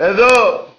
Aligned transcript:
Εδώ. 0.00 0.76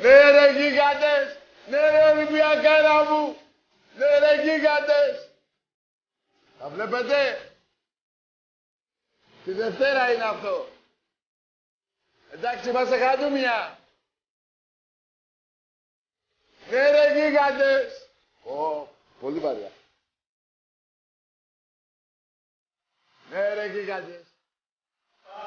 Ναι 0.00 0.30
ρε 0.30 0.52
γίγαντες. 0.52 1.38
Ναι 1.68 1.90
ρε 1.90 2.10
Ολυμπιακάρα 2.10 3.04
μου. 3.04 3.36
Ναι 3.96 4.18
ρε 4.18 4.42
γίγαντες. 4.42 5.30
Τα 6.58 6.68
βλέπετε. 6.68 7.52
Τη 9.44 9.52
Δευτέρα 9.52 10.12
είναι 10.12 10.24
αυτό. 10.24 10.68
Εντάξει, 12.30 12.68
είμαστε 12.68 12.98
χανούμια. 12.98 13.78
Ναι 16.70 16.90
ρε 16.90 17.12
γίγαντες. 17.20 18.08
Ω, 18.42 18.88
πολύ 19.20 19.38
βαριά. 19.38 19.72
Ναι 23.30 23.54
ρε 23.54 23.66
γίγαντες. 23.66 24.27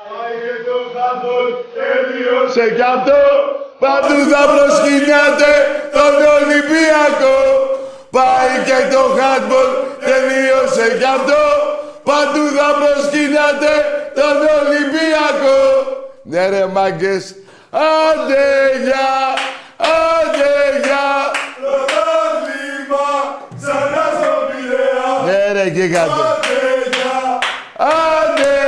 Πάει 0.09 0.35
και 0.44 0.56
το 0.67 0.78
χάμπολ 0.94 1.47
τελείωσε 1.78 2.66
κι 2.78 2.85
αυτό 2.95 3.22
παντού 3.84 4.17
θα 4.31 4.44
προσκυνάτε 4.51 5.51
τον 5.95 6.13
Ολυμπιακό. 6.38 7.39
Πάει 8.16 8.53
και 8.67 8.79
το 8.94 9.03
χάτμπολ 9.17 9.69
τελείωσε 10.07 10.88
κι 11.00 11.09
αυτό 11.17 11.44
παντού 12.09 12.44
θα 12.57 12.69
προσκυνάτε 12.79 13.73
τον 14.19 14.38
Ολυμπιακό. 14.59 15.59
Ναι 16.31 16.44
ρε 16.50 16.66
μάγκες, 16.75 17.23
άντε 17.72 18.45
γεια, 18.85 19.13
άντε 19.97 20.53
γεια. 20.83 21.09
Πρωτάθλημα 21.62 23.09
ξανά 23.59 24.06
στο 24.18 24.33
Πειραιά. 24.50 25.09
Ναι 25.25 25.41
ρε 25.56 25.66
γίγαντε. 25.75 26.22
Άντε 26.31 26.59
γεια, 26.95 27.19
Άντε 27.78 28.51
γεια, 28.53 28.60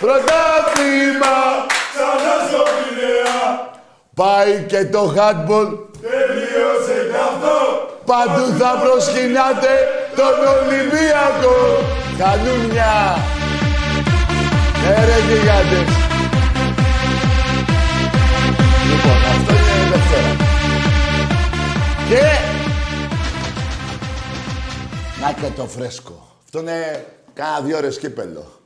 πρωτάθλημα. 0.00 1.36
ξανά 1.92 2.34
στο 2.48 2.62
Πειραιά. 2.76 3.70
Πάει 4.14 4.64
και 4.68 4.84
το 4.84 5.12
χάτμπολ 5.16 5.66
Τελείωσε 6.02 6.98
κι 7.10 7.20
αυτό. 7.30 7.58
Παντού 8.04 8.58
θα 8.58 8.70
προσκυνάτε 8.82 9.74
τον 10.16 10.36
Ολυμπιακό. 10.54 11.56
Κανούμια. 12.18 13.16
Ναι 14.82 15.04
ρε 15.04 15.18
γιγάντες. 15.28 15.88
Λοιπόν, 18.88 19.20
αυτό 19.32 19.52
είναι 19.52 19.90
Δευτέρα. 19.90 20.36
Και... 22.08 22.22
Να 25.20 25.32
και 25.32 25.52
το 25.56 25.64
φρέσκο. 25.66 26.26
Αυτό 26.44 26.58
είναι 26.58 27.04
κάνα 27.34 27.60
δύο 27.60 27.76
ώρες 27.76 27.98
κύπελο. 27.98 28.57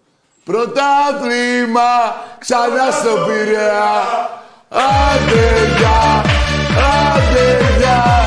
Πρωτάθλημα 0.45 1.91
ξανά 2.39 2.91
στο 2.91 3.11
Πειραιά. 3.27 4.31
Άντε 4.69 5.45
γεια, 5.79 6.25
άντε 6.93 7.59
γεια. 7.79 8.25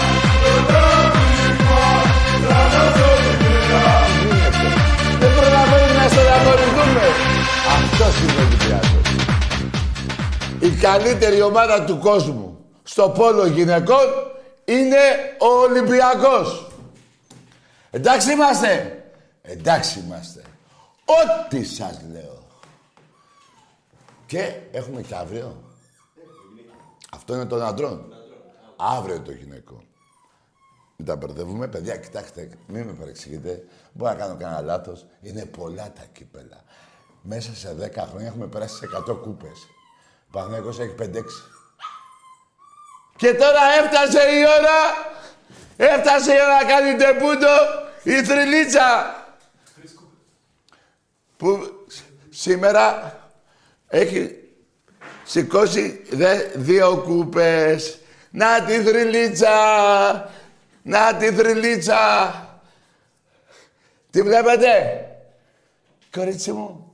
Δεν 5.19 5.31
προλαβαίνουμε 5.35 6.03
να 6.03 6.07
στεναχωρηθούμε. 6.07 7.05
Αυτός 7.75 8.19
είναι 8.19 8.31
ο 8.31 8.45
Ολυμπιακός. 8.45 9.07
Η 10.59 10.69
καλύτερη 10.69 11.41
ομάδα 11.41 11.83
του 11.83 11.97
κόσμου 11.97 12.57
στο 12.83 13.09
πόλο 13.09 13.45
γυναικών 13.45 14.07
είναι 14.65 15.03
ο 15.39 15.47
Ολυμπιακός. 15.69 16.67
Εντάξει 17.91 18.31
είμαστε. 18.31 19.03
Εντάξει 19.41 20.03
είμαστε. 20.05 20.41
Ό,τι 21.05 21.63
σας 21.63 22.01
λέω. 22.11 22.43
Και 24.25 24.53
έχουμε 24.71 25.01
και 25.01 25.15
αύριο. 25.15 25.63
Αυτό 27.11 27.33
είναι 27.33 27.45
των 27.45 27.61
αντρών. 27.61 28.13
Αύριο 28.77 29.21
το 29.21 29.31
γυναικό. 29.31 29.83
Μην 30.95 31.07
τα 31.07 31.15
μπερδεύουμε. 31.15 31.67
Παιδιά, 31.67 31.97
κοιτάξτε, 31.97 32.49
μην 32.67 32.85
με 32.85 32.93
παρεξηγείτε. 32.93 33.63
Μπορώ 33.91 34.11
να 34.11 34.17
κάνω 34.17 34.35
κανένα 34.35 34.61
λάθος. 34.61 35.05
Είναι 35.21 35.45
πολλά 35.45 35.91
τα 35.91 36.03
κύπελα. 36.11 36.63
Μέσα 37.21 37.55
σε 37.55 37.73
10 37.73 38.07
χρόνια 38.09 38.27
έχουμε 38.27 38.47
περάσει 38.47 38.75
σε 38.75 38.85
100 38.85 39.15
κούπες. 39.21 39.67
Ο 40.27 40.31
Παναγιώτος 40.31 40.79
έχει 40.79 40.93
5-6. 40.93 41.49
Και 43.15 43.33
τώρα 43.33 43.61
έφτασε 43.83 44.19
η 44.19 44.41
ώρα. 44.59 44.77
Έφτασε 45.77 46.33
η 46.33 46.35
ώρα 46.35 46.63
να 46.63 46.67
κάνει 46.67 46.95
τεπούντο 46.95 47.47
η 48.03 48.23
θρυλίτσα. 48.23 49.24
Που 51.37 51.59
σήμερα 52.29 53.19
έχει 53.87 54.39
σηκώσει 55.25 56.01
δε, 56.09 56.37
δύο 56.55 57.01
κούπες. 57.05 57.99
Να 58.31 58.63
τη 58.65 58.81
θρυλίτσα! 58.83 59.49
Να 60.81 61.15
τη 61.15 61.31
θρυλίτσα! 61.31 61.99
Τι 64.11 64.21
βλέπετε; 64.21 64.69
Κορίτσι 66.11 66.51
μου, 66.51 66.93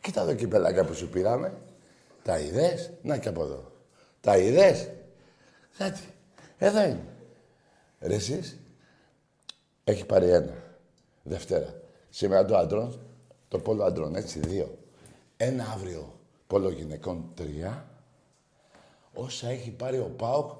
κοίτα 0.00 0.20
εδώ 0.20 0.34
κυπελάκια 0.34 0.84
που 0.84 0.94
σου 0.94 1.08
πήραμε. 1.08 1.52
Τα 2.22 2.38
είδες; 2.38 2.90
Να 3.02 3.18
και 3.18 3.28
από 3.28 3.42
εδώ. 3.42 3.72
Τα 4.20 4.36
είδες; 4.36 4.90
Κάτι. 5.78 6.00
Εδώ 6.58 6.82
είναι. 6.82 7.04
Ρε 8.00 8.14
εσείς, 8.14 8.58
έχει 9.84 10.04
πάρει 10.04 10.30
ένα. 10.30 10.54
Δευτέρα. 11.22 11.74
Σήμερα 12.10 12.44
το 12.44 12.56
άντρων, 12.56 13.00
το 13.52 13.58
πόλο 13.58 13.84
άντρων, 13.84 14.14
έτσι, 14.14 14.38
δύο. 14.38 14.78
Ένα 15.36 15.66
αύριο, 15.74 16.18
πόλο 16.46 16.70
γυναικών, 16.70 17.24
τρία. 17.34 17.86
Όσα 19.12 19.48
έχει 19.48 19.70
πάρει 19.70 19.98
ο 19.98 20.12
ΠΑΟΚ 20.16 20.50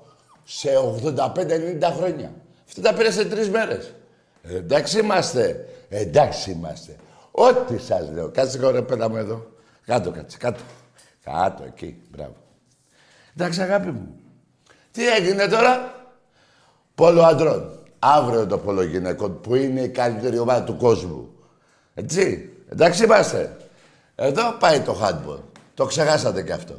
σε 0.44 0.68
85-90 1.04 1.92
χρόνια. 1.96 2.34
Αυτά 2.66 2.80
τα 2.80 2.94
πήρε 2.94 3.10
σε 3.10 3.24
τρεις 3.24 3.50
μέρες. 3.50 3.94
Ε, 4.42 4.56
εντάξει 4.56 4.98
είμαστε. 4.98 5.68
Ε, 5.88 6.00
εντάξει 6.00 6.50
είμαστε. 6.50 6.96
Ό,τι 7.30 7.78
σας 7.78 8.10
λέω. 8.10 8.30
Κάτσε 8.30 8.58
κορέ, 8.58 8.82
πέτα 8.82 9.08
μου 9.08 9.16
εδώ. 9.16 9.46
Κάτω, 9.86 10.10
κάτσε, 10.10 10.36
κάτω. 10.36 10.60
Κάτω, 11.24 11.64
εκεί. 11.64 12.02
Μπράβο. 12.10 12.36
Εντάξει, 13.36 13.60
αγάπη 13.60 13.90
μου. 13.90 14.14
Τι 14.90 15.08
έγινε 15.08 15.46
τώρα; 15.46 15.94
Πόλο 16.94 17.22
αντρών. 17.22 17.78
Αύριο 17.98 18.46
το 18.46 18.58
πόλο 18.58 18.82
γυναικών 18.82 19.40
που 19.40 19.54
είναι 19.54 19.80
η 19.80 19.88
καλύτερη 19.88 20.38
ομάδα 20.38 20.64
του 20.64 20.76
κόσμου. 20.76 21.32
Έτσι. 21.94 22.51
Εντάξει 22.72 23.04
είμαστε. 23.04 23.56
Εδώ 24.14 24.56
πάει 24.58 24.80
το 24.80 24.96
handball. 25.02 25.38
Το 25.74 25.84
ξεχάσατε 25.86 26.42
κι 26.42 26.52
αυτό. 26.52 26.74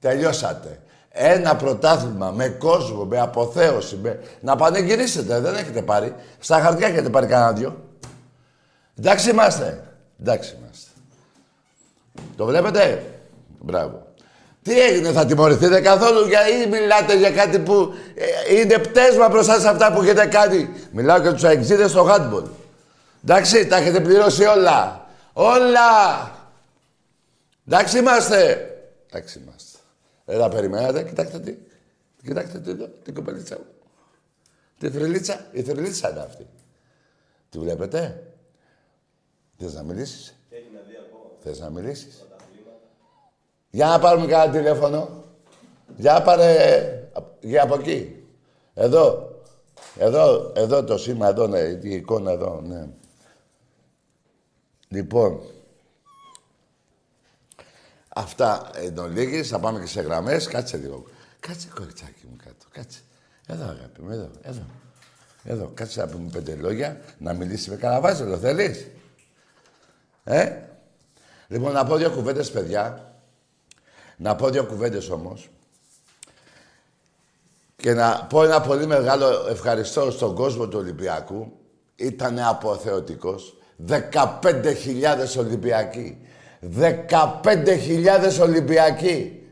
Τελειώσατε. 0.00 0.80
Ένα 1.10 1.56
πρωτάθλημα 1.56 2.30
με 2.30 2.48
κόσμο, 2.48 3.04
με 3.04 3.20
αποθέωση, 3.20 3.98
με... 4.02 4.20
να 4.40 4.56
πανεγυρίσετε. 4.56 5.40
Δεν 5.40 5.54
έχετε 5.54 5.82
πάρει. 5.82 6.14
Στα 6.38 6.60
χαρτιά 6.60 6.86
έχετε 6.86 7.08
πάρει 7.08 7.26
κανένα 7.26 7.52
δυο. 7.52 7.84
Εντάξει 8.98 9.30
είμαστε. 9.30 9.82
Εντάξει 10.20 10.56
είμαστε. 10.60 10.90
Το 12.36 12.44
βλέπετε; 12.44 13.04
Μπράβο. 13.60 14.06
Τι 14.62 14.80
έγινε, 14.80 15.12
θα 15.12 15.26
τιμωρηθείτε 15.26 15.80
καθόλου; 15.80 16.26
Γιατί 16.26 16.68
μιλάτε 16.70 17.16
για 17.16 17.30
κάτι 17.30 17.58
που 17.58 17.94
ε, 18.14 18.54
είναι 18.54 18.78
πτέσμα 18.78 19.28
μπροστά 19.28 19.60
σε 19.60 19.68
αυτά 19.68 19.92
που 19.92 20.02
έχετε 20.02 20.26
κάνει; 20.26 20.68
Μιλάω 20.92 21.20
για 21.20 21.32
τους 21.32 21.44
αεξίδες 21.44 21.90
στο 21.90 22.06
handball. 22.10 22.44
Εντάξει, 23.24 23.66
τα 23.66 23.76
έχετε 23.76 24.00
πληρώσει 24.00 24.44
όλα. 24.44 25.07
Όλα. 25.40 26.30
Εντάξει 27.66 27.98
είμαστε. 27.98 28.70
Εντάξει 29.10 29.38
είμαστε. 29.38 29.78
Δεν 30.24 30.38
τα 30.38 30.48
περιμένατε. 30.48 31.02
Κοιτάξτε 31.02 31.40
τι. 31.40 31.56
Κοιτάξτε 32.22 32.60
τι 32.60 32.70
εδώ, 32.70 32.86
την 32.86 33.14
κοπελίτσα 33.14 33.56
μου. 33.56 33.64
Τη 34.78 34.90
θρυλίτσα. 34.90 35.46
Η 35.52 35.62
θρυλίτσα 35.62 36.10
είναι 36.10 36.20
αυτή. 36.20 36.46
Τη 37.50 37.58
βλέπετε; 37.58 38.22
Θες 39.58 39.74
να 39.74 39.82
μιλήσεις; 39.82 40.34
Θες 41.40 41.60
να 41.60 41.70
μιλήσεις; 41.70 42.24
Για 43.70 43.86
να 43.86 43.98
πάρουμε 43.98 44.26
κανένα 44.26 44.52
τηλέφωνο. 44.52 45.24
Για 45.96 46.12
να 46.12 46.22
πάρε... 46.22 47.10
Για 47.40 47.62
από 47.62 47.74
εκεί. 47.74 48.26
Εδώ. 48.74 49.32
Εδώ, 49.98 50.52
εδώ 50.54 50.84
το 50.84 50.98
σήμα, 50.98 51.28
εδώ, 51.28 51.46
ναι, 51.46 51.58
η 51.60 51.94
εικόνα 51.94 52.30
εδώ, 52.30 52.60
ναι. 52.66 52.88
Λοιπόν, 54.88 55.40
αυτά 58.08 58.70
εν 58.74 58.98
ολίγης, 58.98 59.48
θα 59.48 59.58
πάμε 59.58 59.80
και 59.80 59.86
σε 59.86 60.00
γραμμές. 60.00 60.46
Κάτσε 60.46 60.76
λίγο. 60.76 61.04
Κάτσε, 61.40 61.68
κοριτσάκι 61.74 62.26
μου, 62.30 62.36
κάτω. 62.44 62.66
Κάτσε. 62.70 63.00
Εδώ, 63.46 63.64
αγάπη 63.64 64.02
μου, 64.02 64.10
εδώ, 64.10 64.30
εδώ. 64.42 64.66
Εδώ, 65.44 65.70
κάτσε 65.74 66.00
να 66.00 66.06
πούμε 66.06 66.30
πέντε 66.30 66.54
λόγια, 66.54 67.00
να 67.18 67.32
μιλήσει 67.32 67.70
με 67.70 67.76
καναβάζελο, 67.76 68.38
θέλεις; 68.38 68.86
Ε; 70.24 70.62
Λοιπόν, 71.48 71.72
να 71.72 71.84
πω 71.84 71.96
δύο 71.96 72.10
κουβέντες, 72.10 72.50
παιδιά. 72.50 73.12
Να 74.16 74.36
πω 74.36 74.50
δύο 74.50 74.64
κουβέντες 74.64 75.10
όμως. 75.10 75.48
Και 77.76 77.94
να 77.94 78.26
πω 78.28 78.44
ένα 78.44 78.60
πολύ 78.60 78.86
μεγάλο 78.86 79.46
ευχαριστώ 79.48 80.10
στον 80.10 80.34
κόσμο 80.34 80.68
του 80.68 80.78
Ολυμπιακού. 80.78 81.52
Ήταν 81.96 82.38
αποθεωτικός. 82.38 83.57
15.000 83.86 85.38
Ολυμπιακοί. 85.38 86.18
15.000 86.78 88.40
Ολυμπιακοί. 88.42 89.42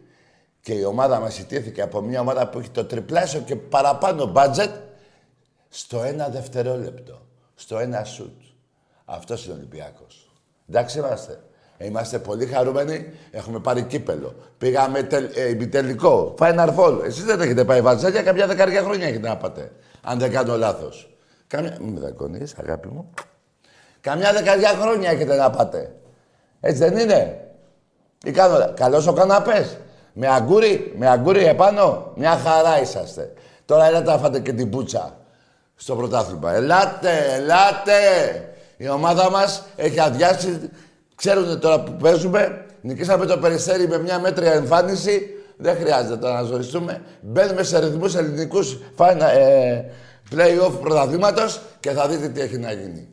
Και 0.61 0.73
η 0.73 0.84
ομάδα 0.84 1.20
μας 1.20 1.38
ιτήθηκε 1.38 1.82
από 1.82 2.00
μια 2.00 2.20
ομάδα 2.20 2.49
που 2.49 2.58
έχει 2.58 2.70
το 2.70 2.84
τριπλάσιο 2.84 3.40
και 3.40 3.56
παραπάνω 3.56 4.32
budget 4.37 4.70
στο 5.69 6.02
ένα 6.02 6.28
δευτερόλεπτο. 6.28 7.26
Στο 7.55 7.78
ένα 7.78 8.05
σουτ. 8.05 8.40
Αυτός 9.05 9.44
είναι 9.44 9.55
ο 9.55 9.56
Ολυμπιακός. 9.56 10.32
Εντάξει 10.69 10.99
είμαστε. 10.99 11.40
Είμαστε 11.78 12.19
πολύ 12.19 12.46
χαρούμενοι. 12.46 13.11
Έχουμε 13.31 13.58
πάρει 13.58 13.82
κύπελο. 13.82 14.34
Πήγαμε 14.58 15.02
τελ, 15.02 15.28
ε, 15.34 15.49
ημιτελικό. 15.49 16.34
Final 16.38 16.75
Four. 16.76 17.00
Εσείς 17.05 17.25
δεν 17.25 17.40
έχετε 17.40 17.64
πάει 17.64 17.81
βαζέλια. 17.81 18.23
Κάποια 18.23 18.46
δεκαετία 18.46 18.82
χρόνια 18.82 19.06
έχετε 19.06 19.28
να 19.28 19.37
πάτε. 19.37 19.73
Αν 20.02 20.19
δεν 20.19 20.31
κάνω 20.31 20.56
λάθος. 20.56 21.17
Καμιά... 21.46 21.76
Μην 21.81 21.93
με 21.93 22.00
δακονείς, 22.00 22.55
αγάπη 22.58 22.88
μου. 22.88 23.11
Καμιά 24.06 24.32
δεκαετία 24.32 24.68
χρόνια 24.68 25.10
έχετε 25.10 25.36
να 25.36 25.50
πάτε. 25.50 25.92
Έτσι 26.60 26.78
δεν 26.78 26.98
είναι; 26.98 27.40
Τι 28.18 28.30
κάνω, 28.30 28.72
καλός 28.74 29.06
ο 29.06 29.12
καναπές. 29.12 29.76
Με 30.12 30.28
αγκούρι, 30.28 30.94
με 30.98 31.08
αγκούρι 31.08 31.44
επάνω. 31.44 32.12
Μια 32.16 32.36
χαρά 32.36 32.80
είσαστε. 32.80 33.32
Τώρα 33.64 33.86
έλατε 33.86 34.10
να 34.10 34.18
φάτε 34.18 34.40
και 34.40 34.52
την 34.52 34.70
πούτσα 34.70 35.16
στο 35.74 35.96
πρωτάθλημα. 35.96 36.54
Ελάτε, 36.54 37.10
ελάτε. 37.34 37.92
Η 38.76 38.88
ομάδα 38.88 39.30
μας 39.30 39.62
έχει 39.76 40.00
αδειάσει. 40.00 40.70
Ξέρουν 41.14 41.60
τώρα 41.60 41.80
που 41.80 41.92
παίζουμε. 41.92 42.64
Νικήσαμε 42.80 43.26
το 43.26 43.38
Περιστέρι 43.38 43.88
με 43.88 43.98
μια 43.98 44.18
μέτρια 44.18 44.52
εμφάνιση. 44.52 45.26
Δεν 45.56 45.76
χρειάζεται 45.76 46.16
τώρα 46.16 46.34
να 46.34 46.42
ζοριστούμε. 46.42 47.02
Μπαίνουμε 47.20 47.62
σε 47.62 47.78
ρυθμούς 47.78 48.14
ελληνικούς 48.14 48.78
φάνα, 48.94 49.30
ε, 49.30 49.90
play-off 50.34 50.72
πρωταθλήματος 50.80 51.60
και 51.80 51.90
θα 51.90 52.08
δείτε 52.08 52.28
τι 52.28 52.40
έχει 52.40 52.58
να 52.58 52.72
γίνει. 52.72 53.08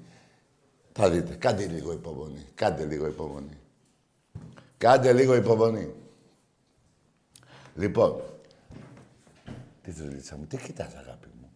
Θα 0.93 1.09
δείτε. 1.09 1.35
Κάντε 1.35 1.67
λίγο 1.67 1.91
υπομονή. 1.91 2.45
Κάντε 2.55 2.85
λίγο 2.85 3.07
υπομονή. 3.07 3.57
Κάντε 4.77 5.13
λίγο 5.13 5.35
υπομονή. 5.35 5.93
Λοιπόν, 7.75 8.21
τι 9.81 9.91
δουλίτσα 9.91 10.37
μου, 10.37 10.45
τι 10.45 10.57
κοιτάς 10.57 10.93
αγάπη 10.93 11.27
μου. 11.41 11.51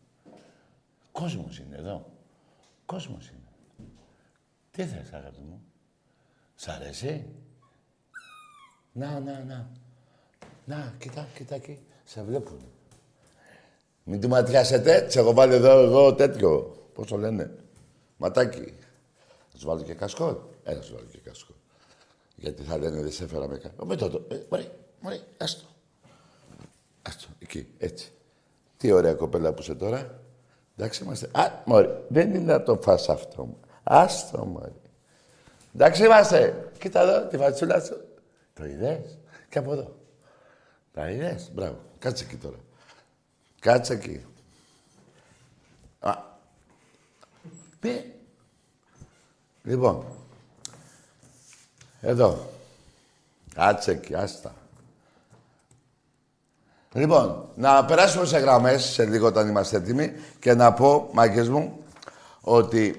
Κόσμος 1.11 1.59
είναι 1.59 1.75
εδώ. 1.75 2.05
Κόσμος 2.85 3.29
είναι. 3.29 3.87
Τι 4.71 4.83
θες 4.83 5.13
αγάπη 5.13 5.39
μου. 5.39 5.61
Σ' 6.55 6.67
αρέσει; 6.67 7.25
Να, 8.91 9.19
να, 9.19 9.43
να. 9.43 9.69
Να, 10.65 10.93
κοιτά, 10.97 11.27
κοιτά 11.35 11.55
εκεί. 11.55 11.79
Σε 12.03 12.23
βλέπουν. 12.23 12.59
Μην 14.03 14.21
του 14.21 14.27
ματιάσετε. 14.27 15.01
Της 15.01 15.15
έχω 15.15 15.33
βάλει 15.33 15.53
εδώ 15.53 15.83
εγώ 15.83 16.15
τέτοιο. 16.15 16.59
Πώς 16.93 17.07
το 17.07 17.17
λένε; 17.17 17.51
Ματάκι. 18.17 18.73
Θα 19.57 19.63
σου 19.63 19.69
βάλω 19.69 19.83
και 19.83 19.93
κασκό. 19.93 20.49
Έλα, 20.63 20.81
σου 20.81 20.93
βάλω 20.93 21.07
και 21.11 21.17
κασκό. 21.17 21.53
Γιατί 22.35 22.63
θα 22.63 22.77
λένε 22.77 23.01
δεν 23.01 23.11
σε 23.11 23.23
έφερα 23.23 23.47
με 23.47 23.57
κάτι. 23.57 23.85
Με 23.85 23.95
το. 23.95 24.25
Ε, 24.29 24.39
μωρή, 24.49 24.71
μωρή, 25.01 25.21
άστο. 25.37 25.65
Άστο, 27.01 27.27
εκεί, 27.39 27.67
έτσι. 27.77 28.11
Τι 28.77 28.91
ωραία 28.91 29.13
κοπέλα 29.13 29.53
που 29.53 29.61
είσαι 29.61 29.75
τώρα. 29.75 30.19
Εντάξει 30.77 31.03
είμαστε. 31.03 31.29
Α, 31.31 31.51
μωρή, 31.65 31.89
δεν 32.07 32.33
είναι 32.33 32.53
να 32.53 32.63
το 32.63 32.81
φας 32.81 33.09
αυτό. 33.09 33.59
Άστο, 33.83 34.45
μωρή. 34.45 34.81
Εντάξει 35.73 36.03
είμαστε. 36.03 36.71
Κοίτα 36.79 37.01
εδώ, 37.01 37.27
τη 37.27 37.37
φατσούλα 37.37 37.79
σου. 37.79 38.07
Το 38.53 38.65
είδες; 38.65 39.17
Και 39.49 39.57
από 39.57 39.73
εδώ. 39.73 39.95
Τα 40.93 41.09
είδες; 41.09 41.51
Μπράβο. 41.53 41.79
Κάτσε 41.99 42.23
εκεί 42.23 42.35
τώρα. 42.35 42.57
Κάτσε 43.59 43.93
εκεί. 43.93 44.25
Α. 45.99 46.13
Πει. 47.79 48.16
Λοιπόν. 49.67 50.05
Εδώ. 52.01 52.49
Κάτσε 53.53 53.91
εκεί, 53.91 54.15
άστα. 54.15 54.55
Λοιπόν, 56.93 57.49
να 57.55 57.85
περάσουμε 57.85 58.25
σε 58.25 58.37
γραμμές 58.37 58.83
σε 58.83 59.05
λίγο 59.05 59.27
όταν 59.27 59.47
είμαστε 59.47 59.77
έτοιμοι 59.77 60.11
και 60.39 60.53
να 60.53 60.73
πω, 60.73 61.09
μάγκες 61.13 61.49
μου, 61.49 61.83
ότι 62.41 62.97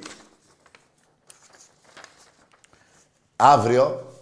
αύριο, 3.37 4.13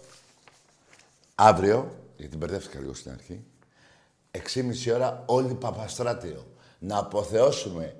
αύριο, 1.35 1.95
γιατί 2.17 2.37
μπερδεύτηκα 2.37 2.79
λίγο 2.79 2.93
στην 2.93 3.11
αρχή, 3.11 3.43
6,5 4.31 4.93
ώρα 4.93 5.23
όλοι 5.25 5.53
Παπαστράτιο. 5.53 6.47
Να 6.79 6.97
αποθεώσουμε 6.97 7.95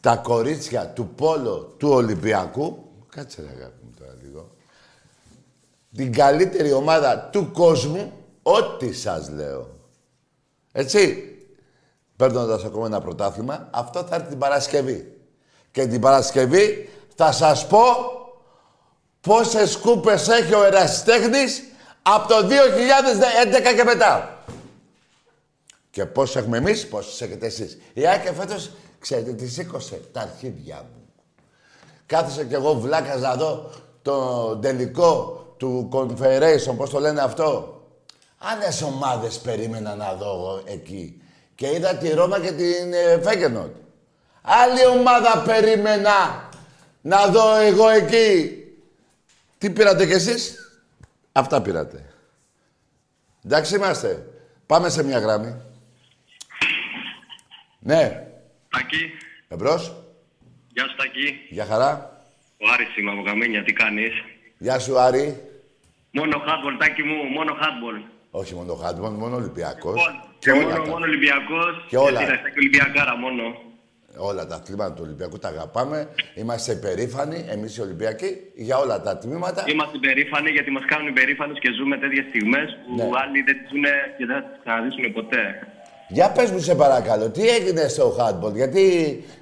τα 0.00 0.16
κορίτσια 0.16 0.88
του 0.88 1.08
Πόλο 1.08 1.58
του 1.58 1.88
Ολυμπιακού. 1.88 2.85
Κάτσε 3.16 3.42
ρε 3.42 3.48
αγάπη 3.48 3.84
μου 3.84 3.90
τώρα 3.98 4.14
λίγο. 4.22 4.50
Την 5.96 6.12
καλύτερη 6.12 6.72
ομάδα 6.72 7.28
του 7.32 7.50
κόσμου, 7.52 8.12
ό,τι 8.42 8.92
σας 8.92 9.30
λέω. 9.30 9.68
Έτσι. 10.72 11.30
Παίρνοντας 12.16 12.64
ακόμα 12.64 12.86
ένα 12.86 13.00
πρωτάθλημα, 13.00 13.68
αυτό 13.72 14.02
θα 14.02 14.14
έρθει 14.14 14.28
την 14.28 14.38
Παρασκευή. 14.38 15.18
Και 15.70 15.86
την 15.86 16.00
Παρασκευή 16.00 16.88
θα 17.14 17.32
σας 17.32 17.66
πω 17.66 17.80
πόσες 19.20 19.76
κούπες 19.76 20.28
έχει 20.28 20.54
ο 20.54 20.64
Ερασιτέχνης 20.64 21.62
από 22.02 22.28
το 22.28 22.46
2011 22.46 23.74
και 23.76 23.84
μετά. 23.84 24.44
Και 25.90 26.06
πώς 26.06 26.36
έχουμε 26.36 26.56
εμείς, 26.56 26.88
πόσες 26.88 27.20
έχετε 27.20 27.46
εσείς. 27.46 27.78
Η 27.92 28.08
Άκη 28.08 28.32
φέτος, 28.32 28.70
ξέρετε 28.98 29.32
τις 29.32 29.52
σήκωσε, 29.52 30.00
τα 30.12 30.20
αρχίδια 30.20 30.76
μου. 30.76 31.05
Κάθισα 32.06 32.44
κι 32.44 32.54
εγώ 32.54 32.74
βλάκας 32.74 33.20
να 33.20 33.34
δω 33.34 33.70
το 34.02 34.56
τελικό 34.56 35.44
του 35.56 35.88
Confederation, 35.92 36.76
πώς 36.76 36.90
το 36.90 36.98
λένε 36.98 37.20
αυτό. 37.20 37.80
Άλλες 38.38 38.82
ομάδες 38.82 39.38
περίμενα 39.38 39.94
να 39.94 40.14
δω 40.14 40.24
εγώ 40.24 40.62
εκεί. 40.64 41.22
Και 41.54 41.66
είδα 41.66 41.96
τη 41.96 42.08
Ρώμα 42.10 42.40
και 42.40 42.52
την 42.52 42.92
ε, 42.92 43.20
Φέγγενοτ. 43.22 43.76
Άλλη 44.42 44.86
ομάδα 44.86 45.42
περίμενα 45.46 46.48
να 47.00 47.26
δω 47.26 47.56
εγώ 47.56 47.88
εκεί. 47.88 48.50
Τι 49.58 49.70
πήρατε 49.70 50.06
κι 50.06 50.12
εσείς; 50.12 50.70
Αυτά 51.32 51.62
πήρατε. 51.62 52.14
Εντάξει 53.44 53.74
είμαστε. 53.74 54.26
Πάμε 54.66 54.88
σε 54.88 55.02
μια 55.02 55.18
γράμμη. 55.18 55.54
Ναι. 57.78 58.26
Τάκη, 58.70 59.10
Εμπρός. 59.48 60.05
Γεια 60.76 60.84
σου 60.88 60.96
Τάκη. 60.96 61.28
Γεια 61.48 61.64
χαρά. 61.64 61.90
Ο 62.64 62.64
Άρης 62.74 62.96
είμαι 62.96 63.10
από 63.10 63.22
Καμίνια, 63.22 63.62
τι 63.64 63.72
κάνεις; 63.72 64.12
Γεια 64.58 64.78
σου 64.78 64.98
Άρη. 64.98 65.26
Μόνο 66.10 66.34
hardball, 66.46 66.74
Τάκη 66.78 67.02
μου, 67.02 67.16
μόνο 67.36 67.52
hardball. 67.62 67.98
Όχι 68.30 68.54
μόνο 68.54 68.74
χάντμον, 68.74 69.12
μόνο 69.22 69.36
Ολυμπιακός. 69.36 69.94
Λοιπόν, 69.96 70.14
Και 70.38 70.50
και 70.50 70.50
όλα 70.50 70.62
μόνο, 70.62 70.74
τα, 70.84 70.88
μόνο 70.90 71.04
Ολυμπιακός. 71.10 71.72
Και 71.88 71.96
όλα. 71.96 72.18
Γιατί 72.22 72.32
είναι 72.32 72.52
Ολυμπιακάρα 72.58 73.16
μόνο. 73.16 73.42
όλα 74.30 74.46
τα 74.46 74.62
τμήματα 74.62 74.92
του 74.94 75.02
Ολυμπιακού 75.06 75.38
τα 75.38 75.48
αγαπάμε. 75.48 76.08
Είμαστε 76.34 76.72
υπερήφανοι, 76.72 77.38
εμείς 77.48 77.76
οι 77.76 77.80
Ολυμπιακοί, 77.80 78.30
για 78.54 78.76
όλα 78.78 78.96
τα 79.02 79.18
τμήματα. 79.18 79.64
Είμαστε 79.66 79.98
περήφανοι 79.98 80.50
γιατί 80.50 80.70
μας 80.70 80.84
κάνουν 80.84 81.06
υπερήφανους 81.08 81.58
και 81.58 81.70
ζούμε 81.78 81.96
τέτοιες 81.98 82.24
στιγμές 82.28 82.68
που 82.86 82.94
Ναι. 82.94 83.18
άλλοι 83.22 83.40
δεν 83.42 83.56
τις 83.58 83.68
ζουν 83.70 83.84
και 84.18 84.26
δεν 84.26 84.36
θα 84.36 84.42
τις 84.48 84.58
ξαναζήσουν 84.62 85.12
ποτέ. 85.12 85.42
Για 86.08 86.30
πες 86.32 86.50
μου 86.50 86.58
σε 86.58 86.74
παρακαλώ, 86.74 87.30
τι 87.30 87.48
έγινε 87.48 87.88
στο 87.88 88.16
handball, 88.18 88.54
γιατί 88.54 88.84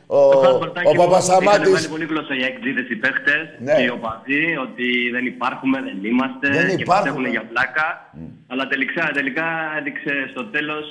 ο, 0.06 0.16
Το 0.30 0.40
hardball, 0.44 0.74
Τάκη 0.74 0.86
ο 0.88 0.92
μου, 0.92 0.96
Είχαν 0.96 1.06
Παπασαμάτης... 1.08 1.72
βάλει 1.72 1.88
πολύ 1.88 2.04
γλώσσα 2.04 2.34
οι 2.34 2.44
εκτζίδες 2.44 2.88
οι 2.90 2.96
παίχτες 2.96 3.42
Ναι. 3.58 3.74
και 3.74 3.82
οι 3.82 3.88
οπαδοί 3.88 4.56
ότι 4.66 4.86
δεν 5.12 5.26
υπάρχουμε, 5.26 5.76
δεν 5.82 5.98
είμαστε 6.10 6.48
Δεν 6.48 6.66
και 6.76 6.82
υπάρχουμε. 6.82 6.94
πιστεύουν 6.94 7.26
για 7.26 7.44
πλάκα. 7.52 7.86
Αλλά 8.50 8.66
τελικά, 8.66 9.10
τελικά 9.18 9.46
έδειξε 9.78 10.12
στο 10.32 10.44
τέλος 10.44 10.84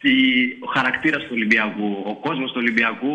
τη- 0.00 0.50
ο 0.66 0.68
χαρακτήρας 0.76 1.22
του 1.22 1.32
Ολυμπιακού, 1.38 1.88
ο 2.12 2.14
κόσμος 2.26 2.48
του 2.52 2.58
Ολυμπιακού, 2.64 3.14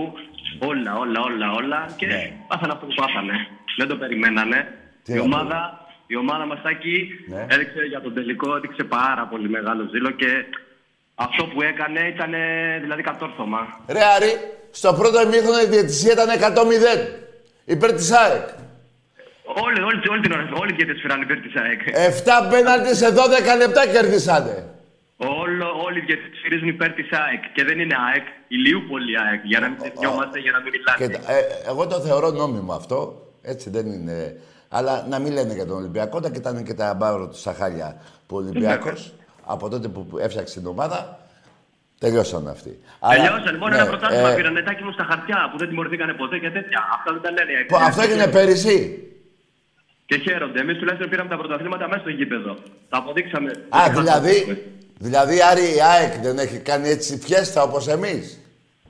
όλα, 0.70 0.92
όλα, 1.04 1.20
όλα, 1.30 1.48
όλα 1.60 1.80
και 2.00 2.06
Ναι. 2.06 2.32
πάθανε 2.48 2.74
αυτό 2.76 2.86
που 2.86 2.94
πάθανε. 3.02 3.36
Δεν 3.78 3.88
το 3.88 3.96
περιμένανε. 3.96 4.60
Τι 5.04 5.12
η 5.14 5.16
να 5.16 5.22
ομάδα, 5.22 5.60
η 6.08 6.16
ομάδα 6.24 6.46
μας 6.46 6.60
Τάκη, 6.62 6.98
Ναι. 7.34 7.46
έδειξε 7.54 7.82
για 7.92 8.02
τον 8.02 8.14
τελικό, 8.14 8.56
έδειξε 8.56 8.84
πάρα 8.84 9.24
πολύ 9.32 9.50
μεγάλο 9.50 9.82
ζήλο 9.92 10.12
και 10.12 10.30
αυτό 11.26 11.44
που 11.52 11.62
έκανε 11.62 12.00
ήταν 12.14 12.32
δηλαδή 12.82 13.02
κατόρθωμα. 13.02 13.62
Ρε 13.88 14.04
Άρη, 14.16 14.32
στο 14.72 14.94
πρώτο 14.94 15.22
ημίχρονο 15.22 15.60
η 15.62 15.66
διαιτησία 15.66 16.12
ήταν 16.12 16.30
100-0. 16.30 16.62
Υπέρ 17.66 17.94
της 17.94 18.12
ΑΕΚ. 18.12 18.48
Όλη, 19.66 19.82
όλη, 19.82 20.10
όλη 20.10 20.22
την 20.22 20.32
ώρα, 20.32 20.50
όλοι 20.62 20.74
και 20.76 20.86
τις 20.86 21.02
φυράνε 21.02 21.24
υπέρ 21.24 21.40
της 21.40 21.54
ΑΕΚ. 21.62 21.82
7 22.24 22.50
πέναλτις 22.50 22.98
σε 22.98 23.10
12 23.10 23.58
λεπτά 23.58 23.88
κερδίσανε. 23.88 24.56
Όλο, 25.18 25.68
όλοι 25.86 26.06
και 26.06 26.16
τις 26.16 26.40
φυρίζουν 26.42 26.68
υπέρ 26.68 26.92
της 26.92 27.10
ΑΕΚ. 27.12 27.44
Και 27.54 27.64
δεν 27.64 27.80
είναι 27.80 27.96
ΑΕΚ, 28.08 28.26
η 28.48 28.56
Λιούπολη 28.56 29.14
ΑΕΚ. 29.20 29.42
Για 29.44 29.60
να 29.60 29.68
μην 29.70 29.78
ξεχνιόμαστε, 29.78 30.40
για 30.40 30.52
να 30.52 30.60
μην 30.62 30.72
μιλάνε. 30.76 30.98
Κοίτα, 31.02 31.34
ε, 31.34 31.70
εγώ 31.70 31.88
το 31.88 32.00
θεωρώ 32.00 32.30
νόμιμο 32.30 32.74
αυτό. 32.74 33.28
Έτσι 33.42 33.70
δεν 33.70 33.86
είναι. 33.86 34.40
Αλλά 34.70 35.06
να 35.10 35.20
μην 35.20 35.34
λένε 35.34 35.54
για 35.54 35.66
τον 35.66 35.78
Ολυμπιακό. 35.78 36.20
Τα 36.20 36.30
κοιτάνε 36.30 36.62
και 36.62 36.74
τα 36.74 36.94
μπάρο 36.94 37.28
του 37.28 37.38
στα 37.38 37.54
χάλια 37.54 38.02
που 38.28 38.36
ο 38.36 38.40
Ολυμπιακός 38.40 39.14
από 39.54 39.70
τότε 39.70 39.88
που 39.88 40.18
έφτιαξε 40.26 40.60
την 40.60 40.68
ομάδα 40.68 41.20
τελειώσαν 42.00 42.48
αυτοί. 42.48 42.80
Αλλά- 43.00 43.16
Τελειώσαν. 43.16 43.56
Μόνο 43.58 43.70
ναι, 43.76 43.82
ένα 43.82 43.86
πρωτάθλημα 43.92 44.30
ε, 44.32 44.36
πήραν 44.36 44.54
νετάκι 44.54 44.84
μου 44.84 44.92
στα 44.92 45.04
χαρτιά 45.10 45.50
που 45.52 45.58
δεν 45.58 45.68
τιμωρηθήκανε 45.70 46.14
ποτέ 46.14 46.38
και 46.38 46.50
τέτοια. 46.50 46.80
Αυτά 46.96 47.10
δεν 47.14 47.22
τα 47.22 47.32
λένε. 47.32 47.52
οι 47.52 47.56
ΑΕΚ. 47.56 47.68
που 47.68 47.76
Αυτό 47.76 48.02
έγινε 48.02 48.28
πέρυσι. 48.28 48.78
Και 50.06 50.18
χαίρονται. 50.18 50.60
Εμείς 50.60 50.78
τουλάχιστον 50.78 51.10
πήραμε 51.10 51.30
τα 51.30 51.38
πρωταθλήματα 51.38 51.88
μέσα 51.88 52.00
στο 52.00 52.10
γήπεδο. 52.10 52.54
Τα 52.90 52.98
αποδείξαμε. 52.98 53.52
Α, 53.70 53.82
δηλαδή 53.90 54.38
Δηλαδή, 55.02 55.42
Άρη, 55.52 55.62
η 55.76 55.82
ΑΕΚ 55.94 56.14
δεν 56.22 56.38
έχει 56.40 56.58
κάνει 56.58 56.90
έτσι 56.90 57.18
φιέστα 57.18 57.62
όπως 57.64 57.88
εμείς. 57.88 58.40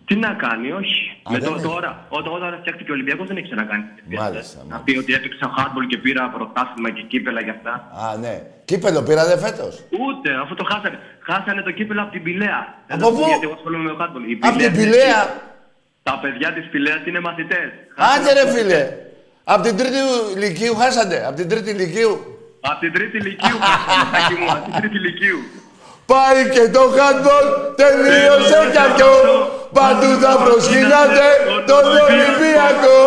Τι 0.05 0.15
να 0.15 0.33
κάνει, 0.33 0.71
όχι. 0.71 1.08
Α, 1.29 1.31
Με 1.33 1.38
δεν 1.43 1.50
το, 1.50 1.55
έχει. 1.55 1.65
τώρα, 1.71 1.91
όταν, 2.17 2.29
όταν 2.38 2.50
φτιάχτηκε 2.62 2.89
ο 2.93 2.95
Ολυμπιακός 2.98 3.25
δεν 3.29 3.38
έχει 3.39 3.48
ξανακάνει. 3.51 3.83
τέτοια 3.95 4.03
φιέστα. 4.09 4.24
Μάλιστα, 4.25 4.57
Να 4.59 4.63
μάλιστα. 4.69 4.83
πει 4.86 4.93
ότι 5.01 5.12
έπαιξα 5.17 5.45
hardball 5.55 5.86
και 5.91 5.98
πήρα 6.05 6.21
πρωτάθλημα 6.36 6.89
και 6.95 7.03
κύπελα 7.12 7.41
και 7.48 7.53
αυτά. 7.57 7.74
Α, 8.03 8.05
ναι. 8.24 8.36
Κύπελο 8.69 9.00
πήρατε 9.07 9.36
φέτος; 9.45 9.74
Ούτε, 10.03 10.29
αφού 10.43 10.53
το 10.59 10.65
χάσανε. 10.71 10.98
Χάσανε 11.27 11.62
το 11.67 11.71
κύπελο 11.77 12.01
από 12.05 12.12
την 12.15 12.24
Πηλαία. 12.27 12.59
Από 12.65 12.88
Δεν 12.89 12.98
θα 13.00 13.05
σου 13.05 13.12
πω 13.13 13.19
πού; 13.21 13.27
Γιατί 13.31 13.45
εγώ 13.48 13.55
ασχολούμαι 13.59 13.83
με 13.89 13.93
hardball. 14.00 14.24
Η 14.31 14.33
Απ' 14.48 14.55
την 14.57 14.65
είναι- 14.65 14.77
Πηλαία. 14.79 15.21
Τα 16.07 16.13
παιδιά 16.21 16.50
της 16.57 16.65
Πηλαίας 16.74 17.01
είναι 17.07 17.19
μαθητές. 17.27 17.67
Άντε 18.13 18.29
ρε 18.38 18.45
φίλε. 18.53 18.81
Απ' 19.53 19.62
την 19.67 19.75
τρίτη 19.79 20.00
ηλικίου 20.36 20.75
χάσατε; 20.81 21.17
Απ' 21.27 21.36
την 21.39 21.48
τρίτη 21.51 21.69
ηλικίου; 21.75 22.13
Από 22.69 22.79
την 22.83 22.91
τρίτη 22.95 23.17
ηλικίου 23.17 23.57
χάσανε, 23.67 24.05
Τάκη 24.13 24.33
μου. 24.39 24.48
Από 24.55 24.63
την 24.65 24.74
τρίτη 24.79 24.95
ηλικίου. 25.01 25.39
Πάει 26.11 26.49
και 26.55 26.69
το 26.75 26.79
handball, 26.97 27.47
τελείωσε 27.81 28.59
κι 28.71 28.77
αυτό. 28.77 29.09
Παντού 29.73 30.09
θα 30.23 30.43
προσκυνάτε 30.43 31.27
τον 31.69 31.83
Ολυμπιακό. 32.05 32.99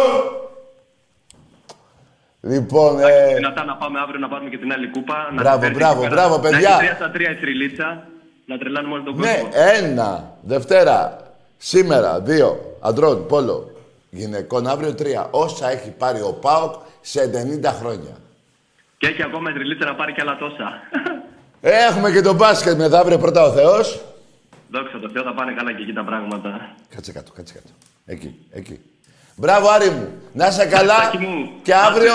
Λοιπόν, 2.41 3.01
ε, 3.01 3.35
Δυνατά 3.35 3.65
να 3.65 3.75
πάμε 3.77 3.99
αύριο 4.01 4.19
να 4.21 4.29
πάρουμε 4.29 4.51
και 4.51 4.59
την 4.59 4.73
άλλη 4.73 4.89
κούπα. 4.91 5.29
να 5.35 5.43
Μπράβο, 5.43 5.59
την 5.59 5.63
φέρνει 5.63 5.77
μπράβο, 5.79 6.01
εκεί 6.01 6.09
πέρα. 6.09 6.21
μπράβο, 6.21 6.39
παιδιά. 6.43 6.69
Να 6.69 6.75
έχει 6.75 6.79
τρία 6.79 6.95
στα 6.95 7.11
τρία 7.11 7.31
η 7.31 7.35
θρυλίτσα. 7.35 8.07
Να 8.47 8.59
τρελάνουμε 8.59 8.95
όλο 8.95 9.03
τον 9.03 9.15
κόσμο. 9.17 9.31
ναι, 9.33 9.43
ένα, 9.79 10.31
Δευτέρα, 10.43 11.17
σήμερα, 11.57 12.21
δύο, 12.21 12.77
αντρών, 12.81 13.27
πόλο, 13.27 13.71
γυναικών, 14.11 14.67
αύριο 14.67 14.95
τρία. 14.95 15.29
Όσα 15.31 15.71
έχει 15.71 15.91
πάρει 15.91 16.21
ο 16.21 16.33
ΠΑΟΚ 16.41 16.75
σε 17.01 17.31
90 17.65 17.73
χρόνια. 17.81 18.15
Και 18.99 19.07
έχει 19.07 19.23
ακόμα 19.23 19.51
η 19.51 19.53
θρυλίτσα 19.53 19.87
να 19.87 19.95
πάρει 19.95 20.13
κι 20.13 20.21
άλλα 20.21 20.37
τόσα. 20.37 20.73
Έχουμε 21.65 22.11
και 22.11 22.21
το 22.21 22.35
μπάσκετ 22.35 22.77
μεθαύριο 22.77 23.19
πρώτα 23.19 23.43
ο 23.43 23.51
Θεός. 23.53 24.01
Δόξα 24.71 24.99
τω 24.99 25.11
Θεώ, 25.11 25.23
θα 25.23 25.35
πάνε 25.35 25.53
καλά 25.53 25.73
και 25.73 25.83
εκεί 25.83 25.93
τα 25.93 26.05
πράγματα. 26.05 26.75
Κάτσε 26.95 27.13
κάτω, 27.13 27.33
κάτσε 27.33 27.55
κάτω. 27.55 27.69
Εκεί, 28.05 28.47
εκεί. 28.51 28.81
Μπράβο, 29.37 29.69
Άρη 29.69 29.91
μου. 29.91 30.09
Να 30.33 30.47
είσαι 30.47 30.67
καλά. 30.67 30.97
Τάκη 30.97 31.19
μου. 31.19 31.51
Και 31.63 31.75
αύριο... 31.75 32.13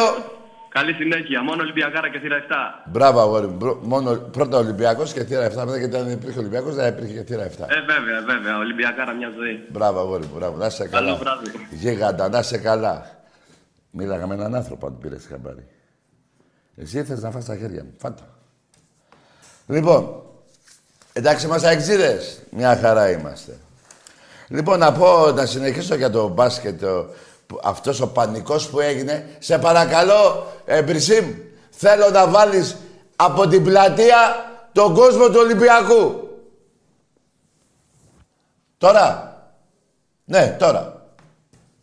Καλή 0.70 0.94
συνέχεια. 0.94 1.44
Μόνο 1.44 1.62
Ολυμπιακάρα 1.62 2.10
και 2.10 2.20
θύρα 2.20 2.38
7. 2.50 2.54
Μπράβο, 2.92 3.20
αγόρι 3.20 3.48
μου. 3.48 3.56
Μπρο- 3.56 3.80
Μόνο 3.84 4.16
πρώτα 4.16 4.58
Ολυμπιακός 4.58 5.14
και 5.14 5.24
θύρα 5.24 5.52
7. 5.52 5.56
Μετά 5.56 5.78
γιατί 5.78 5.96
αν 5.96 6.04
δεν 6.04 6.14
υπήρχε 6.14 6.40
Ολυμπιακός 6.40 6.76
δεν 6.76 6.94
υπήρχε 6.94 7.14
και 7.14 7.24
θύρα 7.24 7.44
7. 7.44 7.50
Ε, 7.68 7.82
βέβαια, 7.82 8.22
βέβαια. 8.26 8.58
Ολυμπιακάρα 8.58 9.14
μια 9.14 9.32
ζωή. 9.38 9.64
Μπράβο, 9.70 10.00
αγόρι 10.00 10.24
μου. 10.26 10.32
Μπράβο. 10.36 10.58
Να 10.58 10.66
είσαι 10.66 10.88
καλά. 10.88 11.06
Καλό 11.06 11.18
βράδυ. 11.18 11.52
Γίγαντα, 11.72 12.30
να 12.30 12.40
είσαι 12.40 12.58
καλά. 12.58 13.06
Μίλαγα 13.92 14.28
με 14.28 14.34
έναν 14.34 14.56
άνθρωπο 14.56 14.88
αν 14.88 14.98
πήρες 14.98 15.26
χαμπάρι. 15.30 15.68
Εσύ 16.76 17.00
ήθελες 17.00 17.22
να 17.24 17.32
φας 17.32 17.46
τα 17.46 17.56
χέρια 17.56 17.84
μου. 17.84 17.94
Φάτα. 17.98 18.37
Λοιπόν, 19.68 20.24
εντάξει 21.14 21.46
είμαστε 21.46 21.68
αεξίδες. 21.68 22.42
Μια 22.50 22.78
χαρά 22.78 23.10
είμαστε. 23.12 23.58
Λοιπόν, 24.48 24.80
να 24.80 24.92
πω, 24.92 25.32
να 25.32 25.46
συνεχίσω 25.46 25.96
για 25.96 26.10
το 26.10 26.28
μπάσκετ, 26.28 26.82
το, 26.82 27.06
που- 27.48 27.60
αυτός 27.64 28.02
ο 28.02 28.08
πανικός 28.08 28.70
που 28.70 28.80
έγινε. 28.80 29.36
Σε 29.40 29.58
παρακαλώ, 29.58 30.48
ε, 30.66 30.82
Μπρισίμ, 30.84 31.34
θέλω 31.70 32.10
να 32.10 32.28
βάλεις 32.28 32.76
από 33.16 33.48
την 33.48 33.64
πλατεία 33.64 34.18
τον 34.72 34.94
κόσμο 34.94 35.28
του 35.30 35.40
Ολυμπιακού. 35.40 36.28
Τώρα. 38.78 39.32
Ναι, 40.26 40.56
τώρα. 40.60 41.06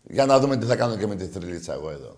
Για 0.03 0.26
να 0.26 0.38
δούμε 0.38 0.57
τι 0.57 0.67
θα 0.67 0.76
κάνω 0.76 0.97
και 0.97 1.07
με 1.07 1.14
τη 1.14 1.26
θρυλίτσα 1.26 1.73
εγώ 1.73 1.91
εδώ. 1.91 2.17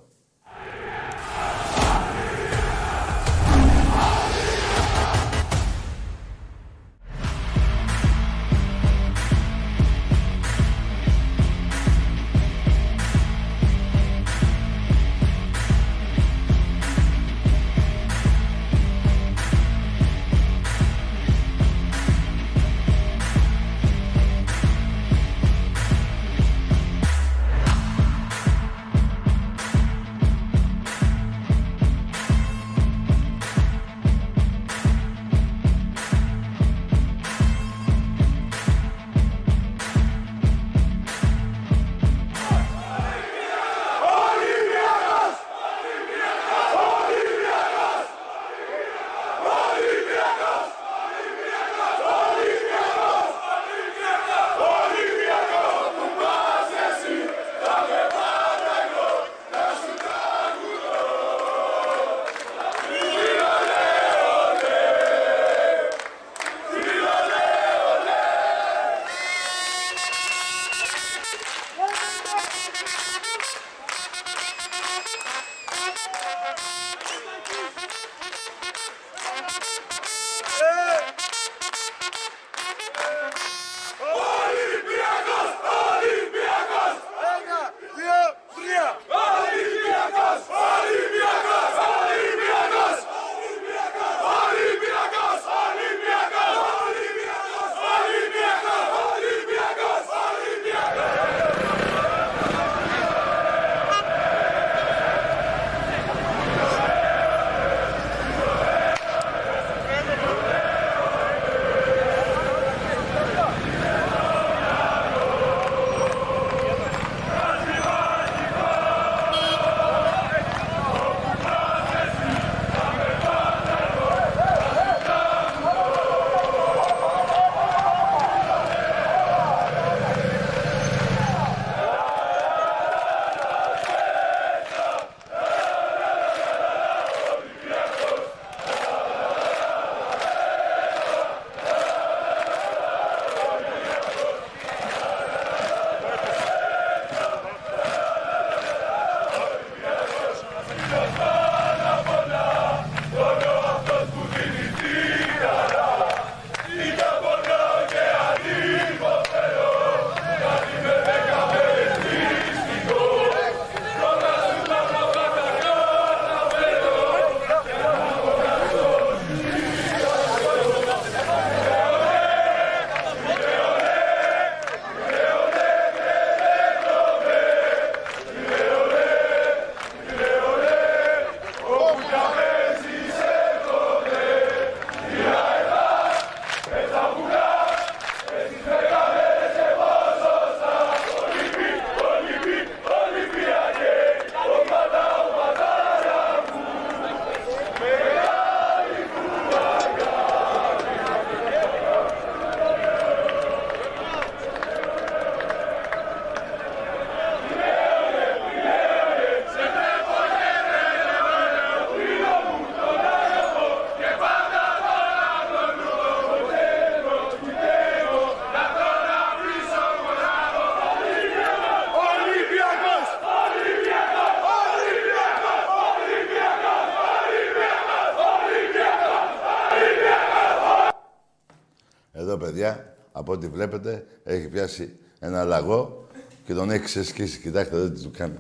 Εδώ, 232.19 232.37
παιδιά, 232.37 232.97
από 233.13 233.33
ό,τι 233.33 233.49
βλέπετε, 233.49 234.07
έχει 234.25 234.49
πιάσει 234.49 234.99
ένα 235.19 235.45
λαγό 235.45 236.09
και 236.45 236.55
τον 236.55 236.71
έχει 236.71 236.85
ξεσκίσει. 236.85 237.41
Κοιτάξτε 237.41 237.77
εδώ 237.77 237.91
τι 237.91 238.03
του 238.03 238.11
κάνει. 238.17 238.39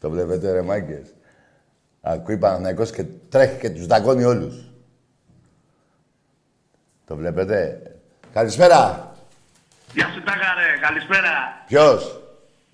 Το 0.00 0.10
βλέπετε, 0.10 0.52
ρε 0.52 0.62
μάγκες. 0.62 1.14
Ακούει 2.00 2.38
Παναθηναϊκός 2.38 2.90
και 2.90 3.04
τρέχει 3.28 3.58
και 3.58 3.70
τους 3.70 3.86
δαγκώνει 3.86 4.24
όλους. 4.24 4.70
Το 7.06 7.16
βλέπετε. 7.16 7.82
Καλησπέρα. 8.32 9.12
Γεια 9.92 10.08
σου 10.08 10.22
Τάκαρε, 10.22 10.78
καλησπέρα. 10.80 11.64
Ποιος; 11.66 12.17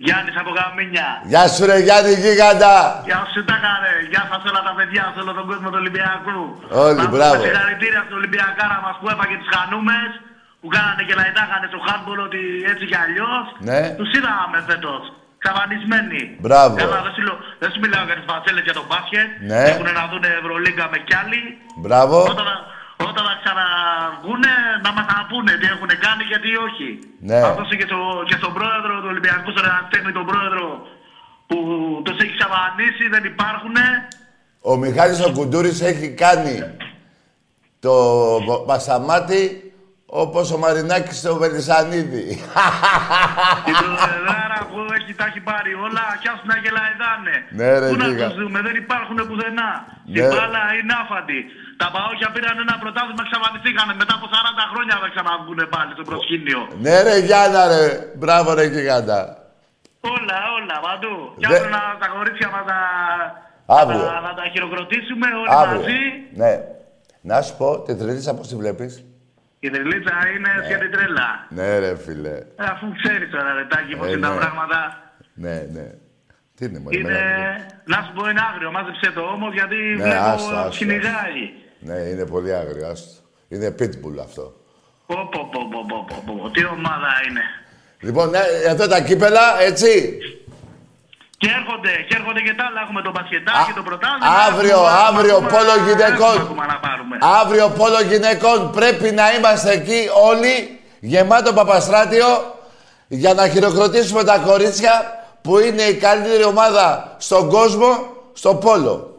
Γιάννης 0.05 0.37
από 0.43 0.51
Γαμίνια. 0.59 1.09
Γεια 1.33 1.45
σου 1.53 1.63
ρε 1.71 1.77
Γιάννη 1.87 2.13
Γίγαντα. 2.23 2.77
Γεια 3.09 3.21
σου 3.33 3.41
Τάκαρε, 3.51 3.95
γεια 4.13 4.23
σας 4.31 4.43
όλα 4.51 4.63
τα 4.69 4.73
παιδιά, 4.79 5.05
σε 5.15 5.19
όλο 5.23 5.33
τον 5.39 5.47
κόσμο 5.51 5.69
του 5.73 5.79
Ολυμπιακού. 5.83 6.41
Όλοι, 6.85 6.97
Να 7.01 7.05
πούμε 7.05 7.17
μπράβο. 7.17 7.41
Συγχαρητήρια 7.45 8.01
στους 8.05 8.17
Ολυμπιακάρα 8.21 8.77
μας 8.85 8.95
που 9.01 9.07
έφαγε 9.15 9.35
τις 9.41 9.51
χανούμες, 9.55 10.11
που 10.61 10.69
κάνανε 10.77 11.03
και 11.09 11.15
λαϊτάχανε 11.21 11.67
στο 11.73 11.79
χάντμπολ 11.87 12.19
ότι 12.29 12.41
έτσι 12.73 12.85
κι 12.91 12.99
αλλιώς. 13.05 13.45
Ναι. 13.69 13.81
Τους 13.99 14.11
είδαμε 14.17 14.59
φέτος. 14.69 15.03
Ξαφανισμένοι. 15.43 16.21
Μπράβο. 16.45 16.75
Καλά, 16.83 16.99
δεν 17.07 17.13
σου, 17.17 17.23
λέω- 17.27 17.41
δεν 17.63 17.69
σου 17.73 17.79
μιλάω 17.85 18.05
για 18.09 18.17
τις 18.19 18.27
φατσέλες 18.31 18.63
για 18.69 18.77
τον 18.79 18.87
μπάσκετ. 18.89 19.29
Ναι. 19.51 19.61
Έχουν 19.71 19.89
να 20.01 20.05
δουν 20.11 20.25
Ευρωλίγκα 20.41 20.85
με 20.93 20.99
κι 21.07 21.15
άλλοι. 21.21 21.41
Μπράβο. 21.85 22.17
Όταν, 22.35 22.49
όταν 23.09 23.23
θα 23.29 23.35
ξαναβγούνε 23.43 24.55
να 24.85 24.91
μας 24.97 25.07
τα 25.11 25.27
πούνε 25.31 25.53
τι 25.61 25.67
έχουν 25.75 25.91
κάνει 26.07 26.23
γιατί 26.33 26.51
όχι. 26.67 26.89
Ναι. 27.29 27.41
Θα 27.45 27.51
δώσει 27.59 27.77
και, 27.81 27.87
στο, 27.91 27.99
και 28.29 28.37
στον 28.41 28.53
πρόεδρο 28.59 28.93
του 29.01 29.09
Ολυμπιακού, 29.13 29.49
στον 29.55 29.65
Εραστέχνη, 29.71 30.13
τον 30.19 30.27
πρόεδρο 30.31 30.65
που 31.49 31.57
τους 32.05 32.17
έχει 32.23 32.35
ξαφανίσει, 32.39 33.05
δεν 33.15 33.25
υπάρχουν. 33.33 33.77
Ο 34.71 34.77
Μιχάλης 34.77 35.21
ο 35.27 35.31
Κουντούρης 35.33 35.81
έχει 35.81 36.09
κάνει 36.25 36.55
το 37.81 37.95
Πασαμάτι 38.67 39.43
όπως 40.07 40.53
ο 40.53 40.59
Μαρινάκης 40.59 41.19
στο 41.19 41.37
Βελισανίδη. 41.37 42.27
Την 43.65 43.75
Προεδράρα 43.81 44.61
που 44.71 44.79
έχει, 44.99 45.15
τα 45.15 45.25
έχει 45.27 45.41
πάρει 45.41 45.75
όλα, 45.75 46.05
κι 46.21 46.29
ας 46.29 46.41
να 46.51 46.57
γελαϊδάνε. 46.63 47.35
Ναι, 47.59 47.79
ρε, 47.79 47.89
Πού 47.91 47.97
να 47.97 48.07
γίγα. 48.07 48.27
τους 48.29 48.37
δούμε, 48.41 48.61
δεν 48.61 48.75
υπάρχουν 48.85 49.17
πουθενά. 49.29 49.71
Ναι. 50.07 50.21
Η 50.21 50.23
μπάλα 50.31 50.63
είναι 50.79 50.95
άφαντη. 51.03 51.41
Τα 51.83 51.89
παόκια 51.95 52.29
πήραν 52.35 52.57
ένα 52.65 52.75
πρωτάθλημα, 52.83 53.23
ξαφανιστήκανε. 53.31 53.93
Μετά 54.01 54.15
από 54.19 54.27
40 54.35 54.65
χρόνια 54.73 54.95
θα 55.03 55.09
ξαναβγούν 55.15 55.61
πάλι 55.75 55.91
στο 55.97 56.05
προσκήνιο. 56.11 56.61
ναι 56.85 56.95
ρε 57.07 57.17
Γιάννα 57.27 57.63
ρε. 57.73 57.85
Μπράβο 58.21 58.49
ρε 58.59 58.65
Γίγαντα. 58.73 59.21
Όλα, 60.15 60.39
όλα, 60.59 60.77
παντού. 60.87 61.15
Κι 61.41 61.47
Δε- 61.47 61.55
αύριο 61.57 61.71
να 61.77 61.83
τα 62.03 62.07
κορίτσια 62.15 62.49
μας 62.55 62.65
τα... 62.71 62.79
Αύριο. 63.81 64.05
Να, 64.13 64.21
να 64.29 64.33
τα 64.39 64.45
χειροκροτήσουμε 64.53 65.27
όλοι 65.41 65.49
Αύριο. 65.61 65.81
μαζί. 65.81 66.01
Ναι. 66.43 66.53
Να 67.31 67.37
σου 67.43 67.57
πω, 67.57 67.69
τη 67.87 67.93
τρελίτσα 67.97 68.35
πώς 68.35 68.49
τη 68.49 68.57
βλέπεις; 68.63 68.93
Η 69.61 69.71
τρελίτσα 69.71 70.15
είναι 70.37 70.51
σχεδόν 70.65 70.91
τρέλα. 70.91 71.29
Ναι 71.49 71.79
ρε 71.79 71.97
φίλε. 72.05 72.35
Ε, 72.63 72.65
Αφού 72.73 72.87
ξέρεις 73.03 73.31
τώρα, 73.31 73.53
Ρετάκι, 73.59 73.97
πώς 73.97 74.07
Ε, 74.07 74.11
είναι 74.11 74.21
τα 74.27 74.33
ναι. 74.33 74.39
πράγματα. 74.41 74.79
Ναι, 75.35 75.57
ναι. 75.75 75.87
Τι 76.57 76.65
είναι 76.65 76.79
μωρέ, 76.79 76.97
Είναι... 76.99 77.13
μεγάλη. 77.13 77.67
Να 77.93 77.97
σου 78.05 78.13
πω 78.17 78.23
είναι 78.31 78.43
άγριο, 78.51 78.71
μάζεψε 78.77 79.09
το 79.17 79.21
όμως 79.37 79.53
γιατί 79.59 79.77
Ναι, 79.77 80.03
βλέπω 80.05 80.25
άστο, 80.35 80.57
άστο, 80.57 80.77
κυνηγάει. 80.79 81.43
Ναι, 81.87 81.95
είναι 81.95 82.25
πολύ 82.27 82.55
άγριο. 82.55 82.87
άστο. 82.89 83.11
Είναι 83.49 83.75
pitbull 83.79 84.19
αυτό. 84.25 84.53
Πω, 85.07 85.29
πω, 85.33 85.49
πω, 85.53 85.61
πω, 85.73 85.85
πω, 85.89 86.23
πω, 86.27 86.35
πω. 86.43 86.51
Τι 86.51 86.65
ομάδα 86.65 87.11
είναι. 87.29 87.41
Λοιπόν, 88.01 88.31
ναι, 88.31 88.39
εδώ 88.67 88.87
τα 88.87 89.01
κύπελα, 89.01 89.61
έτσι. 89.61 90.19
Και 91.39 91.49
έρχονται, 91.61 91.91
και 92.09 92.17
έρχονται 92.19 92.41
και 92.41 92.55
τα 92.59 92.65
άλλα. 92.69 92.81
Έχουμε 92.85 93.03
το 93.03 93.09
Α, 93.09 93.13
μπασκετάκι, 93.17 93.73
το 93.75 93.83
πρωτάθλημα. 93.83 94.35
αύριο, 94.49 94.79
Έχουμε- 94.79 95.07
αύριο, 95.09 95.37
έχουμε- 95.37 95.51
πόλο 95.51 95.75
γυναικών. 95.87 96.35
έχουμε 96.37 96.43
ακόμα 96.43 96.67
να 96.67 96.79
πάρουμε. 96.87 97.17
Αύριο 97.41 97.69
πόλο 97.69 98.01
γυναικών 98.11 98.71
πρέπει 98.73 99.11
να 99.11 99.33
είμαστε 99.35 99.71
εκεί 99.73 100.01
όλοι 100.31 100.81
γεμάτο 101.01 101.53
παπαστράτιο 101.53 102.27
για 103.09 103.35
να 103.35 103.49
χειροκροτήσουμε 103.49 104.25
τα 104.25 104.39
κορίτσια 104.39 105.25
που 105.43 105.59
είναι 105.59 105.83
η 105.83 105.95
καλύτερη 105.97 106.45
ομάδα 106.45 107.15
στον 107.19 107.49
κόσμο 107.49 108.07
στο 108.33 108.55
πόλο. 108.55 109.14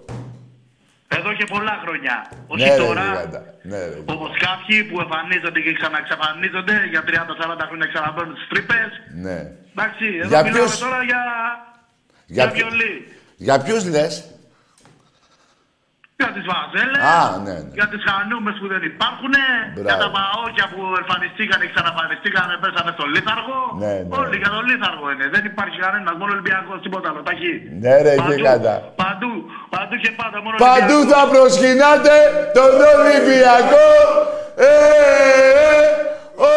Εδώ 1.08 1.34
και 1.34 1.46
πολλά 1.54 1.76
χρόνια. 1.84 2.16
Όχι 2.48 2.64
Ναι, 2.64 2.70
ρε, 2.76 2.84
τώρα. 2.84 3.04
γιγάντα. 3.06 3.42
Ναι, 3.62 3.78
ρε. 3.86 3.98
Όπως 4.06 4.30
κάποιοι 4.48 4.84
που 4.84 5.00
εμφανίζονται 5.06 5.60
και 5.66 5.74
ξαναξαφανίζονται 5.80 6.76
για 6.92 7.02
30-40 7.04 7.66
χρόνια 7.70 7.88
ξαναμπαίνουν 7.94 8.36
στις 8.36 8.48
τρύπες. 8.48 8.90
Ναι. 9.26 9.38
Εντάξει, 9.74 10.06
εδώ 10.20 10.28
Για 10.28 10.42
μιλάμε 10.44 10.60
ποιους- 10.60 10.80
τώρα 10.80 11.04
για, 11.04 11.22
Για, 12.26 12.44
για, 12.44 12.52
ποιο- 12.54 12.68
βιολί. 12.68 12.94
για 13.36 13.56
ποιους 13.64 13.84
λες; 13.94 14.14
Για 16.22 16.30
τις 16.36 16.46
βαζέλες, 16.52 17.02
Α, 17.16 17.20
ναι, 17.48 17.56
ναι. 17.66 17.74
για 17.78 17.88
τις 17.92 18.02
χανούμε 18.08 18.52
που 18.60 18.66
δεν 18.74 18.82
υπάρχουν, 18.92 19.34
Μπράβο. 19.38 19.88
για 19.90 19.96
τα 20.04 20.08
παόκια 20.16 20.66
που 20.72 20.82
εμφανιστήκαν 21.02 21.58
και 21.64 21.70
ξαναφανιστήκαν, 21.74 22.46
πέσανε 22.64 22.92
στο 22.98 23.06
λίθαργο. 23.14 23.58
Ναι, 23.84 23.94
ναι. 24.08 24.14
Όλοι 24.22 24.36
για 24.42 24.52
το 24.56 24.60
λίθαργο 24.70 25.06
είναι. 25.14 25.26
Δεν 25.36 25.44
υπάρχει 25.52 25.78
κανένας, 25.86 26.14
μόνο 26.20 26.32
Ολυμπιακός, 26.38 26.78
τίποτα 26.86 27.08
άλλο. 27.12 27.22
Ταχύ. 27.30 27.54
Ναι, 27.84 27.94
ρε, 28.06 28.14
Παντού, 28.20 28.32
γιγάντα. 28.38 28.74
Παντού, 29.02 29.32
παντού 29.74 29.96
και 30.04 30.12
πάντα. 30.20 30.38
Μόνο 30.46 30.56
Παντού 30.68 30.98
Ολυμπιακός. 30.98 31.12
θα 31.14 31.22
προσκυνάτε 31.34 32.16
τον 32.58 32.74
Ολυμπιακό. 32.94 33.88
Ε, 34.68 34.70
ε, 34.70 35.88
ο, 36.48 36.50
ο. 36.50 36.54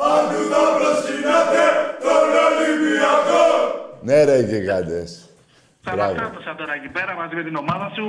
Παντού 0.00 0.40
θα 0.52 0.62
προσκυνάτε 0.78 1.62
τον 2.06 2.26
Ολυμπιακό. 2.46 3.44
Ναι 4.06 4.18
ρε 4.28 4.38
γιγάντες. 4.50 5.10
Θα 5.88 5.92
Μπράβο. 5.94 6.10
αναστάτωσα 6.10 6.52
τώρα 6.60 6.72
εκεί 6.78 6.88
πέρα 6.96 7.12
μαζί 7.20 7.34
με 7.38 7.42
την 7.48 7.56
ομάδα 7.62 7.88
σου. 7.96 8.06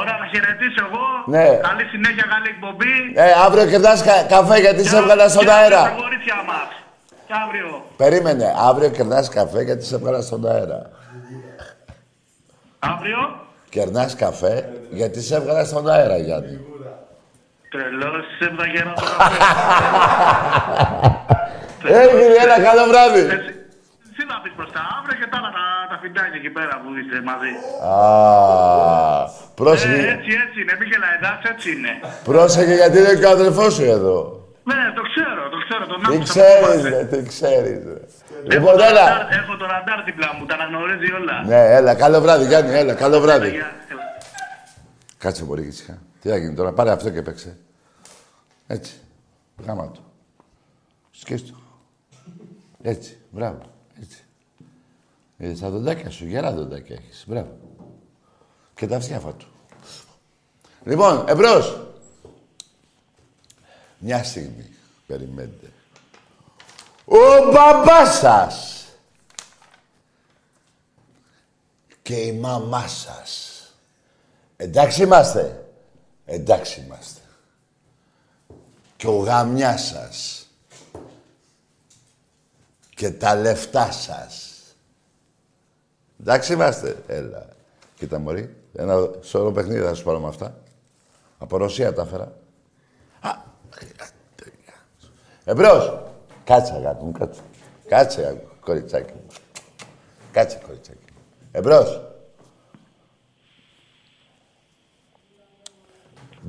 Ωραία, 0.00 0.16
να 0.22 0.26
χαιρετήσω 0.32 0.80
εγώ. 0.88 1.04
Ναι. 1.34 1.46
Καλή 1.68 1.84
συνέχεια, 1.94 2.24
καλή 2.34 2.48
εκπομπή. 2.54 2.94
Ε, 3.14 3.24
αύριο 3.46 3.64
κερδάς 3.72 3.98
κα- 4.08 4.24
καφέ 4.34 4.56
γιατί 4.66 4.82
σε 4.90 4.96
έβγαλα 5.00 5.26
στον 5.28 5.44
Και 5.44 5.50
αύριο 5.50 5.76
αέρα. 5.76 5.82
Τα 5.90 5.96
κορίτσια 6.02 6.38
μας. 6.50 6.68
Και 7.28 7.34
αύριο. 7.44 7.68
Περίμενε, 8.02 8.46
αύριο 8.68 8.88
κερνάς 8.96 9.28
καφέ 9.28 9.60
γιατί 9.62 9.84
σε 9.84 9.94
έβγαλα 9.94 10.20
στον 10.28 10.46
αέρα. 10.52 10.80
Αύριο; 12.78 13.18
Κερνάς 13.68 14.14
καφέ 14.16 14.68
γιατί 14.90 15.20
σε 15.22 15.34
έβγαλα 15.36 15.64
στον 15.64 15.88
αέρα, 15.90 16.16
Γιάννη. 16.18 16.58
Τρελός, 17.70 18.24
έβδα 18.40 18.66
γερά 18.66 18.92
το 18.92 19.04
Έγινε, 21.88 22.34
έλα, 22.42 22.60
καλό 22.60 22.84
βράδυ. 22.88 23.22
Έτσι. 24.18 24.26
Τι 24.26 24.32
να 24.32 24.40
πεις 24.42 24.52
μπροστά, 24.56 24.80
αύριο 24.98 25.16
και 25.20 25.28
τα 25.32 25.36
άλλα 25.38 25.50
τα, 25.58 25.64
τα 25.90 25.96
φιντάκια 26.02 26.38
εκεί 26.42 26.50
πέρα 26.56 26.74
που 26.82 26.88
είστε 26.98 27.16
μαζί. 27.30 27.52
Α, 27.92 27.96
Ε, 29.22 29.54
πρόσεχε, 29.60 30.00
έτσι, 30.14 30.30
έτσι 30.44 30.56
είναι, 30.62 30.74
μην 30.80 30.88
γελαϊδάς, 30.92 31.38
έτσι 31.52 31.66
είναι. 31.76 31.92
πρόσεχε 32.28 32.74
γιατί 32.80 32.96
είναι 33.00 33.14
και 33.20 33.28
ο 33.30 33.32
αδερφός 33.38 33.70
σου 33.76 33.84
εδώ. 33.96 34.16
Ναι, 34.70 34.80
το 34.98 35.02
ξέρω, 35.12 35.42
το 35.54 35.58
ξέρω, 35.64 35.82
τον 35.92 35.98
Τι 36.00 36.06
άκουσα. 36.06 36.18
που 36.18 36.24
ξέρεις, 36.32 36.74
είπατε. 36.74 36.88
ρε, 36.88 37.04
τι 37.12 37.18
ξέρεις. 37.32 37.78
ρε. 37.88 37.98
Έχω 37.98 38.48
Λοιπόν, 38.52 38.74
το 38.80 38.84
έλα. 38.90 39.04
ραντάρ- 39.08 39.32
Έχω 39.40 39.52
το 39.60 39.66
ραντάρ 39.72 39.98
δίπλα 40.08 40.28
μου, 40.36 40.44
τα 40.46 40.54
αναγνωρίζει 40.58 41.10
όλα. 41.20 41.36
Ναι, 41.50 41.60
έλα, 41.78 41.92
καλό 41.94 42.18
βράδυ, 42.20 42.44
Γιάννη, 42.50 42.72
έλα, 42.82 42.94
καλό 42.94 43.20
βράδυ. 43.20 43.48
Γεια, 43.50 43.70
έλα. 43.92 44.04
Κάτσε 45.18 45.42
πολύ 45.44 45.62
ήσυχα. 45.66 45.94
Τι 46.20 46.28
θα 46.28 46.36
γίνει 46.36 46.54
τώρα, 46.54 46.72
πάρε 46.72 46.90
αυτό 46.90 47.10
και 47.10 47.22
παίξε. 47.22 47.56
Έτσι. 48.66 48.92
Γάμα 49.66 49.90
του. 49.90 50.02
Σκέστο. 51.10 51.54
Έτσι. 52.82 53.16
Μπράβο. 53.30 53.58
Έτσι. 55.38 55.50
Είδες 55.50 55.60
τα 55.60 55.70
δοντάκια 55.70 56.10
σου, 56.10 56.26
γερά 56.26 56.52
δοντάκια 56.52 56.96
έχεις. 56.96 57.24
Μπράβο. 57.26 57.58
Και 58.74 58.86
τα 58.86 58.96
αυτιάφα 58.96 59.32
του. 59.32 59.46
Λοιπόν, 60.84 61.28
εμπρός. 61.28 61.80
Μια 63.98 64.24
στιγμή. 64.24 64.70
Περιμένετε. 65.06 65.72
Ο 67.04 67.50
μπαμπάς 67.52 68.18
σας 68.18 68.86
και 72.02 72.14
η 72.14 72.32
μαμά 72.32 72.88
σας 72.88 73.58
Εντάξει 74.60 75.02
είμαστε. 75.02 75.70
Εντάξει 76.24 76.80
είμαστε. 76.80 77.20
Και 78.96 79.06
ο 79.06 79.16
γαμιάς 79.16 79.86
σας. 79.86 80.46
Και 82.94 83.10
τα 83.10 83.34
λεφτά 83.34 83.92
σας. 83.92 84.47
Εντάξει 86.20 86.52
είμαστε. 86.52 86.96
Έλα. 87.06 87.46
Κοίτα 87.94 88.18
μωρή. 88.18 88.56
Ένα 88.74 89.10
σωρό 89.20 89.52
παιχνίδι 89.52 89.80
θα 89.84 89.94
σου 89.94 90.04
πάρω 90.04 90.18
με 90.18 90.28
αυτά. 90.28 90.60
Από 91.38 91.56
Ρωσία 91.56 91.92
τα 91.92 92.02
έφερα. 92.02 92.32
Α, 93.20 93.30
Εμπρός. 95.44 96.00
Κάτσε 96.44 96.72
αγάπη 96.72 97.04
μου, 97.04 97.12
κάτσε. 97.12 97.40
Κάτσε 97.88 98.20
αγάπη, 98.20 98.46
κοριτσάκι 98.60 99.12
μου. 99.12 99.26
Κάτσε 100.32 100.60
κοριτσάκι 100.66 100.98
μου. 101.14 101.20
Εμπρός. 101.52 102.00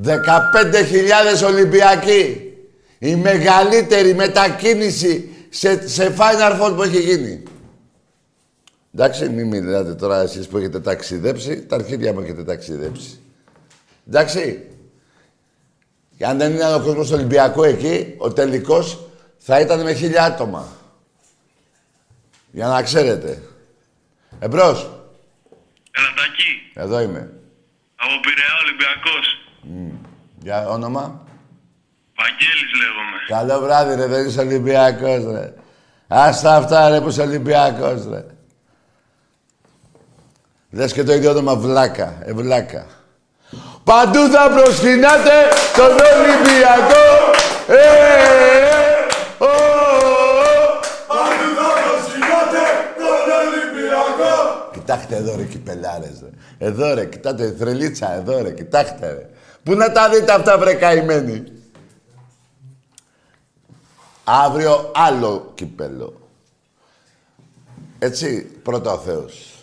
15.000 0.04 1.46
Ολυμπιακοί. 1.46 2.54
Η 3.00 3.16
μεγαλύτερη 3.16 4.14
μετακίνηση 4.14 5.30
σε, 5.50 5.88
σε 5.88 6.16
Final 6.18 6.62
Four 6.62 6.76
που 6.76 6.84
έχει 6.84 7.00
γίνει. 7.00 7.44
Εντάξει, 9.02 9.30
μην 9.30 9.48
μιλάτε 9.48 9.96
τώρα 9.96 10.22
εσείς 10.22 10.48
που 10.48 10.58
έχετε 10.58 10.80
ταξιδέψει. 10.80 11.66
Τα 11.66 11.76
αρχίδια 11.76 12.14
μου 12.14 12.20
έχετε 12.20 12.44
ταξιδέψει. 12.44 13.20
Εντάξει. 14.08 14.68
Και 16.18 16.26
αν 16.26 16.38
δεν 16.38 16.54
ήταν 16.54 16.74
ο 16.74 16.84
κόσμος 16.84 17.08
του 17.08 17.14
Ολυμπιακού 17.16 17.64
εκεί, 17.64 18.16
ο 18.18 18.34
τελικός 18.34 19.00
θα 19.38 19.60
ήταν 19.60 19.82
με 19.84 19.94
χίλια 19.94 20.24
άτομα. 20.24 20.68
Για 22.52 22.68
να 22.68 22.84
ξέρετε. 22.84 23.42
Εμπρός. 24.40 24.90
Ελατακή, 25.92 26.72
Εδώ 26.74 27.00
είμαι. 27.00 27.32
από 27.96 28.14
Πειραιά 28.22 28.54
Ολυμπιακός. 28.64 29.28
Για 30.42 30.68
όνομα. 30.70 31.26
Βαγγέλης 32.18 32.72
λέγομαι. 32.82 33.18
Καλό 33.28 33.66
βράδυ 33.66 33.96
ρε, 33.96 34.08
δεν 34.08 34.28
είσαι 34.28 34.40
Ολυμπιακός 34.40 35.24
ρε. 35.34 35.54
Άστα 36.08 36.56
αυτά 36.56 36.90
ρε 36.90 37.02
που 37.02 37.08
είσαι 37.10 37.22
Ολυμπιακός 37.22 38.08
ρε. 38.10 38.26
Λες 40.72 40.94
και 40.94 41.04
το 41.04 41.14
ίδιο 41.14 41.30
όνομα 41.32 41.56
βλάκα, 41.56 42.18
ε 42.26 42.34
βλάκα. 42.34 42.86
Παντού 43.84 44.30
θα 44.30 44.50
προσκυνάτε 44.50 45.38
τον 45.76 45.92
Ολυμπιακό. 45.92 47.06
Ε, 47.68 47.74
ε, 47.74 48.70
ο, 49.38 49.46
ο, 49.46 49.48
ο. 49.48 50.80
Παντού 51.08 51.48
θα 51.60 51.70
προσκυνάτε 51.84 52.64
τον 52.98 53.32
Ολυμπιακό. 53.42 54.70
Κοιτάξτε 54.74 55.16
εδώ 55.16 55.36
ρε 55.36 55.44
κυπελάρες 55.44 56.22
ρε. 56.22 56.68
Εδώ 56.68 56.94
ρε, 56.94 57.06
κοιτάτε 57.06 57.56
θρελίτσα, 57.60 58.14
εδώ 58.14 58.42
ρε, 58.42 58.52
κοιτάξτε 58.52 59.08
ρε. 59.14 59.30
Πού 59.64 59.76
να 59.76 59.92
τα 59.92 60.10
δείτε 60.10 60.34
αυτά 60.34 60.58
βρε 60.58 60.74
καημένοι. 60.74 61.44
Αύριο 64.24 64.92
άλλο 64.96 65.52
κυπέλο. 65.56 66.30
Έτσι, 68.00 68.42
πρώτα 68.64 68.92
ο 68.92 68.98
Θεός. 68.98 69.59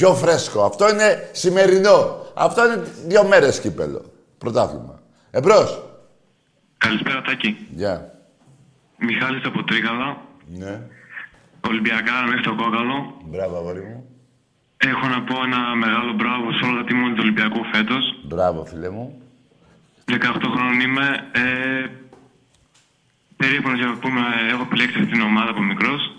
Πιο 0.00 0.14
φρέσκο. 0.14 0.62
Αυτό 0.62 0.88
είναι 0.88 1.30
σημερινό. 1.32 2.26
Αυτό 2.34 2.66
είναι 2.66 2.82
δύο 3.06 3.24
μέρες 3.24 3.60
κύπελο. 3.60 4.12
Πρωτάθλημα. 4.38 5.00
Εμπρός. 5.30 5.82
Καλησπέρα 6.78 7.22
Τάκη. 7.22 7.66
Γεια. 7.74 8.14
Μιχάλης 8.98 9.44
από 9.44 9.64
Τρίκαλα. 9.64 10.16
Ναι. 10.46 10.80
Ολυμπιακά 11.68 12.12
μέχρι 12.26 12.42
το 12.42 12.54
κόκαλο. 12.54 13.20
Μπράβο, 13.24 13.56
αγόρι 13.56 13.80
μου. 13.80 14.04
Έχω 14.76 15.06
να 15.08 15.22
πω 15.22 15.34
ένα 15.44 15.74
μεγάλο 15.74 16.12
μπράβο 16.12 16.52
σε 16.52 16.64
όλα 16.64 16.80
τα 16.80 16.84
τίμια 16.86 17.14
του 17.14 17.20
Ολυμπιακού 17.20 17.64
φέτος. 17.72 18.04
Μπράβο, 18.24 18.64
φίλε 18.64 18.90
μου. 18.90 19.22
18 20.04 20.48
χρόνων 20.54 20.80
είμαι. 20.80 21.06
Ε, 21.32 21.86
περήφανος 23.36 23.78
για 23.78 23.86
να 23.86 23.96
πούμε, 23.98 24.20
έχω 24.50 24.62
επιλέξει 24.62 24.98
αυτή 24.98 25.10
την 25.12 25.20
ομάδα 25.20 25.50
από 25.50 25.62
μικρός. 25.62 26.16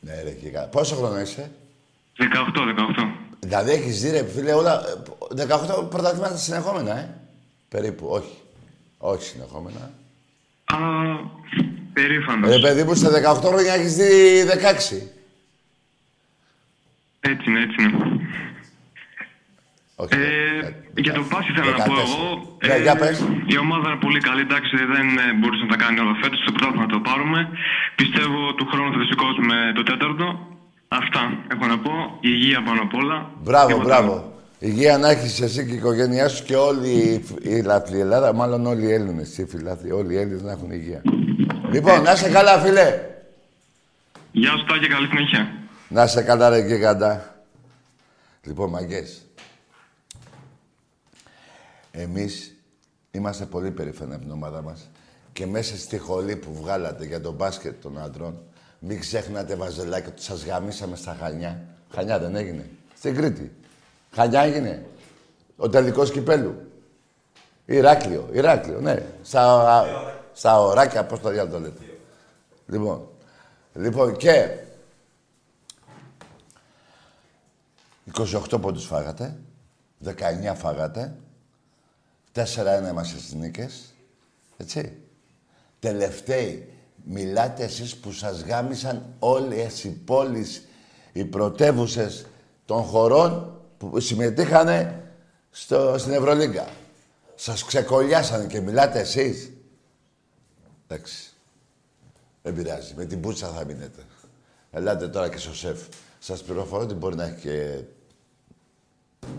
Ναι, 0.00 0.22
ρε, 0.22 0.30
και 0.30 0.48
καλά. 0.48 0.68
Πόσο 0.68 0.94
χρόνο 0.94 1.20
είσαι; 1.20 1.50
18, 2.18 2.24
18. 2.96 3.06
Δηλαδή 3.40 3.70
έχεις 3.70 4.00
δει, 4.00 4.10
ρε, 4.10 4.24
φίλε, 4.24 4.52
όλα... 4.52 4.80
ε, 5.36 5.46
18 5.82 5.90
πρωταθλήματα 5.90 6.36
συνεχόμενα, 6.36 6.98
ε; 6.98 7.14
Περίπου, 7.68 8.06
όχι. 8.10 8.36
Όχι 8.98 9.22
συνεχόμενα. 9.22 9.90
Α, 10.64 10.76
περήφανος. 11.92 12.50
Ρε 12.50 12.60
παιδί 12.60 12.82
μου, 12.82 12.94
στα 12.94 13.10
18 13.10 13.48
χρόνια 13.48 13.74
έχεις 13.74 13.94
δει 13.96 14.10
16. 14.44 15.24
Έτσι 17.20 17.50
είναι, 17.50 17.60
έτσι 17.60 17.82
είναι. 17.82 17.98
Όχι. 19.96 20.14
Ε, 20.14 20.66
ε, 20.66 21.00
για 21.04 21.12
τον 21.12 21.28
Πάση 21.28 21.52
θέλω 21.56 21.70
να 21.70 21.84
πω 21.84 21.94
14. 21.94 21.98
εγώ. 22.06 22.56
Ναι, 22.66 22.76
για 22.86 22.96
πες. 22.96 23.24
Η 23.46 23.58
ομάδα 23.58 23.86
είναι 23.90 24.00
πολύ 24.06 24.20
καλή, 24.20 24.40
εντάξει, 24.40 24.76
δεν 24.76 25.06
ε, 25.24 25.32
μπορούσε 25.38 25.62
να 25.62 25.68
τα 25.68 25.76
κάνει 25.84 25.98
όλα 26.00 26.14
φέτος, 26.22 26.38
στο 26.42 26.52
πρωτάθλημα 26.52 26.86
να 26.86 26.92
το 26.92 27.00
πάρουμε. 27.08 27.48
Πιστεύω 28.00 28.54
του 28.54 28.66
χρόνου 28.70 28.92
θα 28.92 28.98
το 28.98 29.04
σηκώσουμε 29.04 29.72
το 29.74 29.82
τέταρτο. 29.82 30.26
Αυτά 31.02 31.44
έχω 31.52 31.66
να 31.66 31.78
πω. 31.78 31.90
Υγεία 32.20 32.62
πάνω 32.62 32.82
απ' 32.82 32.94
όλα. 32.94 33.30
Μπράβο, 33.42 33.66
Τίποτα 33.66 33.84
μπράβο. 33.86 34.12
άλλο. 34.12 34.32
Υγεία 34.58 34.98
να 34.98 35.08
έχεις 35.10 35.40
εσύ 35.40 35.66
και 35.66 35.72
η 35.72 35.76
οικογένειά 35.76 36.28
σου 36.28 36.44
και 36.44 36.56
όλη 36.56 36.88
η- 36.88 37.24
η 37.42 37.62
λαθλή 37.62 37.98
Ελλάδα, 38.00 38.32
μάλλον 38.32 38.66
όλοι 38.66 38.84
οι 38.86 38.92
Έλληνες, 38.92 39.38
οι 39.38 39.44
φιλάθλοι, 39.46 39.90
όλοι 39.92 40.14
οι 40.14 40.16
Έλληνες 40.18 40.42
να 40.42 40.52
έχουν 40.52 40.70
υγεία. 40.70 41.02
Λοιπόν, 41.72 42.02
να 42.02 42.12
είσαι 42.12 42.30
καλά, 42.30 42.58
φίλε. 42.58 43.00
Γεια 44.32 44.50
σου 44.56 44.64
Τάκη, 44.64 44.86
καλή 44.88 45.06
συνέχεια. 45.06 45.52
Να 45.88 46.02
είσαι 46.04 46.22
καλά, 46.22 46.48
ρε 46.48 46.58
γίγαντα. 46.58 47.34
Λοιπόν, 48.42 48.70
μαγκές. 48.70 49.26
Εμείς 51.90 52.54
είμαστε 53.10 53.44
πολύ 53.44 53.70
περήφανοι 53.70 54.14
από 54.14 54.22
την 54.22 54.32
ομάδα 54.32 54.62
μας. 54.62 54.90
Και 55.32 55.46
μέσα 55.46 55.76
στη 55.76 55.98
χολή 55.98 56.36
που 56.36 56.54
βγάλατε 56.54 57.04
για 57.06 57.20
τον 57.20 57.34
μπάσκετ 57.34 57.82
των 57.82 57.98
άντρων, 57.98 58.38
μην 58.86 59.00
ξέχνατε 59.00 59.54
βαζελάκι 59.54 60.08
ότι 60.08 60.22
σας 60.22 60.44
γαμίσαμε 60.44 60.96
στα 60.96 61.16
Χανιά. 61.20 61.60
Χανιά 61.90 62.18
δεν 62.18 62.36
έγινε. 62.36 62.70
Στην 62.96 63.14
Κρήτη. 63.14 63.52
Χανιά 64.10 64.40
έγινε. 64.40 64.86
Ο 65.56 65.68
τελικός 65.68 66.10
κυπέλου. 66.10 66.70
Ηράκλειο, 67.64 68.28
Ηράκλειο, 68.32 68.80
ναι. 68.80 69.06
Στα, 69.22 69.84
στα 70.32 70.60
ωράκια, 70.60 71.04
πώς 71.04 71.20
το 71.20 71.28
διάλογο 71.28 71.54
το 71.54 71.60
λέτε. 71.60 71.82
Λοιπόν, 72.66 73.08
λοιπόν 73.74 74.16
και 74.16 74.58
28 78.14 78.60
πόντους 78.60 78.84
φάγατε, 78.84 79.36
19 80.04 80.10
φάγατε, 80.54 81.14
4-1 82.34 82.42
είμαστε 82.90 83.18
στις 83.18 83.34
νίκες, 83.34 83.94
έτσι. 84.56 84.98
Τελευταίοι, 85.80 86.73
μιλάτε 87.04 87.64
εσείς 87.64 87.96
που 87.96 88.12
σας 88.12 88.42
γάμισαν 88.42 89.14
όλες 89.18 89.84
οι 89.84 89.90
πόλεις, 89.90 90.64
οι 91.12 91.24
πρωτεύουσες 91.24 92.26
των 92.64 92.82
χωρών 92.82 93.60
που 93.78 94.00
συμμετείχανε 94.00 95.08
στο, 95.50 95.98
στην 95.98 96.12
Ευρωλίγκα. 96.12 96.68
Σας 97.34 97.64
ξεκολλιάσανε 97.64 98.46
και 98.46 98.60
μιλάτε 98.60 99.00
εσείς. 99.00 99.52
Εντάξει. 100.86 101.32
Δεν 102.42 102.54
πειράζει. 102.54 102.94
Με 102.94 103.04
την 103.04 103.20
πουτσα 103.20 103.48
θα 103.48 103.64
μείνετε. 103.64 104.02
Ελάτε 104.70 105.08
τώρα 105.08 105.28
και 105.28 105.38
στο 105.38 105.54
σεφ. 105.54 105.80
Σας 106.18 106.42
πληροφορώ 106.42 106.82
ότι 106.82 106.94
μπορεί 106.94 107.16
να 107.16 107.24
έχει 107.24 107.40
και 107.40 107.82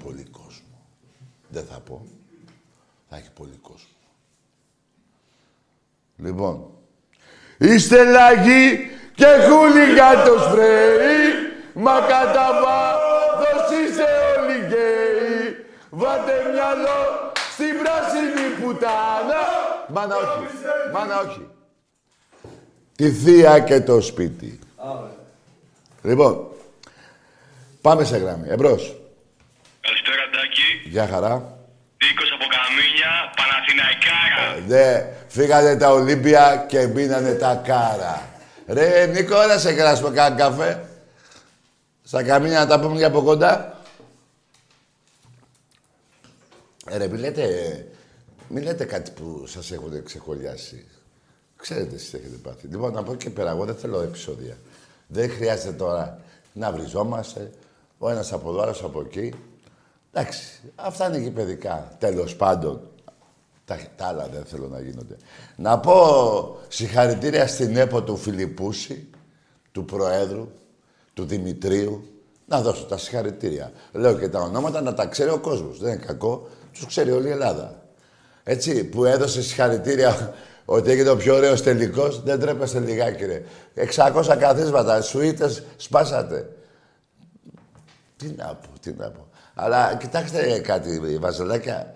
πολύ 0.03 0.23
κόσμο. 0.23 0.87
Δεν 1.49 1.65
θα 1.65 1.79
πω. 1.79 2.05
Θα 3.09 3.17
έχει 3.17 3.31
πολύ 3.31 3.55
κόσμο. 3.61 3.95
Λοιπόν. 6.17 6.69
Είστε 7.57 8.03
λαγοί 8.03 8.89
και 9.15 9.25
χούλιγα 9.25 10.23
το 10.23 10.39
σπρέι, 10.39 11.27
μα 11.73 11.99
κατά 11.99 12.47
βάθος 12.63 13.69
είστε 13.79 14.03
όλοι 14.37 14.57
γκέι. 14.67 15.65
Βάτε 15.89 16.33
μυαλό 16.51 17.31
στην 17.53 17.77
πράσινη 17.83 18.47
πουτάνα. 18.61 19.43
Μάνα 19.87 20.15
όχι, 20.15 20.47
μάνα 20.93 21.19
όχι. 21.19 21.47
Τη 22.95 23.11
θεία 23.11 23.59
και 23.59 23.79
το 23.81 24.01
σπίτι. 24.01 24.59
Λοιπόν, 26.01 26.47
πάμε 27.81 28.03
σε 28.03 28.17
γραμμή. 28.17 28.47
Εμπρός. 28.49 28.95
Καλησπέρα 29.81 30.29
Τάκη. 30.31 30.89
Γεια 30.89 31.07
χαρά. 31.07 31.33
Νίκος 32.03 32.31
από 32.35 32.45
Καμίνια, 32.55 33.11
Παναθηναϊκάρα. 33.37 34.47
Ναι, 34.67 35.05
φύγανε 35.35 35.77
τα 35.77 35.91
Ολύμπια 35.91 36.65
και 36.67 36.87
μείνανε 36.87 37.33
τα 37.33 37.61
κάρα. 37.65 38.29
Ρε, 38.67 39.05
Νίκο, 39.05 39.45
να 39.45 39.57
σε 39.57 39.73
κράσουμε 39.73 40.09
κανένα 40.09 40.41
καφέ. 40.41 40.89
Στα 42.03 42.23
καμίνια 42.23 42.59
να 42.59 42.67
τα 42.67 42.79
πούμε 42.79 42.95
για 42.95 43.07
από 43.07 43.21
κοντά. 43.21 43.79
Ε, 46.89 46.97
ρε, 46.97 47.07
μη 47.07 47.17
λέτε, 47.17 47.47
μη 48.47 48.61
λέτε 48.61 48.85
κάτι 48.85 49.11
που 49.11 49.43
σας 49.47 49.71
έχουν 49.71 50.03
ξεχωριάσει. 50.03 50.85
Ξέρετε 51.55 51.95
εσείς 51.95 52.09
τι 52.09 52.17
έχετε 52.17 52.35
πάθει. 52.35 52.67
Λοιπόν, 52.67 52.93
να 52.93 53.03
πω 53.03 53.15
και 53.15 53.29
πέρα, 53.29 53.49
εγώ 53.49 53.65
δεν 53.65 53.75
θέλω 53.75 54.01
επεισόδια. 54.01 54.57
Δεν 55.07 55.29
χρειάζεται 55.29 55.71
τώρα 55.71 56.19
να 56.53 56.71
βριζόμαστε. 56.71 57.51
Ο 57.97 58.09
ένας 58.09 58.33
από 58.33 58.49
εδώ, 58.49 58.61
άλλος 58.61 58.83
από 58.83 59.01
εκεί. 59.01 59.33
Εντάξει, 60.11 60.43
αυτά 60.75 61.07
είναι 61.07 61.17
γηπαιδικά. 61.17 61.95
Τέλος 61.99 62.35
πάντων, 62.35 62.89
τα, 63.65 63.77
τα 63.95 64.05
άλλα 64.05 64.27
δεν 64.27 64.43
θέλω 64.45 64.67
να 64.67 64.79
γίνονται. 64.79 65.15
Να 65.55 65.79
πω 65.79 66.57
συγχαρητήρια 66.67 67.47
στην 67.47 67.77
ΕΠΟ 67.77 68.03
του 68.03 68.17
Φιλιππούση, 68.17 69.09
του 69.71 69.85
Προέδρου, 69.85 70.49
του 71.13 71.25
Δημητρίου. 71.25 72.09
Να 72.47 72.61
δώσω 72.61 72.85
τα 72.85 72.97
συγχαρητήρια. 72.97 73.71
Λέω 73.91 74.17
και 74.17 74.29
τα 74.29 74.39
ονόματα 74.39 74.81
να 74.81 74.93
τα 74.93 75.05
ξέρει 75.05 75.29
ο 75.29 75.39
κόσμος. 75.39 75.79
Δεν 75.79 75.93
είναι 75.93 76.05
κακό. 76.05 76.47
Τους 76.73 76.85
ξέρει 76.85 77.11
όλη 77.11 77.27
η 77.27 77.31
Ελλάδα. 77.31 77.83
Έτσι, 78.43 78.83
που 78.83 79.05
έδωσε 79.05 79.41
συγχαρητήρια 79.41 80.33
ότι 80.65 80.91
έγινε 80.91 81.09
ο 81.09 81.15
πιο 81.15 81.35
ωραίος 81.35 81.61
τελικός. 81.63 82.23
Δεν 82.23 82.39
τρέπεστε 82.39 82.79
λιγάκι, 82.79 83.25
ρε. 83.25 83.43
600 83.95 84.35
καθίσματα, 84.39 85.01
σουίτες 85.01 85.63
σπάσατε. 85.77 86.49
Τι 88.17 88.27
να 88.37 88.45
πω, 88.45 88.79
τι 88.81 88.93
να 88.97 89.09
πω. 89.09 89.27
Αλλά 89.55 89.95
κοιτάξτε 89.95 90.59
κάτι, 90.59 91.17
Βαζελάκια, 91.19 91.93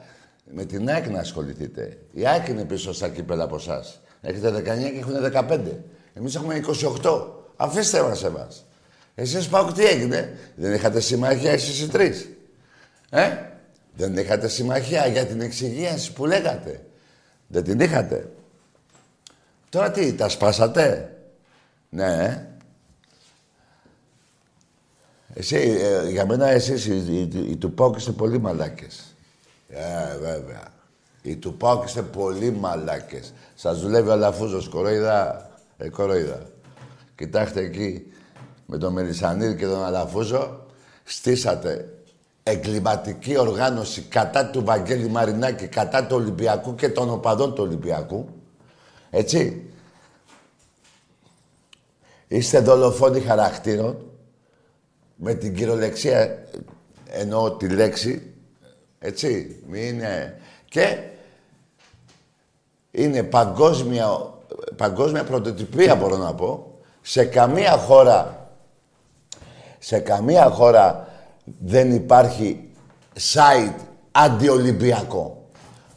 με 0.54 0.66
την 0.66 0.90
ΑΕΚ 0.90 1.08
να 1.08 1.20
ασχοληθείτε. 1.20 1.98
Η 2.12 2.28
ΑΕΚ 2.28 2.48
είναι 2.48 2.66
πίσω 2.66 2.94
στα 2.94 3.10
κύπελα 3.10 3.44
από 3.44 3.56
εσάς. 3.56 4.02
Έχετε 4.22 4.52
19 4.52 4.62
και 4.64 5.00
έχουν 5.00 5.14
15. 5.22 5.60
Εμείς 6.14 6.36
έχουμε 6.36 6.62
28. 7.02 7.28
Αφήστε 7.56 8.02
μας 8.02 8.24
εμάς. 8.24 8.66
Εσείς 9.16 9.48
πάω 9.48 9.72
τι 9.72 9.86
έγινε; 9.86 10.38
Δεν 10.56 10.74
είχατε 10.74 11.00
συμμαχία 11.00 11.52
εσείς 11.52 11.82
οι 11.82 11.88
τρεις. 11.88 12.30
Ε; 13.10 13.30
Δεν 13.96 14.18
είχατε 14.18 14.48
συμμαχία 14.48 15.08
για 15.08 15.26
την 15.26 15.42
εξυγίανση 15.42 16.14
που 16.14 16.26
λέγατε. 16.26 16.86
Δεν 17.48 17.64
την 17.64 17.80
είχατε. 17.80 18.30
Τώρα 19.70 19.92
τι, 19.92 20.14
τα 20.14 20.30
σπάσατε; 20.30 21.14
Ναι, 21.90 22.06
ε. 22.06 22.44
Εσύ, 25.34 25.56
ε, 25.56 26.10
για 26.10 26.26
μένα 26.26 26.48
εσείς 26.48 26.86
οι, 26.86 26.96
οι, 26.96 27.50
οι 27.50 27.56
του 27.56 27.74
Πάουκ 27.74 27.96
είστε 27.96 28.12
πολύ 28.12 28.40
μαλάκες. 28.40 29.16
Ε, 29.70 30.18
βέβαια. 30.18 30.64
Οι 31.22 31.36
του 31.36 31.54
Πάουκ 31.54 31.84
είστε 31.84 32.02
πολύ 32.02 32.52
μαλάκες. 32.52 33.34
Σας 33.56 33.80
δουλεύει 33.80 34.10
ο 34.10 34.12
Αλαφούζος, 34.12 34.68
κοροϊδά. 34.68 35.50
Ε, 35.78 35.90
κοροϊδά. 35.90 36.42
Κοιτάξτε 37.16 37.60
εκεί, 37.60 38.14
με 38.66 38.78
τον 38.78 38.94
Μελισανίδη 38.94 39.56
και 39.56 39.66
τον 39.66 39.84
Αλαφούζο, 39.84 40.66
στήσατε 41.04 41.94
εγκληματική 42.44 43.38
οργάνωση 43.38 44.02
κατά 44.02 44.50
του 44.50 44.64
Βαγγέλη 44.66 45.10
Μαρινάκη, 45.10 45.68
κατά 45.68 46.06
του 46.06 46.16
Ολυμπιακού 46.16 46.76
και 46.76 46.90
των 46.90 47.10
οπαδών 47.10 47.56
του 47.56 47.64
Ολυμπιακού. 47.64 48.30
Έτσι. 49.10 49.64
Είστε 52.28 52.60
δολοφόνοι 52.60 53.20
χαρακτήρων. 53.20 54.04
Με 55.16 55.34
την 55.34 55.56
κυριολεξία 55.56 56.44
εννοώ 57.06 57.52
τη 57.52 57.70
λέξη. 57.70 58.34
Έτσι. 59.00 59.62
Μην 59.68 59.84
είναι... 59.84 60.42
Και 60.66 60.98
είναι 62.92 63.24
παγκόσμια, 63.24 64.34
παγκόσμια 64.76 65.24
πρωτοτυπία 65.24 65.96
μπορώ 65.96 66.18
να 66.18 66.34
πω. 66.34 66.80
Σε 67.02 67.26
καμία 67.26 67.72
χώρα, 67.72 68.50
σε 69.80 70.00
καμία 70.00 70.50
χώρα 70.50 71.08
δεν 71.60 71.92
υπάρχει 71.92 72.70
site 73.34 73.76
αντιολυμπιακό. 74.12 75.50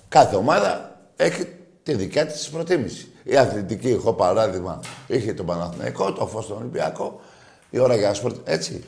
Κάθε 0.09 0.37
ομάδα 0.37 1.01
έχει 1.17 1.47
τη 1.83 1.95
δικιά 1.95 2.27
της 2.27 2.49
προτίμηση. 2.49 3.13
Η 3.25 3.37
αθλητική, 3.37 3.89
έχω 3.89 4.13
παράδειγμα, 4.13 4.81
είχε 5.07 5.35
τον 5.35 5.47
Παναθηναϊκό, 5.47 6.13
το 6.13 6.27
φως 6.27 6.47
τον 6.47 6.57
Ολυμπιακό, 6.57 7.21
η 7.71 7.79
ώρα 7.79 7.97
για 7.97 8.15
σπορ, 8.15 8.49
έτσι. 8.49 8.85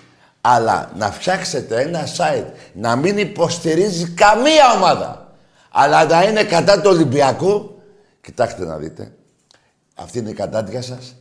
Αλλά 0.46 0.90
να 0.96 1.10
φτιάξετε 1.10 1.80
ένα 1.82 2.04
site 2.16 2.46
να 2.72 2.96
μην 2.96 3.18
υποστηρίζει 3.18 4.08
καμία 4.10 4.72
ομάδα, 4.76 5.32
αλλά 5.70 6.04
να 6.04 6.22
είναι 6.22 6.44
κατά 6.44 6.80
του 6.80 6.90
Ολυμπιακού, 6.90 7.82
κοιτάξτε 8.20 8.64
να 8.64 8.76
δείτε, 8.76 9.12
αυτή 9.94 10.18
είναι 10.18 10.30
η 10.30 10.34
κατάντια 10.34 10.82
σας, 10.82 11.16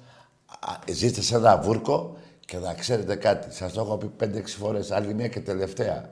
ζήστε 0.91 1.21
σε 1.21 1.35
ένα 1.35 1.57
βούρκο 1.57 2.17
και 2.39 2.57
να 2.57 2.73
ξέρετε 2.73 3.15
κάτι. 3.15 3.55
Σας 3.55 3.73
το 3.73 3.81
έχω 3.81 3.97
πει 3.97 4.07
πέντε-έξι 4.07 4.57
φορές, 4.57 4.91
άλλη 4.91 5.13
μία 5.13 5.27
και 5.27 5.39
τελευταία. 5.39 6.09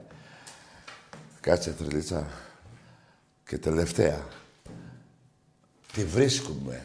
Κάτσε, 1.40 1.70
τρελίτσα. 1.70 2.26
Και 3.46 3.58
τελευταία. 3.58 4.26
Τη 5.92 6.04
βρίσκουμε. 6.04 6.82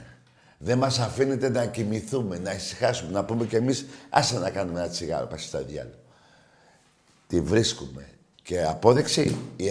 Δεν 0.58 0.78
μας 0.78 1.00
αφήνετε 1.00 1.50
να 1.50 1.66
κοιμηθούμε, 1.66 2.38
να 2.38 2.54
ησυχάσουμε, 2.54 3.12
να 3.12 3.26
πούμε 3.26 3.46
κι 3.46 3.56
εμείς 3.56 3.86
άσε 4.10 4.40
να 4.40 4.50
κάνουμε 4.50 4.80
ένα 4.80 4.90
τσιγάρο, 4.90 5.26
πάση 5.26 5.48
στα 5.48 5.60
διάλογο. 5.60 6.06
Τη 7.28 7.42
βρίσκουμε. 7.42 8.10
Και 8.44 8.64
απόδειξη, 8.64 9.38
οι 9.56 9.66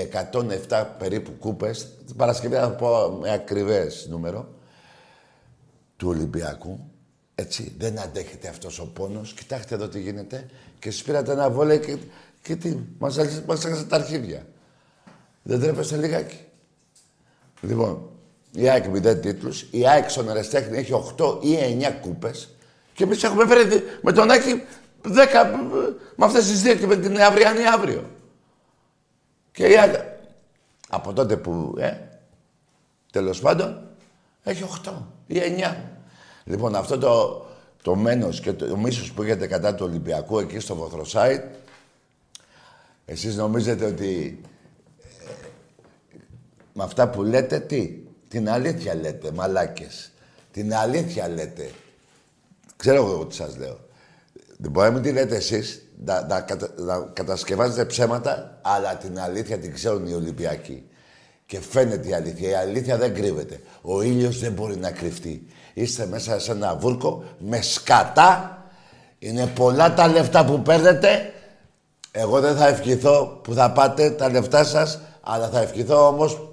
107 0.68 0.84
περίπου 0.98 1.38
κούπες, 1.38 1.88
την 2.06 2.16
Παρασκευή 2.16 2.54
θα 2.54 2.70
πω 2.70 3.18
με 3.20 3.32
ακριβές 3.32 4.06
νούμερο, 4.10 4.48
του 5.96 6.08
Ολυμπιακού, 6.08 6.90
έτσι, 7.34 7.74
δεν 7.78 7.98
αντέχετε 7.98 8.48
αυτός 8.48 8.78
ο 8.78 8.86
πόνος. 8.86 9.32
Κοιτάξτε 9.34 9.74
εδώ 9.74 9.88
τι 9.88 10.00
γίνεται. 10.00 10.46
Και 10.78 10.90
σου 10.90 11.04
πήρατε 11.04 11.32
ένα 11.32 11.50
βόλε 11.50 11.76
και, 11.76 11.96
και 12.42 12.56
τι, 12.56 12.76
μας, 12.98 13.18
μας 13.46 13.60
τα 13.88 13.96
αρχίδια. 13.96 14.46
Δεν 15.42 15.60
τρέπεστε 15.60 15.96
λιγάκι. 15.96 16.38
Λοιπόν, 17.60 18.10
η 18.52 18.68
ΑΕΚ 18.68 18.86
μηδέν 18.86 19.20
τίτλους, 19.20 19.66
η 19.70 19.88
ΑΕΚ 19.88 20.10
στον 20.10 20.28
Ερεστέχνη 20.28 20.76
έχει 20.76 20.92
8 21.18 21.38
ή 21.42 21.56
9 21.80 22.00
κούπες 22.00 22.56
και 22.94 23.04
εμείς 23.04 23.22
έχουμε 23.22 23.46
φέρει 23.46 23.82
με 24.02 24.12
τον 24.12 24.30
Άκη 24.30 24.62
10 25.08 25.12
με 26.16 26.24
αυτές 26.24 26.46
τις 26.46 26.62
δύο 26.62 26.74
και 26.74 26.86
με 26.86 26.96
την 26.96 27.20
αυριανή 27.20 27.66
αύριο. 27.66 28.10
Και 29.52 29.66
η 29.66 29.78
ΑΕΚ 29.78 29.94
από 30.88 31.12
τότε 31.12 31.36
που, 31.36 31.74
ε, 31.78 31.92
τέλος 33.12 33.40
πάντων, 33.40 33.88
έχει 34.42 34.62
8 34.62 34.92
ή 35.26 35.40
9. 35.40 35.76
Λοιπόν, 36.44 36.74
αυτό 36.74 36.98
το, 36.98 37.46
το 37.82 37.94
μένος 37.94 38.40
και 38.40 38.52
το, 38.52 38.66
το 38.66 38.76
μίσος 38.76 39.12
που 39.12 39.22
έχετε 39.22 39.46
κατά 39.46 39.74
του 39.74 39.86
Ολυμπιακού 39.88 40.38
εκεί 40.38 40.58
στο 40.58 40.74
Βοθροσάιτ, 40.74 41.44
εσείς 43.04 43.36
νομίζετε 43.36 43.84
ότι 43.84 44.40
ε, 45.00 45.34
με 46.72 46.82
αυτά 46.82 47.10
που 47.10 47.22
λέτε, 47.22 47.60
τι, 47.60 47.98
την 48.28 48.50
αλήθεια 48.50 48.94
λέτε, 48.94 49.30
μαλάκες. 49.32 50.10
Την 50.50 50.74
αλήθεια 50.74 51.28
λέτε. 51.28 51.70
Ξέρω 52.76 52.96
εγώ 52.96 53.26
τι 53.26 53.34
σας 53.34 53.56
λέω. 53.56 53.85
Δεν 54.58 54.70
μπορεί 54.70 54.86
να 54.86 54.92
μην 54.92 55.02
τη 55.02 55.12
λέτε 55.12 55.36
εσείς, 55.36 55.88
να, 56.04 56.26
να, 56.26 56.44
να 56.76 56.98
κατασκευάζετε 57.12 57.84
ψέματα, 57.84 58.58
αλλά 58.62 58.96
την 58.96 59.20
αλήθεια 59.20 59.58
την 59.58 59.74
ξέρουν 59.74 60.06
οι 60.06 60.12
Ολυμπιακοί. 60.14 60.84
Και 61.46 61.60
φαίνεται 61.60 62.08
η 62.08 62.12
αλήθεια. 62.12 62.48
Η 62.48 62.54
αλήθεια 62.54 62.96
δεν 62.96 63.14
κρύβεται. 63.14 63.60
Ο 63.82 64.02
ήλιος 64.02 64.38
δεν 64.38 64.52
μπορεί 64.52 64.76
να 64.76 64.90
κρυφτεί. 64.90 65.46
Είστε 65.74 66.06
μέσα 66.06 66.38
σε 66.38 66.52
ένα 66.52 66.76
βούρκο 66.76 67.24
με 67.38 67.60
σκατά. 67.60 68.64
Είναι 69.18 69.46
πολλά 69.46 69.94
τα 69.94 70.08
λεφτά 70.08 70.44
που 70.44 70.62
παίρνετε. 70.62 71.32
Εγώ 72.10 72.40
δεν 72.40 72.56
θα 72.56 72.66
ευχηθώ 72.66 73.40
που 73.42 73.54
θα 73.54 73.72
πάτε 73.72 74.10
τα 74.10 74.30
λεφτά 74.30 74.64
σας, 74.64 75.00
αλλά 75.20 75.48
θα 75.48 75.60
ευχηθώ 75.60 76.06
όμως 76.06 76.48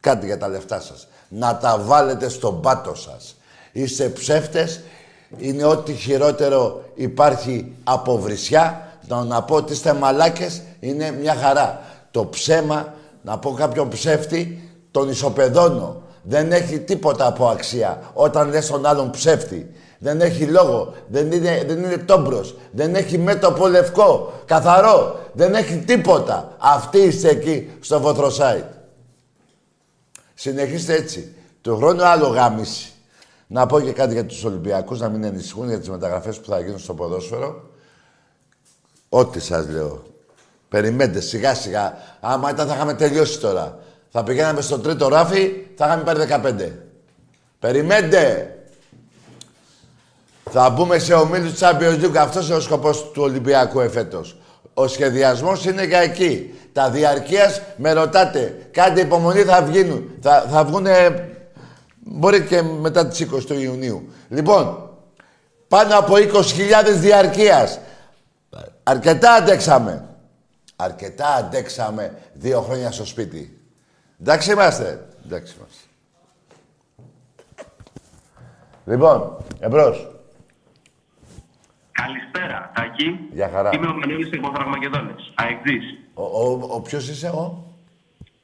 κάτι 0.00 0.26
για 0.26 0.38
τα 0.38 0.48
λεφτά 0.48 0.80
σας. 0.80 1.08
Να 1.28 1.56
τα 1.56 1.78
βάλετε 1.78 2.28
στον 2.28 2.60
πάτο 2.60 2.94
σας. 2.94 3.36
Είστε 3.72 4.08
ψεύτες. 4.08 4.80
Είναι 5.36 5.64
ό,τι 5.64 5.92
χειρότερο 5.92 6.82
υπάρχει 6.94 7.72
από 7.84 8.18
βρισιά. 8.18 8.88
Να, 9.08 9.24
να 9.24 9.42
πω 9.42 9.54
ότι 9.54 9.72
είστε 9.72 9.92
μαλάκες 9.92 10.62
είναι 10.80 11.10
μια 11.10 11.34
χαρά. 11.34 11.80
Το 12.10 12.26
ψέμα, 12.26 12.94
να 13.22 13.38
πω 13.38 13.52
κάποιον 13.52 13.88
ψεύτη, 13.88 14.70
τον 14.90 15.08
ισοπεδώνω. 15.08 16.02
Δεν 16.22 16.52
έχει 16.52 16.78
τίποτα 16.78 17.26
από 17.26 17.48
αξία 17.48 18.10
όταν 18.12 18.48
λες 18.48 18.66
τον 18.66 18.86
άλλον 18.86 19.10
ψεύτη. 19.10 19.74
Δεν 19.98 20.20
έχει 20.20 20.44
λόγο. 20.44 20.94
Δεν 21.08 21.32
είναι, 21.32 21.64
δεν 21.66 21.78
είναι 21.78 21.96
τόμπρος. 21.96 22.56
Δεν 22.70 22.94
έχει 22.94 23.18
μέτωπο 23.18 23.66
λευκό. 23.66 24.32
Καθαρό. 24.44 25.20
Δεν 25.32 25.54
έχει 25.54 25.76
τίποτα. 25.76 26.56
Αυτή 26.58 26.98
είστε 26.98 27.28
εκεί 27.28 27.70
στο 27.80 28.00
Βοθροσάιτ. 28.00 28.64
Συνεχίστε 30.34 30.94
έτσι. 30.94 31.34
Του 31.60 31.76
χρόνου 31.76 32.04
άλλο 32.04 32.26
γάμιση. 32.26 32.92
Να 33.52 33.66
πω 33.66 33.80
και 33.80 33.92
κάτι 33.92 34.12
για 34.12 34.26
τους 34.26 34.44
Ολυμπιακούς, 34.44 35.00
να 35.00 35.08
μην 35.08 35.24
ανησυχούν 35.24 35.68
για 35.68 35.78
τις 35.78 35.88
μεταγραφές 35.88 36.38
που 36.38 36.50
θα 36.50 36.60
γίνουν 36.60 36.78
στο 36.78 36.94
ποδόσφαιρο. 36.94 37.70
Ό,τι 39.08 39.40
σας 39.40 39.68
λέω. 39.68 40.02
Περιμένετε 40.68 41.20
σιγά 41.20 41.54
σιγά. 41.54 41.94
Άμα 42.20 42.50
ήταν 42.50 42.68
θα 42.68 42.74
είχαμε 42.74 42.94
τελειώσει 42.94 43.40
τώρα. 43.40 43.78
Θα 44.10 44.22
πηγαίναμε 44.22 44.60
στο 44.60 44.78
τρίτο 44.78 45.08
ράφι, 45.08 45.52
θα 45.76 45.86
είχαμε 45.86 46.02
πάρει 46.02 46.18
15. 46.18 46.72
Περιμένετε! 47.58 48.54
Θα 50.50 50.70
μπούμε 50.70 50.98
σε 50.98 51.14
ομίλους 51.14 51.52
Champions 51.58 52.04
League. 52.04 52.16
Αυτός 52.16 52.46
είναι 52.46 52.56
ο 52.56 52.60
σκοπός 52.60 53.10
του 53.12 53.22
Ολυμπιακού 53.22 53.80
εφέτος. 53.80 54.36
Ο 54.74 54.86
σχεδιασμός 54.86 55.64
είναι 55.64 55.84
για 55.84 55.98
εκεί. 55.98 56.54
Τα 56.72 56.90
διαρκείας 56.90 57.60
με 57.76 57.92
ρωτάτε. 57.92 58.68
Κάντε 58.70 59.00
υπομονή 59.00 59.42
θα 59.42 59.62
βγουν. 59.62 60.10
Θα, 60.20 60.46
θα 60.50 60.64
βγουν 60.64 60.86
μπορεί 62.10 62.46
και 62.46 62.62
μετά 62.62 63.06
τις 63.06 63.20
20 63.20 63.44
του 63.46 63.54
Ιουνίου. 63.54 64.08
Λοιπόν, 64.28 64.90
πάνω 65.68 65.98
από 65.98 66.14
20.000 66.14 66.98
διαρκείας. 66.98 67.80
Αρκετά 68.82 69.32
αντέξαμε. 69.32 70.04
Αρκετά 70.76 71.34
αντέξαμε 71.34 72.18
δύο 72.32 72.60
χρόνια 72.60 72.90
στο 72.90 73.04
σπίτι. 73.04 73.58
Εντάξει 74.20 74.52
είμαστε. 74.52 75.08
Εντάξει 75.24 75.54
είμαστε. 75.56 75.78
Λοιπόν, 78.84 79.36
εμπρός. 79.58 80.08
Καλησπέρα, 81.92 82.72
Τάκη. 82.74 83.18
Γεια 83.32 83.50
χαρά. 83.52 83.70
Είμαι 83.72 83.86
ο 83.86 83.92
Μανώλης 83.92 84.30
από 84.38 84.50
Φραγμακεδόνες. 84.54 85.32
Αεξής. 85.34 85.84
Ο, 86.14 86.22
ο, 86.22 86.68
ο 86.70 86.80
ποιος 86.80 87.08
είσαι 87.08 87.26
εγώ; 87.26 87.74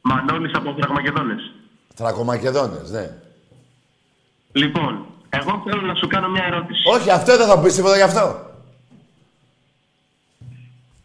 Μανώλης 0.01 0.53
από 0.55 0.75
Φραγμακεδόνες. 0.79 1.53
Θρακομακεδόνες, 1.95 2.91
ναι. 2.91 3.11
Λοιπόν, 4.63 5.07
εγώ 5.31 5.63
θέλω 5.65 5.81
να 5.81 5.95
σου 5.95 6.07
κάνω 6.07 6.29
μια 6.29 6.45
ερώτηση. 6.47 6.83
Όχι, 6.95 7.11
αυτό 7.11 7.37
δεν 7.37 7.47
θα 7.47 7.59
πεις 7.59 7.75
τίποτα 7.75 7.97
γι' 7.97 8.03
αυτό. 8.03 8.25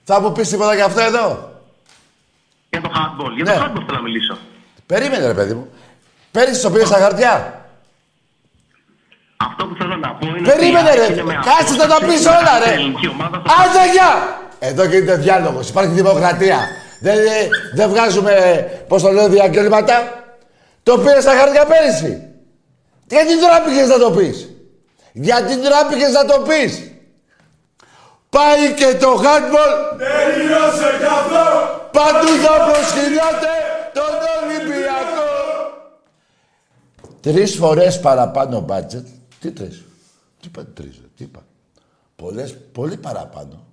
Θα 0.03 0.21
μου 0.21 0.31
πεις 0.31 0.49
τίποτα 0.49 0.75
γι' 0.75 0.81
αυτό 0.81 1.01
εδώ. 1.01 1.51
Για 2.69 2.81
το 2.81 2.91
handball. 2.95 3.31
Για 3.35 3.43
Ναι. 3.43 3.53
το 3.53 3.63
handball 3.63 3.83
θέλω 3.85 3.97
να 3.97 4.01
μιλήσω. 4.01 4.37
Περίμενε 4.85 5.27
ρε 5.27 5.33
παιδί 5.33 5.53
μου. 5.53 5.69
Πέρυσι 6.31 6.61
το 6.61 6.71
πήρες 6.71 6.87
στα 6.87 6.97
χαρτιά. 6.97 7.65
Αυτό 9.37 9.65
που 9.65 9.75
θέλω 9.75 9.95
να 9.95 10.09
πω 10.13 10.27
είναι. 10.27 10.47
Περίμενε 10.53 10.89
ότι 10.89 10.97
η 10.97 10.99
ρε. 10.99 11.05
ΑΕΚ 11.05 11.11
είναι 11.11 11.23
με 11.23 11.33
Κάτσε 11.33 11.75
να 11.75 11.87
τα 11.87 11.95
απόσταση 11.95 12.05
πεις 12.17 12.23
η 12.25 12.27
όλα 12.27 12.37
μεγαλύτερη 12.41 12.75
ρε. 12.75 12.81
ελληνική 12.81 13.07
ομάδα 13.07 13.41
στο 13.45 13.53
Άντε 13.61 13.91
γεια. 13.91 14.39
Εδώ 14.59 14.83
γίνεται 14.83 15.15
διάλογος. 15.15 15.69
Υπάρχει 15.69 15.91
δημοκρατία. 15.93 16.57
Δεν, 16.99 17.17
δεν 17.75 17.89
βγάζουμε, 17.89 18.33
πώς 18.87 19.01
το 19.01 19.09
λέω, 19.11 19.27
διαγγέλματα. 19.29 20.23
Το 20.83 20.97
πήρες 20.97 21.23
στα 21.23 21.35
χαρτιά 21.35 21.65
πέρυσι. 21.65 22.25
Γιατί 23.11 23.39
τώρα 23.39 23.61
πήγες 23.61 23.87
να 23.87 23.97
το 23.99 24.11
πεις; 24.11 24.49
Γιατί 25.13 25.57
τώρα 25.57 25.85
πήγες 25.85 26.11
να 26.11 26.25
το 26.25 26.41
πεις; 26.47 26.91
Πάει 28.29 28.73
και 28.73 28.97
το 28.97 29.21
handball. 29.23 29.97
Τελειώσε 29.97 30.97
κι 30.97 31.05
αυτό. 31.05 31.45
Παντού 31.91 32.27
θα 32.43 32.53
προσκυνάτε 32.65 33.53
τον 33.93 34.13
Ολυμπιακό. 34.37 35.29
Τρεις 37.21 37.55
φορές 37.55 37.99
παραπάνω 37.99 38.59
μπάτζετ. 38.59 39.07
Τι 39.39 39.51
τρεις; 39.51 39.83
Τι 40.39 40.47
είπα 40.47 40.65
τρεις, 40.65 40.95
ρε, 41.01 41.07
τι 41.17 41.23
είπα. 41.23 41.43
Πολλές, 42.15 42.57
πολύ 42.71 42.97
παραπάνω. 42.97 43.65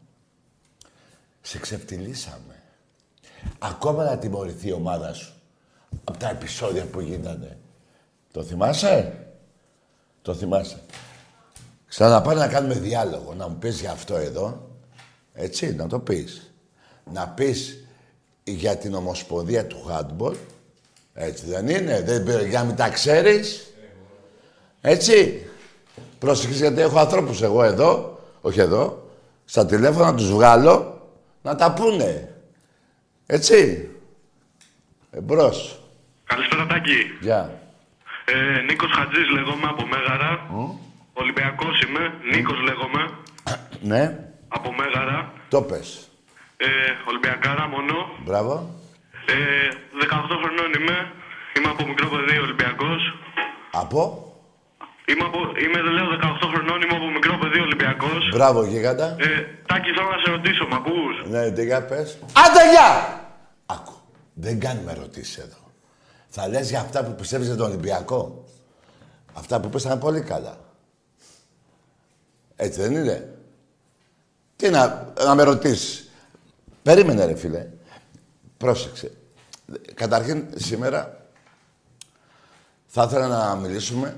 Σε 1.40 1.59
ξεφτυλίσαμε. 1.59 2.62
Ακόμα 3.59 4.05
να 4.05 4.18
τιμωρηθεί 4.18 4.68
η 4.68 4.72
ομάδα 4.72 5.12
σου. 5.12 5.33
Από 6.05 6.18
τα 6.18 6.29
επεισόδια 6.29 6.85
που 6.85 7.01
γίνανε. 7.01 7.59
Το 8.33 8.42
θυμάσαι; 8.42 9.27
Το 10.28 10.34
θυμάσαι. 10.34 10.80
Ξαναπάρε 11.86 12.38
να 12.38 12.48
κάνουμε 12.48 12.74
διάλογο. 12.74 13.34
Να 13.34 13.48
μου 13.48 13.56
πεις 13.56 13.80
για 13.80 13.90
αυτό 13.90 14.16
εδώ. 14.16 14.70
Έτσι, 15.34 15.74
να 15.74 15.86
το 15.86 15.98
πεις. 15.98 16.52
Να 17.12 17.28
πεις 17.28 17.84
για 18.44 18.76
την 18.76 18.94
Ομοσπονδία 18.94 19.66
του 19.66 19.86
Handball. 19.90 20.34
Έτσι 21.14 21.46
δεν 21.46 21.68
είναι. 21.68 22.02
Δεν, 22.02 22.48
για 22.48 22.58
να 22.58 22.64
μην 22.64 22.76
τα 22.76 22.88
ξέρεις. 22.88 23.72
Έτσι. 24.80 25.46
Πρόσεχες 26.18 26.58
γιατί 26.58 26.80
έχω 26.80 26.98
ανθρώπους 26.98 27.42
εγώ 27.42 27.62
εδώ. 27.62 28.20
Όχι 28.40 28.60
εδώ. 28.60 29.10
Στα 29.44 29.66
τηλέφωνα 29.66 30.10
να 30.10 30.16
τους 30.16 30.30
βγάλω. 30.30 31.08
Να 31.42 31.56
τα 31.56 31.72
πούνε. 31.72 32.34
Έτσι. 33.26 33.88
Εμπρός. 35.10 35.80
Καλησπέρα, 36.24 36.66
Τάκη. 36.66 36.96
Γεια. 37.20 37.67
Ε, 38.32 38.60
Νίκος 38.68 38.90
Χατζής 38.96 39.28
λέγομαι 39.36 39.66
από 39.74 39.86
Μέγαρα. 39.92 40.32
Ολυμπιακός 41.12 41.82
είμαι. 41.82 42.04
Νίκος 42.32 42.58
λέγομαι. 42.68 43.02
Ναι. 43.90 44.02
Από 44.48 44.72
Μέγαρα. 44.78 45.32
Το 45.48 45.62
πες. 45.62 46.08
Ε, 46.56 46.66
Ολυμπιακάρα 47.08 47.68
μόνο. 47.68 47.94
Μπράβο. 48.24 48.54
Ε, 49.26 49.34
18 50.00 50.36
χρονών 50.42 50.70
είμαι. 50.78 51.12
Είμαι 51.56 51.68
από 51.74 51.86
μικρό 51.86 52.06
παιδί 52.08 52.38
Ολυμπιακός. 52.38 53.02
Από; 53.72 54.22
Είμαι, 55.10 55.24
από, 55.24 55.38
είμαι, 55.62 55.80
λέω, 55.96 56.07
18 56.20 56.48
χρονών, 56.53 56.82
είμαι 56.82 56.96
από 56.96 57.09
μικρό 57.11 57.38
παιδί 57.40 57.61
Ολυμπιακός. 57.61 58.28
Μπράβο, 58.32 58.64
γίγαντα. 58.64 59.16
Ε, 59.18 59.26
Τάκη, 59.66 59.90
θέλω 59.96 60.09
να 60.11 60.18
σε 60.24 60.30
ρωτήσω, 60.30 60.66
μ' 60.70 60.74
ακούς; 60.74 61.14
Ναι, 61.30 61.50
τι 61.50 61.64
για 61.64 61.84
πες. 61.84 62.18
Άντε, 62.44 62.70
γεια! 62.72 62.90
Άκου. 63.66 63.92
Δεν 64.34 64.61
κάνουμε 64.61 64.90
ερωτήσεις 64.92 65.36
εδώ. 65.36 65.57
Θα 66.29 66.49
λες 66.49 66.68
για 66.68 66.81
αυτά 66.81 67.05
που 67.05 67.14
πιστεύεις 67.14 67.47
για 67.47 67.57
τον 67.57 67.66
Ολυμπιακό. 67.66 68.45
Αυτά 69.33 69.61
που 69.61 69.68
πες 69.68 69.83
θα 69.83 69.91
είναι 69.91 70.01
πολύ 70.01 70.20
καλά. 70.20 70.59
Έτσι 72.57 72.81
δεν 72.81 72.93
είναι. 72.93 73.39
Τι 74.57 74.70
να, 74.70 75.12
να 75.24 75.35
με 75.35 75.43
ρωτήσεις. 75.43 76.11
Περίμενε 76.83 77.24
ρε 77.24 77.37
φίλε. 77.37 77.66
Πρόσεξε. 78.57 79.12
Καταρχήν 79.95 80.47
σήμερα 80.55 81.26
θα 82.87 83.03
ήθελα 83.03 83.26
να 83.26 83.55
μιλήσουμε 83.55 84.16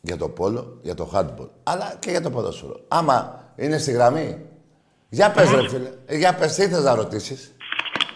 για 0.00 0.16
το 0.16 0.28
πόλο, 0.28 0.78
για 0.82 0.94
το 0.94 1.10
handball, 1.14 1.48
αλλά 1.62 1.96
και 1.98 2.10
για 2.10 2.20
το 2.20 2.30
ποδόσφαιρο. 2.30 2.80
Άμα 2.88 3.44
είναι 3.56 3.78
στη 3.78 3.92
γραμμή, 3.92 4.46
για 5.08 5.30
πες 5.30 5.50
ρε 5.50 5.68
φίλε. 5.68 5.90
Ε, 6.06 6.16
Για 6.16 6.34
πες, 6.34 6.54
τι 6.54 6.68
θες 6.68 6.84
να 6.84 6.94
ρωτήσεις; 6.94 7.54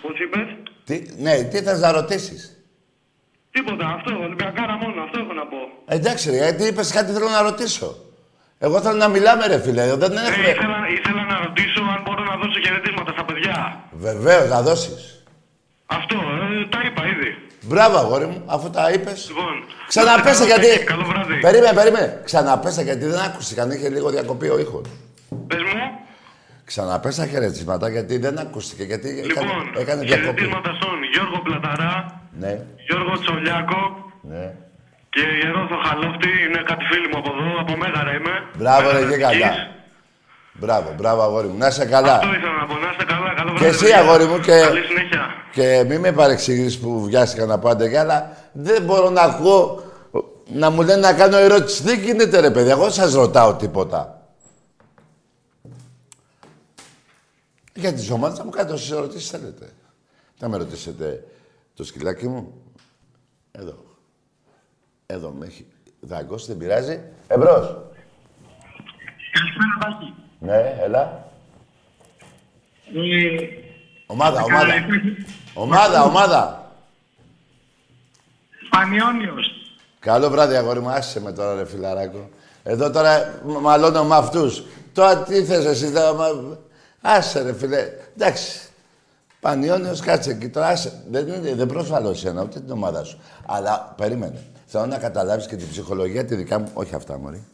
Πώς 0.03 0.21
είπες; 0.21 0.41
Τι, 0.85 1.23
ναι, 1.23 1.43
τι 1.43 1.63
θες 1.63 1.81
να 1.81 1.93
ρωτήσεις; 1.93 2.60
Τίποτα, 3.51 3.87
αυτό, 3.97 4.11
Ολυμπιακάρα 4.27 4.75
μόνο, 4.83 5.03
αυτό 5.03 5.17
έχω 5.23 5.33
να 5.33 5.47
πω. 5.53 5.57
Εντάξει 5.97 6.31
ρε, 6.31 6.37
γιατί 6.37 6.65
είπες 6.67 6.93
κάτι 6.93 7.13
θέλω 7.13 7.29
να 7.29 7.43
ρωτήσω. 7.43 7.97
Εγώ 8.59 8.81
θέλω 8.81 8.97
να 8.97 9.09
μιλάμε 9.09 9.47
ρε 9.47 9.59
φίλε, 9.61 9.95
δεν 9.97 10.13
Ε, 10.17 10.21
έχουμε... 10.21 10.49
ήθελα, 10.49 10.79
ήθελα 10.99 11.23
να 11.33 11.37
ρωτήσω 11.45 11.81
αν 11.95 12.03
μπορώ 12.05 12.23
να 12.25 12.37
δώσω 12.37 12.61
χαιρετίσματα 12.65 13.13
στα 13.13 13.25
παιδιά. 13.25 13.85
Βεβαίως, 13.93 14.49
να 14.49 14.63
δώσεις. 14.63 15.25
Αυτό, 15.87 16.17
ε, 16.17 16.69
τα 16.69 16.81
είπα 16.87 17.07
ήδη. 17.07 17.31
Μπράβο, 17.63 17.97
αγόρι 17.97 18.27
μου, 18.27 18.43
αφού 18.47 18.71
τα 18.71 18.91
είπες. 18.93 19.29
Λοιπόν, 19.29 19.65
Ξαναπέσα 19.89 20.45
καλό 20.47 20.47
γιατί... 20.47 20.67
βράδυ, 20.67 20.85
Καλό 20.85 21.05
βράδυ. 21.05 21.35
Περίμενε, 21.41 21.73
περίμενε. 21.75 22.21
Ξαναπέσα 22.25 22.83
γιατί 22.83 23.05
δεν 23.07 23.19
άκουστηκαν, 23.21 23.71
είχε 23.71 23.89
λίγο 23.89 24.11
διακοπή 24.11 24.49
ο 24.49 24.59
ήχος. 24.59 24.83
Πες 25.47 25.63
μου. 25.63 25.83
Ξαναπέσα 26.73 27.27
χαιρετίσματα 27.27 27.89
γιατί 27.89 28.19
δεν 28.19 28.39
ακούστηκε, 28.39 28.83
γιατί 28.83 29.09
Λοιπόν, 29.09 29.45
έκανε, 29.45 29.81
έκανε 29.83 30.01
διακοπή. 30.03 30.27
χαιρετίσματα 30.27 30.71
στον 30.79 30.97
Γιώργο 31.13 31.39
Πλαταρά, 31.47 31.93
Ναι, 32.43 32.53
Γιώργο 32.87 33.13
Τσολιάκο 33.23 33.81
ναι. 34.31 34.45
και 35.15 35.23
Ιερόθο 35.45 35.77
Χαλόφτη. 35.87 36.31
Είναι 36.47 36.61
κάτι 36.71 36.85
φίλοι 36.91 37.09
μου 37.13 37.19
από 37.23 37.31
εδώ, 37.35 37.49
από 37.63 37.73
Μέγαρα 37.83 38.13
είμαι. 38.19 38.35
Μπράβο 38.59 38.87
ρε 38.89 38.93
Μέγαρα 38.93 39.11
γίγαντα. 39.11 39.47
Αττικής. 39.51 39.69
Μπράβο, 40.61 40.89
μπράβο 40.99 41.21
αγόρι 41.23 41.49
μου. 41.49 41.59
Να 41.63 41.67
είσαι 41.67 41.85
καλά. 41.95 42.15
Αυτό 42.15 42.29
ήθελα 42.39 42.57
να 42.61 42.67
πω. 42.71 42.75
Να 42.85 42.89
είστε 42.93 43.05
καλά. 43.13 43.29
Καλό 43.39 43.51
βράδυ. 43.51 43.61
Και 43.61 43.67
εσύ 43.73 43.85
παιδιά. 43.85 43.99
αγόρι 44.01 44.25
μου 44.31 44.39
και... 44.47 44.57
Καλή 44.69 44.85
συνέχεια. 44.91 45.23
Και 45.57 45.85
μη 45.89 45.99
με 45.99 46.13
παρεξηγείς 46.13 46.79
που 46.81 47.05
βιάστηκα 47.05 47.45
να 47.47 47.59
πάτε 47.59 47.89
κι 47.89 47.97
αλλά 47.97 48.19
δεν 48.53 48.83
μπορώ 48.83 49.09
να 49.11 49.23
ακούω 49.23 49.83
να 50.47 50.71
μου 50.71 50.83
λένε 50.83 51.01
να 51.01 51.13
κάνω 51.13 51.37
ερώτηση. 51.37 51.83
Δεν 51.83 51.99
γίνεται 51.99 52.41
ρε 52.41 52.51
παιδιά, 52.51 52.71
εγώ 52.73 52.83
δεν 52.83 52.93
σας 52.93 53.15
ρωτάω 53.15 53.55
τίποτα. 53.55 54.20
Για 57.81 57.93
τις 57.93 58.11
ομάδες 58.11 58.39
θα 58.39 58.45
μου 58.45 58.51
κάνετε 58.51 58.73
όσες 58.75 58.91
ερωτήσεις 58.91 59.31
θέλετε. 59.31 59.73
Θα 60.37 60.49
με 60.49 60.57
ρωτήσετε 60.57 61.25
το 61.75 61.85
σκυλάκι 61.85 62.29
μου. 62.29 62.53
Εδώ. 63.53 63.85
Εδώ 65.07 65.31
με 65.31 65.47
έχει 65.47 65.67
δαγκώσει, 66.01 66.47
δεν 66.47 66.57
πειράζει. 66.57 67.01
Εμπρός. 67.27 67.77
Καλησπέρα, 69.33 69.79
Τάκη. 69.81 70.15
Ναι, 70.39 70.77
έλα. 70.85 71.29
Ε, 72.95 73.47
Ομάδα, 74.07 74.43
ομάδα. 74.43 74.73
Ομάδα, 75.55 76.03
ομάδα. 76.05 76.73
Πανιόνιος. 78.71 79.47
Καλό 79.99 80.31
βράδυ, 80.31 80.55
αγόρι 80.55 80.81
μου. 80.81 80.89
Άσε 80.91 81.21
με 81.21 81.33
τώρα, 81.33 81.55
ρε 81.55 81.67
φιλαράκο. 81.67 82.29
Εδώ 82.63 82.91
τώρα 82.91 83.41
μ- 83.47 83.59
μαλώνω 83.61 84.05
με 84.05 84.15
αυτούς. 84.17 84.63
Τώρα 84.93 85.23
τι 85.23 85.45
θες 85.45 85.65
εσύ, 85.65 85.93
τώρα, 85.93 86.13
μα... 86.15 86.27
Άσε, 87.01 87.43
ρε 87.43 87.53
φίλε. 87.55 87.89
Εντάξει. 88.17 88.61
Πανιόνιος, 89.41 90.01
κάτσε 90.01 90.31
εκεί 90.31 90.49
τώρα. 90.49 90.67
Άσε. 90.67 90.93
Δεν, 91.11 91.29
είναι, 91.29 91.55
δεν 91.55 91.67
προσβάλλω 91.67 92.11
εσένα, 92.11 92.43
ούτε 92.43 92.61
την 92.61 92.71
ομάδα 92.71 93.05
σου. 93.05 93.21
Αλλά 93.47 93.95
περίμενε. 93.97 94.43
Θέλω 94.67 94.87
να 94.87 94.99
καταλάβεις 94.99 95.47
και 95.47 95.57
την 95.57 95.69
ψυχολογία 95.69 96.25
τη 96.25 96.35
δικά 96.35 96.59
μου. 96.59 96.69
Όχι 96.75 96.95
αυτά, 96.95 97.19
μωρή. 97.19 97.45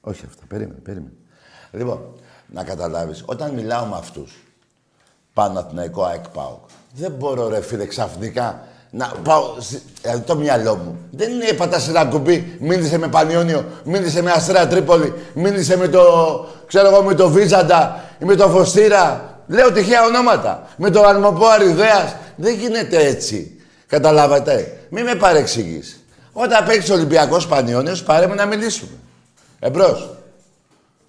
Όχι 0.00 0.24
αυτά. 0.28 0.42
Περίμενε, 0.48 0.78
περίμενε. 0.78 1.12
Λοιπόν, 1.70 2.00
να 2.46 2.64
καταλάβεις, 2.64 3.22
όταν 3.26 3.50
μιλάω 3.54 3.84
με 3.86 3.96
αυτούς, 3.96 4.42
Παναθηναϊκό 5.32 6.02
ΑΕΚ 6.04 6.28
ΠΑΟΚ. 6.28 6.68
Δεν 6.94 7.10
μπορώ 7.10 7.48
ρε 7.48 7.60
φίλε 7.60 7.86
ξαφνικά 7.86 8.62
να 8.90 9.06
πάω, 9.22 9.56
στη- 9.60 9.82
δηλαδή 10.02 10.20
το 10.22 10.36
μυαλό 10.36 10.76
μου. 10.76 10.98
Δεν 11.10 11.30
είναι 11.32 11.52
πατάς 11.52 11.88
ένα 11.88 12.04
κουμπί, 12.04 12.56
μίλησε 12.60 12.98
με 12.98 13.08
Πανιόνιο, 13.08 13.64
μίλησε 13.84 14.22
με 14.22 14.30
Αστρέα 14.30 14.66
Τρίπολη, 14.66 15.14
μίλησε 15.34 15.76
με 15.76 15.88
το, 15.88 16.00
ξέρω 16.66 16.88
εγώ, 16.88 17.02
με 17.02 17.14
το 17.14 17.28
Βίζαντα 17.30 18.04
ή 18.13 18.13
με 18.18 18.34
το 18.34 18.48
Φωστήρα. 18.48 19.28
Λέω 19.46 19.72
τυχαία 19.72 20.04
ονόματα. 20.04 20.68
Με 20.76 20.90
το 20.90 21.02
Αλμοπό 21.02 21.46
Αριδέας. 21.46 22.16
Δεν 22.36 22.54
γίνεται 22.54 23.06
έτσι. 23.06 23.60
Καταλάβατε. 23.86 24.86
Μη 24.90 25.02
με 25.02 25.14
παρεξηγείς. 25.14 26.04
Όταν 26.32 26.64
παίξεις 26.64 26.90
ο 26.90 26.94
Ολυμπιακός 26.94 27.46
Πανιόνιος, 27.46 28.02
πάρε 28.02 28.26
με 28.26 28.34
να 28.34 28.46
μιλήσουμε. 28.46 28.90
Εμπρός. 29.60 30.10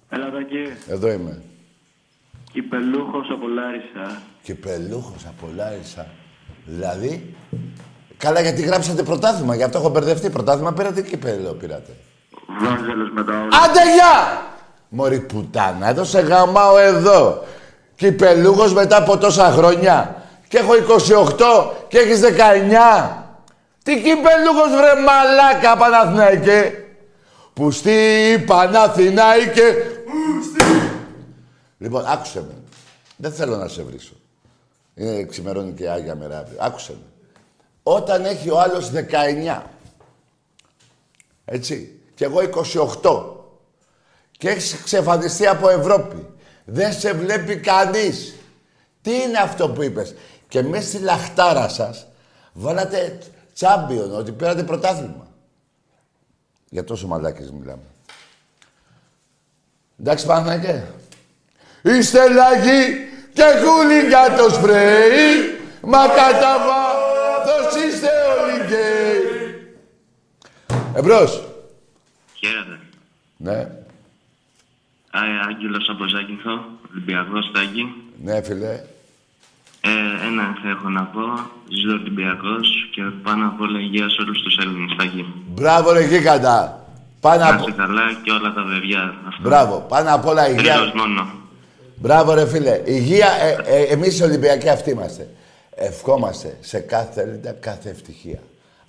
Έλα 0.08 0.30
Τάκη, 0.30 0.72
Εδώ 0.88 1.10
είμαι. 1.10 1.42
κυπελούχος 2.52 3.28
από 3.32 3.48
Λάρισα. 3.48 4.22
Κυπελούχος 4.42 5.24
από 5.28 5.48
Λάρισα. 5.56 6.06
Δηλαδή, 6.64 7.34
καλά 8.16 8.40
γιατί 8.40 8.62
γράψατε 8.62 9.02
πρωτάθλημα, 9.02 9.54
γι' 9.54 9.62
αυτό 9.62 9.78
έχω 9.78 9.88
μπερδευτεί. 9.88 10.30
Πρωτάθλημα 10.30 10.72
πήρατε 10.72 11.00
ή 11.00 11.02
κυπέλο 11.02 11.52
πήρατε. 11.52 11.92
Βάζελος 12.60 13.10
με 13.12 13.24
τα 13.24 13.32
όλα. 13.32 13.48
Άντε 13.64 13.80
γεια! 13.94 14.44
Μωρή 14.96 15.20
πουτάνα, 15.20 15.88
εδώ 15.88 16.04
σε 16.04 16.20
γαμάω 16.20 16.78
εδώ. 16.78 17.44
Κυπελούχος 17.96 18.72
μετά 18.72 18.96
από 18.96 19.18
τόσα 19.18 19.50
χρόνια. 19.50 20.22
Και 20.48 20.58
έχω 20.58 20.72
28 20.74 21.70
και 21.88 21.98
έχεις 21.98 22.20
19. 22.20 22.26
Τι 23.82 23.94
κυπελούχος 23.94 24.70
βρε 24.76 25.00
μαλάκα 25.00 25.76
Παναθηναϊκέ. 25.76 26.84
Πουστή 27.52 28.44
Παναθηναϊκέ. 28.46 29.74
Λοιπόν, 31.78 32.04
άκουσε 32.06 32.40
με. 32.40 32.54
Δεν 33.16 33.32
θέλω 33.32 33.56
να 33.56 33.68
σε 33.68 33.82
βρίσω. 33.82 34.14
Είναι 34.94 35.22
ξημερώνει 35.22 35.72
και 35.72 35.88
Άγια 35.88 36.14
Μέρα 36.14 36.38
αύριο. 36.38 36.58
Άκουσε 36.60 36.92
με. 36.92 37.06
Όταν 37.82 38.24
έχει 38.24 38.50
ο 38.50 38.60
άλλος 38.60 38.90
19, 38.90 39.62
έτσι, 41.44 42.00
και 42.14 42.24
εγώ 42.24 42.40
28, 43.02 43.35
και 44.38 44.48
έχεις 44.48 44.80
ξεφανιστεί 44.84 45.46
από 45.46 45.68
Ευρώπη, 45.68 46.26
δεν 46.64 46.92
σε 46.92 47.12
βλέπει 47.12 47.56
κανείς. 47.56 48.34
Τι 49.02 49.14
είναι 49.14 49.38
αυτό 49.38 49.68
που 49.68 49.82
είπες; 49.82 50.14
Και 50.48 50.62
μέσα 50.62 50.88
στη 50.88 50.98
λαχτάρα 50.98 51.68
σας 51.68 52.06
βάλατε 52.52 53.18
Τσάμπιον, 53.54 54.14
ότι 54.14 54.32
πήρατε 54.32 54.62
πρωτάθλημα. 54.62 55.26
Για 56.68 56.84
τόσο 56.84 57.06
μαλάκες 57.06 57.50
μιλάμε. 57.50 57.82
Εντάξει, 60.00 60.26
Παναγέ. 60.26 60.84
Είστε 61.82 62.28
λαγοί 62.28 63.08
και 63.32 63.42
χούλιγκα 63.64 64.36
το 64.36 64.50
σπρέι, 64.50 65.58
μα 65.82 66.06
κατά 66.06 66.56
βάθος 66.58 67.84
είστε 67.84 68.08
όλοι 68.42 68.66
γκέι. 68.66 69.36
Εμπρός. 70.94 71.44
Χαίρετε. 72.34 72.80
Ναι, 73.36 73.52
Α, 73.52 73.85
Άγγελος 75.48 75.88
από 75.88 76.04
Ζάκυνθο, 76.08 76.64
Ολυμπιακός 76.90 77.50
Τάκη. 77.54 77.84
ναι, 78.24 78.42
φίλε. 78.42 78.80
Ε, 79.80 80.26
ένα 80.26 80.42
θα 80.62 80.68
έχω 80.68 80.88
να 80.88 81.02
πω. 81.02 81.20
Ζω 81.82 81.92
Ολυμπιακός 81.92 82.88
και 82.94 83.02
πάνω 83.22 83.46
απ' 83.46 83.60
όλα 83.60 83.78
υγεία 83.80 84.08
σε 84.08 84.20
όλους 84.22 84.42
τους 84.42 84.56
Έλληνες 84.58 84.96
Τάκη. 84.96 85.24
Μπράβο, 85.46 85.92
ρε 85.92 86.04
Γίγαντα. 86.06 86.84
Πάνω 87.20 87.38
Να 87.44 87.48
απ' 87.50 87.58
είστε 87.58 87.72
καλά 87.72 88.02
και 88.22 88.30
όλα 88.30 88.52
τα 88.52 88.62
παιδιά. 88.62 89.14
Αυτό. 89.28 89.42
Μπράβο, 89.42 89.86
πάνω 89.88 90.14
απ' 90.14 90.26
όλα 90.26 90.48
υγεία. 90.48 90.74
Τρίτος 90.74 90.92
μόνο. 90.92 91.26
Μπράβο, 91.96 92.34
ρε 92.34 92.46
φίλε. 92.46 92.82
Υγεία, 92.84 93.28
ε, 93.42 93.76
ε, 93.76 93.82
εμείς 93.82 94.18
οι 94.18 94.22
Ολυμπιακοί 94.22 94.68
αυτοί 94.68 94.90
είμαστε. 94.90 95.28
Ευχόμαστε 95.74 96.56
σε 96.60 96.78
κάθε 96.78 97.20
Έλληνα 97.22 97.50
κάθε 97.52 97.90
ευτυχία. 97.90 98.38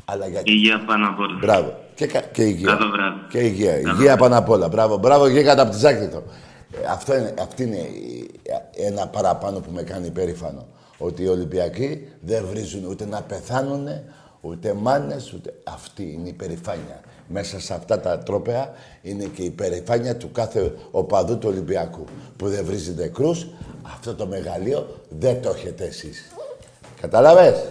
Αλλά 0.09 0.27
για... 0.27 0.41
Υγεία 0.43 0.83
πάνω 0.87 1.07
απ' 1.09 1.19
όλα. 1.19 1.37
Μπράβο. 1.41 1.79
Και, 1.95 2.05
κα- 2.07 2.21
και 2.21 2.43
υγεία. 2.43 2.67
Καλό 2.67 2.89
βράδυ. 2.91 3.19
Και 3.29 3.39
υγεία. 3.39 3.71
Καλό 3.71 3.81
υγεία 3.81 3.95
βράδυ. 4.03 4.19
πάνω 4.19 4.37
απ' 4.37 4.49
όλα. 4.49 4.67
Μπράβο. 4.67 4.97
Μπράβο, 4.97 5.27
γίγαντα 5.27 5.61
από 5.61 5.71
τη 5.71 5.77
Ζάκριτο. 5.77 6.23
Ε, 6.81 6.85
αυτό 6.89 7.15
είναι, 7.17 7.33
αυτή 7.39 7.63
είναι 7.63 7.75
η- 7.75 8.29
ένα 8.75 9.07
παραπάνω 9.07 9.59
που 9.59 9.71
με 9.71 9.81
κάνει 9.83 10.07
υπέρηφανο. 10.07 10.65
Ότι 10.97 11.23
οι 11.23 11.27
Ολυμπιακοί 11.27 12.07
δεν 12.21 12.45
βρίζουν 12.45 12.85
ούτε 12.85 13.05
να 13.05 13.21
πεθάνουν, 13.21 13.87
ούτε 14.41 14.73
μάνες, 14.73 15.33
ούτε... 15.33 15.53
Αυτή 15.63 16.11
είναι 16.13 16.29
η 16.29 16.33
περηφάνεια. 16.33 16.99
Μέσα 17.27 17.59
σε 17.59 17.73
αυτά 17.73 17.99
τα 17.99 18.17
τρόπαια 18.19 18.71
είναι 19.01 19.23
και 19.23 19.41
η 19.43 19.49
περηφάνεια 19.51 20.17
του 20.17 20.31
κάθε 20.31 20.73
οπαδού 20.91 21.37
του 21.37 21.47
Ολυμπιακού. 21.51 22.05
Που 22.37 22.47
δεν 22.49 22.65
βρίζει 22.65 22.93
νεκρούς, 22.93 23.47
αυτό 23.95 24.15
το 24.15 24.25
μεγαλείο 24.27 24.95
δεν 25.09 25.41
το 25.41 25.49
έχετε 25.49 25.83
εσείς. 25.85 26.31
Καταλάβες; 27.01 27.63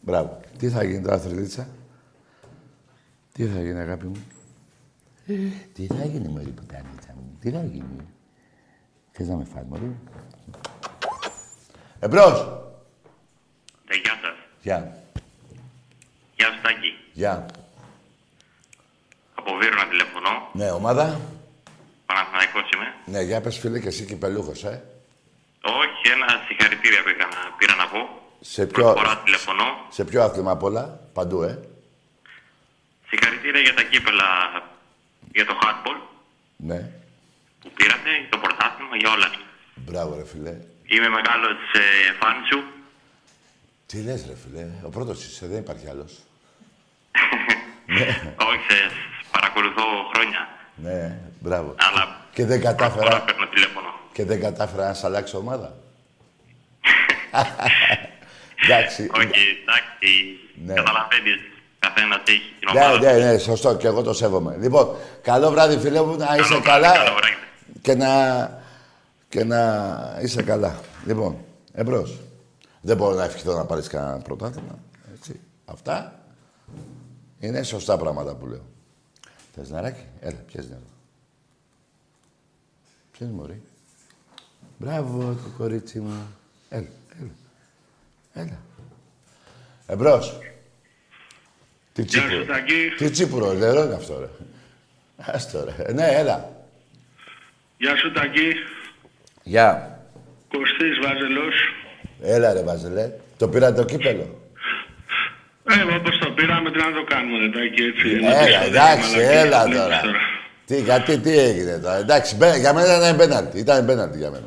Μπράβο. 0.00 0.40
Τι 0.64 0.70
θα 0.70 0.84
γίνει 0.84 1.02
τώρα, 1.02 1.18
Θρυλίτσα. 1.18 1.68
Τι 3.32 3.46
θα 3.46 3.60
γίνει, 3.60 3.80
αγάπη 3.80 4.06
μου; 4.06 4.26
Ε, 5.26 5.34
τι 5.74 5.86
θα 5.86 6.04
γίνει, 6.04 6.28
μωρή 6.28 6.50
πουτάνιτσα 6.50 7.12
μου; 7.14 7.38
Τι 7.40 7.50
θα 7.50 7.62
γίνει; 7.64 8.06
Θες 9.12 9.28
να 9.28 9.36
με 9.36 9.44
φας, 9.44 9.64
μωρή; 9.68 9.96
Εμπρός. 11.98 12.40
Ε, 13.88 13.96
γεια 13.96 14.18
σας. 14.22 14.36
Γεια. 14.62 14.96
Γεια 16.36 16.46
σου 16.46 16.60
Τάκη. 16.62 16.94
Γεια. 17.12 17.46
Από 19.34 19.56
Βύρονα 19.56 19.88
τηλεφωνώ. 19.88 20.48
Ναι, 20.52 20.70
ομάδα. 20.70 21.20
Παναθηναϊκός 22.06 22.70
είμαι. 22.74 23.18
Ναι, 23.18 23.20
για 23.24 23.40
πες 23.40 23.58
φίλε 23.58 23.80
και 23.80 23.88
εσύ 23.88 24.04
κυπελούχος, 24.04 24.64
ε. 24.64 24.84
Όχι, 25.62 26.12
ένα 26.12 26.26
συγχαρητήρια 26.46 27.02
που 27.02 27.08
έκανα, 27.08 27.54
πήρα 27.58 27.74
να 27.74 27.88
πω. 27.88 28.23
Σε 28.46 28.66
ποιο, 28.66 28.82
Πρώτη 28.92 28.98
φορά 28.98 29.18
τηλεφωνώ. 29.24 29.64
σε 29.90 30.04
ποιο 30.04 30.22
άθλημα 30.22 30.50
απ' 30.50 30.62
όλα; 30.62 31.00
Παντού, 31.12 31.42
ε. 31.42 31.58
Συγχαρητήρια 33.08 33.60
για 33.60 33.74
τα 33.74 33.82
κύπελα 33.82 34.24
για 35.34 35.46
το 35.46 35.54
hardball 35.62 35.98
Ναι. 36.56 36.90
που 37.60 37.70
πήρατε, 37.74 38.10
για 38.20 38.28
το 38.30 38.38
πρωτάθλημα, 38.38 38.96
για 38.96 39.10
όλα. 39.10 39.30
Μπράβο, 39.74 40.14
ρε 40.16 40.24
φίλε. 40.24 40.54
Είμαι 40.86 41.08
μεγάλος 41.08 41.56
ε, 41.72 42.12
φαν 42.20 42.34
σου. 42.50 42.62
Τι 43.86 44.02
λες, 44.02 44.26
ρε 44.26 44.34
φίλε. 44.36 44.66
Ο 44.84 44.88
πρώτος 44.88 45.24
είσαι, 45.24 45.46
δεν 45.46 45.58
υπάρχει 45.58 45.88
άλλος. 45.88 46.12
Όχι, 48.50 48.64
σε 48.68 48.90
παρακολουθώ 49.30 49.82
χρόνια. 50.14 50.48
Ναι, 50.76 51.18
μπράβο. 51.40 51.74
Αλλά 51.78 52.20
Και 52.32 52.44
δεν 52.46 52.60
πρώτη 52.60 52.76
φορά 52.76 52.88
κατάφερα, 52.90 53.22
παίρνω 53.24 53.46
τηλέφωνο. 53.46 53.94
και 54.12 54.24
δεν 54.24 54.40
κατάφερα 54.40 54.86
να 54.86 54.94
σ' 54.94 55.04
αλλάξω 55.04 55.38
ομάδα. 55.38 55.74
Εντάξει. 58.64 59.02
Όχι, 59.16 59.26
εντάξει, 59.62 60.38
Ναι. 60.66 60.74
καταλαβαίνεις. 60.74 61.36
Καθένας 61.78 62.20
έχει 62.26 62.40
την 62.60 62.68
Ναι, 62.72 62.80
ομάδα. 62.84 63.12
ναι, 63.12 63.32
ναι, 63.32 63.38
σωστό 63.38 63.76
και 63.76 63.86
εγώ 63.86 64.02
το 64.02 64.12
σέβομαι. 64.12 64.56
Λοιπόν, 64.60 64.96
καλό 65.22 65.50
βράδυ 65.50 65.78
φίλε 65.78 66.02
μου, 66.02 66.16
να 66.16 66.36
είσαι 66.36 66.48
Καλό 66.48 66.60
καλά 66.62 66.78
βράδυ, 66.92 66.98
καλό 67.04 67.16
βράδυ. 67.16 67.34
και 67.82 67.94
να, 67.94 68.62
και 69.28 69.44
να 69.44 70.18
είσαι 70.22 70.42
καλά. 70.42 70.80
Λοιπόν, 71.06 71.36
εμπρός. 71.72 72.18
Δεν 72.80 72.96
μπορώ 72.96 73.14
να 73.14 73.24
ευχηθώ 73.24 73.54
να 73.56 73.64
πάρεις 73.64 73.88
κανένα 73.88 74.18
πρωτάθλημα. 74.18 74.78
Έτσι. 75.14 75.40
Αυτά 75.64 76.20
είναι 77.38 77.62
σωστά 77.62 77.96
πράγματα 77.96 78.34
που 78.34 78.46
λέω. 78.46 78.64
Θες 79.54 79.70
νεράκι, 79.70 80.04
έλα, 80.20 80.38
πιες 80.52 80.68
νερό. 80.68 80.80
Πιες 83.12 83.28
μωρή. 83.30 83.62
Μπράβο 84.78 85.18
το 85.22 85.48
κορίτσι 85.58 85.98
μου. 85.98 86.26
Έλα, 86.68 86.86
έλα. 88.34 88.44
Έλα. 88.44 88.58
Εμπρός. 89.86 90.38
Τι 91.92 92.02
Γεια 92.02 92.20
σου, 92.20 92.26
τσίπουρο. 92.28 92.44
Τάκη. 92.44 92.92
Τι 92.96 93.10
τσίπουρο, 93.10 93.52
νερό 93.52 93.84
είναι 93.84 93.94
αυτό, 93.94 94.20
ρε. 94.20 94.26
Άστο, 95.16 95.64
ρε. 95.64 95.92
Ναι, 95.92 96.06
έλα. 96.06 96.52
Γεια 97.76 97.96
σου, 97.96 98.12
Τάκη. 98.12 98.52
Γεια. 99.42 99.98
Κωστής 100.48 100.98
Βάζελος. 101.02 101.54
Έλα, 102.22 102.52
ρε, 102.52 102.62
Βαζελέ. 102.62 103.10
Το 103.36 103.48
πήρα 103.48 103.72
το 103.72 103.84
κύπελο. 103.84 104.40
Ε, 105.70 105.94
όπως 105.94 106.18
το 106.18 106.30
πήραμε, 106.30 106.70
τι 106.70 106.78
να 106.78 106.92
το 106.92 107.04
κάνουμε, 107.04 107.38
ρε, 107.38 107.50
Τάκη, 107.50 107.82
έτσι. 107.82 108.08
Έλα, 108.48 108.62
εντάξει, 108.62 109.10
Μαλακίες 109.16 109.44
έλα 109.44 109.62
που 109.62 109.68
βλέπεις 109.70 110.00
τώρα. 110.00 110.12
Τι, 110.66 110.80
γιατί, 110.80 111.18
τι 111.18 111.38
έγινε 111.38 111.78
τώρα. 111.78 111.96
Εντάξει, 111.96 112.36
μπε- 112.36 112.56
για 112.58 112.72
μένα 112.72 112.96
ήταν 112.96 113.16
πέναλτι. 113.16 113.58
Ήταν 113.58 113.86
πέναλτι 113.86 114.18
για 114.18 114.30
μένα. 114.30 114.46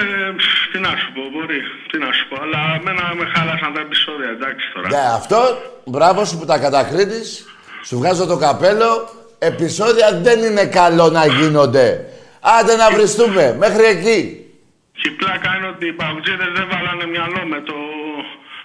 Ε, 0.00 0.32
ψ, 0.38 0.46
τι 0.72 0.78
να 0.86 0.92
σου 1.00 1.08
πω, 1.14 1.22
μπορεί. 1.32 1.60
Τι 1.90 1.96
να 2.04 2.10
σου 2.16 2.24
πω. 2.28 2.36
Αλλά 2.44 2.60
εμένα 2.78 3.02
με 3.18 3.24
χάλασαν 3.34 3.70
τα 3.74 3.80
επεισόδια, 3.86 4.28
εντάξει 4.36 4.64
τώρα. 4.74 4.88
Ναι, 4.94 5.04
αυτό, 5.20 5.40
μπράβο 5.84 6.24
σου 6.24 6.38
που 6.38 6.44
τα 6.44 6.58
κατακρίνεις. 6.58 7.28
Σου 7.86 7.96
βγάζω 7.98 8.26
το 8.26 8.36
καπέλο. 8.36 8.90
Επισόδια 9.38 10.08
δεν 10.26 10.38
είναι 10.42 10.64
καλό 10.66 11.06
να 11.18 11.26
γίνονται. 11.26 12.04
Άντε 12.58 12.76
να 12.76 12.90
βριστούμε. 12.90 13.54
Μέχρι 13.58 13.84
εκεί. 13.84 14.20
Και 14.92 15.08
η 15.08 15.10
πλάκα 15.10 15.56
είναι 15.56 15.68
ότι 15.74 15.86
οι 15.86 15.92
παγκοτζίδες 15.92 16.50
δεν 16.54 16.66
βάλανε 16.72 17.06
μυαλό 17.06 17.42
με 17.52 17.60
το, 17.60 17.74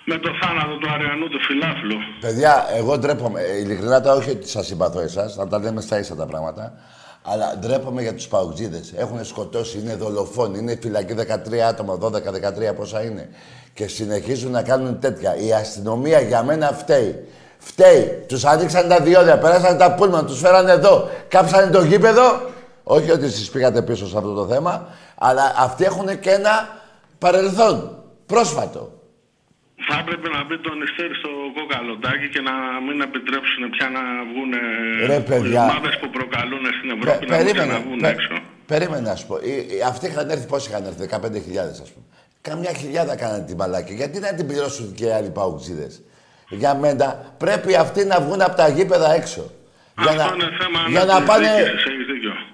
με 0.06 0.18
το 0.18 0.30
θάνατο 0.42 0.76
του 0.78 0.90
Αριανού 0.94 1.28
του 1.30 1.40
φιλάφλου. 1.48 1.98
Παιδιά, 2.20 2.66
εγώ 2.76 2.98
ντρέπομαι. 2.98 3.42
Ε, 3.42 3.58
Ειλικρινά 3.62 4.02
τα 4.02 4.14
όχι 4.14 4.30
ότι 4.30 4.48
σας 4.50 4.66
συμπαθώ 4.66 5.00
εσάς, 5.00 5.36
να 5.36 5.48
τα 5.48 5.60
λέμε 5.60 5.82
στα 5.82 6.00
ίσα 6.00 6.16
τα 6.16 6.26
πράγματα. 6.26 6.74
Αλλά 7.24 7.58
ντρέπομαι 7.60 8.02
για 8.02 8.14
τους 8.14 8.28
παουτζίδε. 8.28 8.82
Έχουν 8.96 9.26
σκοτώσει, 9.26 9.80
είναι 9.80 9.96
δολοφόνοι, 9.96 10.60
είναι 10.60 10.78
φυλακή 10.82 11.14
13 11.14 11.58
άτομα, 11.68 11.98
12-13 12.02 12.76
πόσα 12.76 13.02
είναι. 13.02 13.30
Και 13.74 13.88
συνεχίζουν 13.88 14.52
να 14.52 14.62
κάνουν 14.62 15.00
τέτοια. 15.00 15.36
Η 15.36 15.54
αστυνομία 15.54 16.20
για 16.20 16.44
μένα 16.44 16.68
φταίει. 16.68 17.28
Φταίει. 17.58 18.24
Τους 18.28 18.46
ανοίξαν 18.46 18.88
τα 18.88 19.00
διόδια, 19.00 19.38
περάσαν 19.38 19.78
τα 19.78 19.94
πούλμα, 19.94 20.26
τους 20.26 20.40
φέρανε 20.40 20.72
εδώ, 20.72 21.10
κάψανε 21.28 21.72
το 21.72 21.84
γήπεδο. 21.84 22.42
Όχι 22.84 23.12
ότι 23.12 23.26
εσείς 23.26 23.50
πήγατε 23.50 23.82
πίσω 23.82 24.08
σε 24.08 24.18
αυτό 24.18 24.34
το 24.34 24.46
θέμα, 24.46 24.88
αλλά 25.18 25.54
αυτοί 25.58 25.84
έχουν 25.84 26.20
και 26.20 26.30
ένα 26.30 26.80
παρελθόν. 27.18 27.98
Πρόσφατο. 28.26 29.01
Θα 29.92 29.98
έπρεπε 30.04 30.28
να 30.36 30.40
μπει 30.46 30.56
το 30.66 30.72
νηστέρι 30.80 31.16
στο 31.22 31.30
κοκαλοντάκι 31.58 32.28
και 32.34 32.42
να 32.50 32.54
μην 32.86 32.98
επιτρέψουν 33.08 33.62
πια 33.76 33.88
να 33.98 34.04
βγουν 34.30 34.52
Ρε, 35.12 35.20
παιδιά. 35.30 35.62
οι 35.66 35.70
ομάδες 35.70 35.94
που 36.02 36.08
προκαλούν 36.18 36.64
στην 36.78 36.90
Πε- 36.90 36.98
Ευρώπη 37.08 37.26
να, 37.26 37.32
μπορούν 37.36 37.46
περίμενε, 37.46 37.74
να 37.74 37.80
βγουν 37.86 38.00
πε- 38.06 38.12
έξω. 38.16 38.36
περίμενε 38.72 39.04
να 39.10 39.16
σου 39.20 39.26
πω. 39.30 39.36
Οι- 39.50 39.66
οι- 39.72 39.82
αυτοί 39.92 40.06
είχαν 40.10 40.30
έρθει, 40.36 40.46
πόσοι 40.54 40.66
είχαν 40.70 40.84
έρθει, 40.90 41.00
15.000 41.02 41.78
ας 41.86 41.90
πούμε. 41.94 42.06
Καμιά 42.48 42.72
χιλιάδα 42.82 43.14
κάνανε 43.22 43.44
την 43.50 43.56
μπαλάκια. 43.56 43.96
Γιατί 44.02 44.20
να 44.26 44.34
την 44.38 44.46
πληρώσουν 44.50 44.88
και 44.98 45.06
οι 45.06 45.12
άλλοι 45.18 45.30
παουξίδες. 45.38 45.94
Για 46.50 46.72
μένα 46.76 47.08
πρέπει 47.38 47.76
αυτοί 47.76 48.06
να 48.06 48.18
βγουν 48.24 48.42
από 48.42 48.56
τα 48.62 48.68
γήπεδα 48.68 49.10
έξω. 49.14 49.44
Για 50.02 50.12
Αυτό 50.12 50.24
να, 50.24 50.34
είναι 50.34 50.50
θέμα 50.62 50.80
για 50.90 51.04
να 51.06 51.22
πάνε, 51.22 51.48
αναδιοίκησης, 51.48 51.74
έχεις 51.74 51.84
δίκιο. 51.84 51.91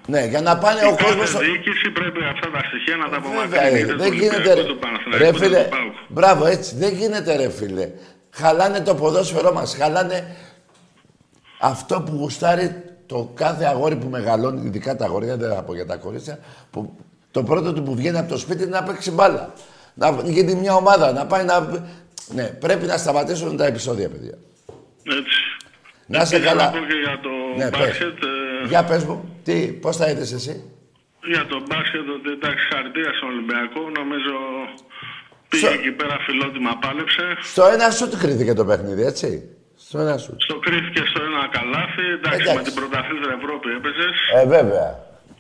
Ναι, 0.08 0.26
για 0.26 0.42
να 0.42 0.58
πάνε 0.58 0.80
ο 0.86 0.94
Η 1.00 1.04
κόσμος... 1.04 1.32
κάθε 1.32 1.46
διοίκηση 1.46 1.90
πρέπει 1.92 2.20
αυτά 2.34 2.48
τα 2.52 2.62
στοιχεία 2.68 2.96
να 2.96 3.10
τα 3.10 3.20
Βέβαια, 3.20 3.44
απομακρύνει. 3.44 3.80
ε, 3.80 3.84
είτε 3.84 3.94
δεν 3.96 4.10
του 4.12 4.16
γίνεται. 4.16 4.36
Ολυμπιακού, 4.52 4.62
Ρε, 4.62 4.64
του 4.74 4.78
Παναθηναϊκού, 4.80 5.24
ρε 5.24 5.28
είτε 5.30 5.38
φίλε, 5.46 5.64
του 5.64 5.70
ΠΑΟΚ. 5.70 5.94
μπράβο 6.08 6.46
έτσι. 6.46 6.76
Δεν 6.76 6.94
γίνεται 6.94 7.36
ρε 7.36 7.50
φίλε. 7.50 7.90
Χαλάνε 8.32 8.80
το 8.82 8.96
ποδόσφαιρό 8.96 9.54
μας. 9.54 9.76
Χαλάνε 9.80 10.36
αυτό 11.60 12.02
που 12.02 12.16
γουστάρει 12.16 12.84
το 13.06 13.32
κάθε 13.36 13.66
αγόρι 13.66 13.96
που 13.96 14.08
μεγαλώνει, 14.10 14.66
ειδικά 14.66 14.96
τα 14.96 15.06
αγόρια, 15.06 15.38
δεν 15.38 15.50
θα 15.54 15.64
πω 15.64 15.74
για 15.76 15.86
τα 15.86 15.96
κορίτσια, 15.96 16.40
που 16.72 16.96
το 17.32 17.44
πρώτο 17.44 17.74
του 17.74 17.84
που 17.84 17.96
βγαίνει 17.96 18.18
από 18.18 18.30
το 18.30 18.38
σπίτι 18.38 18.64
είναι 18.64 18.72
να 18.80 18.84
παίξει 18.84 19.12
μπάλα. 19.12 19.54
Να 19.94 20.10
γίνει 20.26 20.56
μια 20.56 20.74
ομάδα, 20.74 21.12
να 21.12 21.26
πάει 21.26 21.44
να... 21.46 21.86
Ναι, 22.34 22.44
πρέπει 22.44 22.86
να 22.86 22.98
σταματήσουν 22.98 23.58
τα 23.58 23.66
επεισόδια, 23.66 24.10
παιδιά. 24.10 24.34
Έτσι. 25.04 25.38
Να 26.06 26.22
είσαι 26.22 26.36
Επίσης, 26.36 26.52
καλά. 26.54 26.66
Να 26.66 26.72
πω 26.72 26.78
και 26.86 26.94
για 27.04 27.20
το 27.22 27.30
Ναι, 27.58 27.70
πες. 27.70 27.98
Μπάσκετ. 28.70 28.72
ε, 28.72 28.74
Για 28.74 28.84
πες 28.84 29.04
μου, 29.08 29.18
τι, 29.46 29.56
πώς 29.84 29.98
θα 29.98 30.06
είδες 30.10 30.32
εσύ; 30.40 30.56
Για 31.34 31.44
το 31.52 31.58
μπάσκετ, 31.68 32.06
ότι 32.18 32.30
εντάξει, 32.38 32.64
χαρακτήρα 32.74 33.12
στον 33.18 33.30
Ολυμπιακό. 33.34 33.82
Νομίζω 34.00 34.36
Πήγε 35.50 35.66
Στο- 35.66 35.76
εκεί 35.80 35.92
πέρα 36.00 36.16
φιλότιμα, 36.26 36.72
πάλεψε. 36.84 37.26
Στο 37.54 37.64
ένα 37.74 37.88
σου 37.98 38.06
του 38.10 38.18
κρίθηκε 38.24 38.54
το 38.54 38.66
παιχνίδι, 38.70 39.04
έτσι; 39.12 39.30
Στο 39.86 39.98
ένα 40.04 40.18
σου. 40.24 40.34
Στο 40.46 40.56
κρίθηκε 40.66 41.02
στο 41.12 41.20
ένα 41.30 41.42
καλάθι. 41.58 42.06
Εντάξει, 42.18 42.40
Εντάξει. 42.42 42.56
με 42.58 42.62
την 42.68 42.74
πρωταθλήτρια 42.80 43.36
Ευρώπη 43.42 43.68
έπαιζες. 43.78 44.16
Ε, 44.40 44.46
βέβαια. 44.56 44.90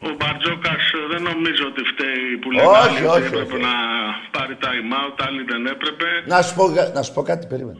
Ο 0.07 0.09
Μπαρτζόκας 0.17 0.84
δεν 1.11 1.21
νομίζω 1.32 1.63
ότι 1.71 1.82
φταίει 1.91 2.25
που 2.41 2.49
λέει 2.55 2.65
Όχι, 2.65 2.78
άλλοι 2.84 2.97
ότι 2.97 3.07
όχι, 3.17 3.28
έπρεπε 3.32 3.53
όχι. 3.57 3.63
να 3.67 3.73
πάρει 4.36 4.53
time 4.65 4.89
out, 4.99 5.15
άλλοι 5.28 5.41
δεν 5.51 5.61
έπρεπε. 5.73 6.07
Να 6.34 6.41
σου 6.45 6.53
πω, 6.57 6.63
κα- 6.75 6.91
να 6.97 7.01
σου 7.05 7.13
πω 7.13 7.21
κάτι, 7.32 7.47
περίμενε. 7.47 7.80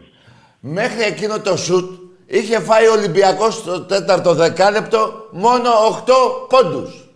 Μέχρι 0.60 1.02
εκείνο 1.12 1.36
το 1.48 1.54
σουτ 1.66 1.88
είχε 2.28 2.60
φάει 2.60 2.88
ο 2.88 2.92
Ολυμπιακός 2.92 3.54
στο 3.54 3.82
τέταρτο 3.82 4.34
δεκάλεπτο 4.34 5.28
μόνο 5.32 5.70
8 6.06 6.48
πόντους. 6.50 7.08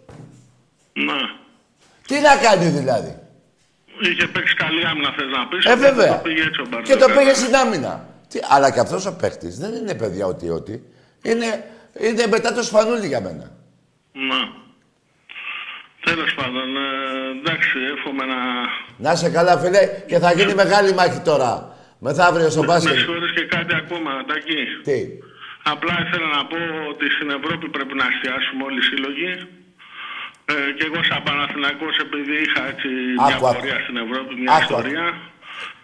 Ναι. 0.94 1.22
Τι 2.08 2.20
να 2.20 2.36
κάνει 2.36 2.66
δηλαδή; 2.66 3.20
Είχε 4.02 4.28
παίξει 4.28 4.56
καλή 4.56 4.86
άμυνα, 4.86 5.12
θες 5.18 5.28
να 5.38 5.48
πεις. 5.48 5.66
Ε, 5.66 5.76
βέβαια. 5.76 6.12
Το 6.16 6.22
πήγε 6.24 6.42
έτσι 6.42 6.62
ο 6.62 6.64
Και 6.64 6.70
Μπαρτζόκα. 6.70 7.06
το 7.06 7.14
πήγε 7.20 7.34
στην 7.34 7.56
άμυνα. 7.56 8.06
Τι, 8.28 8.40
αλλά 8.50 8.72
και 8.72 8.80
αυτός 8.80 9.06
ο 9.06 9.14
παίχτης 9.16 9.58
δεν 9.58 9.74
είναι 9.74 9.94
παιδιά 9.96 10.26
ότι-ότι. 10.26 10.84
Είναι, 11.22 11.66
είναι 12.00 12.28
μετά 12.28 12.54
το 12.54 12.64
σπανούλι 12.64 13.08
για 13.08 13.22
μένα. 13.22 13.52
Ναι. 14.12 14.50
Τέλος 16.06 16.34
πάντων, 16.34 16.76
ε, 16.78 17.40
εντάξει, 17.40 17.78
εύχομαι 17.98 18.26
να. 18.26 18.36
Να 18.98 19.12
είσαι 19.12 19.30
καλά, 19.30 19.58
φίλε, 19.58 19.88
και 20.08 20.20
θα 20.20 20.34
γίνει 20.34 20.54
μεγάλη 20.54 20.94
μάχη 20.94 21.20
τώρα. 21.20 21.71
Μεθαύριο 22.06 22.50
στο 22.56 22.62
Με 22.64 22.68
μπάσκετ. 22.68 22.96
συγχωρείς 22.98 23.32
και 23.38 23.46
κάτι 23.56 23.74
ακόμα, 23.82 24.12
Τάκη. 24.30 24.62
Τι; 24.88 25.00
Απλά 25.74 25.96
ήθελα 26.06 26.28
να 26.38 26.42
πω 26.52 26.60
ότι 26.92 27.06
στην 27.16 27.30
Ευρώπη 27.38 27.66
πρέπει 27.76 27.96
να 28.02 28.06
εστιάσουμε 28.12 28.62
όλοι 28.68 28.80
οι 28.84 28.88
σύλλογοι. 28.92 29.32
Ε, 30.54 30.56
και 30.78 30.84
εγώ 30.90 31.00
σαν 31.10 31.20
Παναθηναϊκός 31.28 31.96
επειδή 32.06 32.36
είχα 32.46 32.62
έτσι 32.72 32.88
μια 33.26 33.36
Άκου, 33.36 33.46
άκου. 33.48 33.56
πορεία 33.58 33.78
στην 33.86 33.96
Ευρώπη, 34.06 34.32
μια 34.42 34.52
Άκου, 34.58 34.64
ιστορία, 34.68 35.06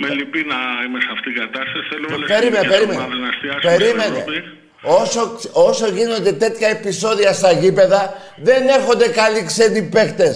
με 0.02 0.08
λυπεί 0.18 0.42
να 0.54 0.60
είμαι 0.84 1.00
σε 1.06 1.10
αυτήν 1.16 1.30
την 1.34 1.38
κατάσταση. 1.44 1.86
Θέλω 1.92 2.06
όλες 2.16 2.28
Περίμενε, 2.34 2.64
τις 2.66 2.72
περίμενε. 2.74 3.00
ομάδες 3.02 3.20
να 3.26 3.30
εστιάσουμε 3.34 3.68
Περίμενε. 3.72 4.18
στην 4.20 4.20
Ευρώπη. 4.22 4.38
Όσο, 5.02 5.22
όσο 5.70 5.86
γίνονται 5.98 6.34
τέτοια 6.44 6.68
επεισόδια 6.78 7.32
στα 7.40 7.52
γήπεδα, 7.62 8.02
δεν 8.48 8.62
έρχονται 8.78 9.08
καλοί 9.20 9.42
ξένοι 9.52 9.82
παίχτες. 9.96 10.36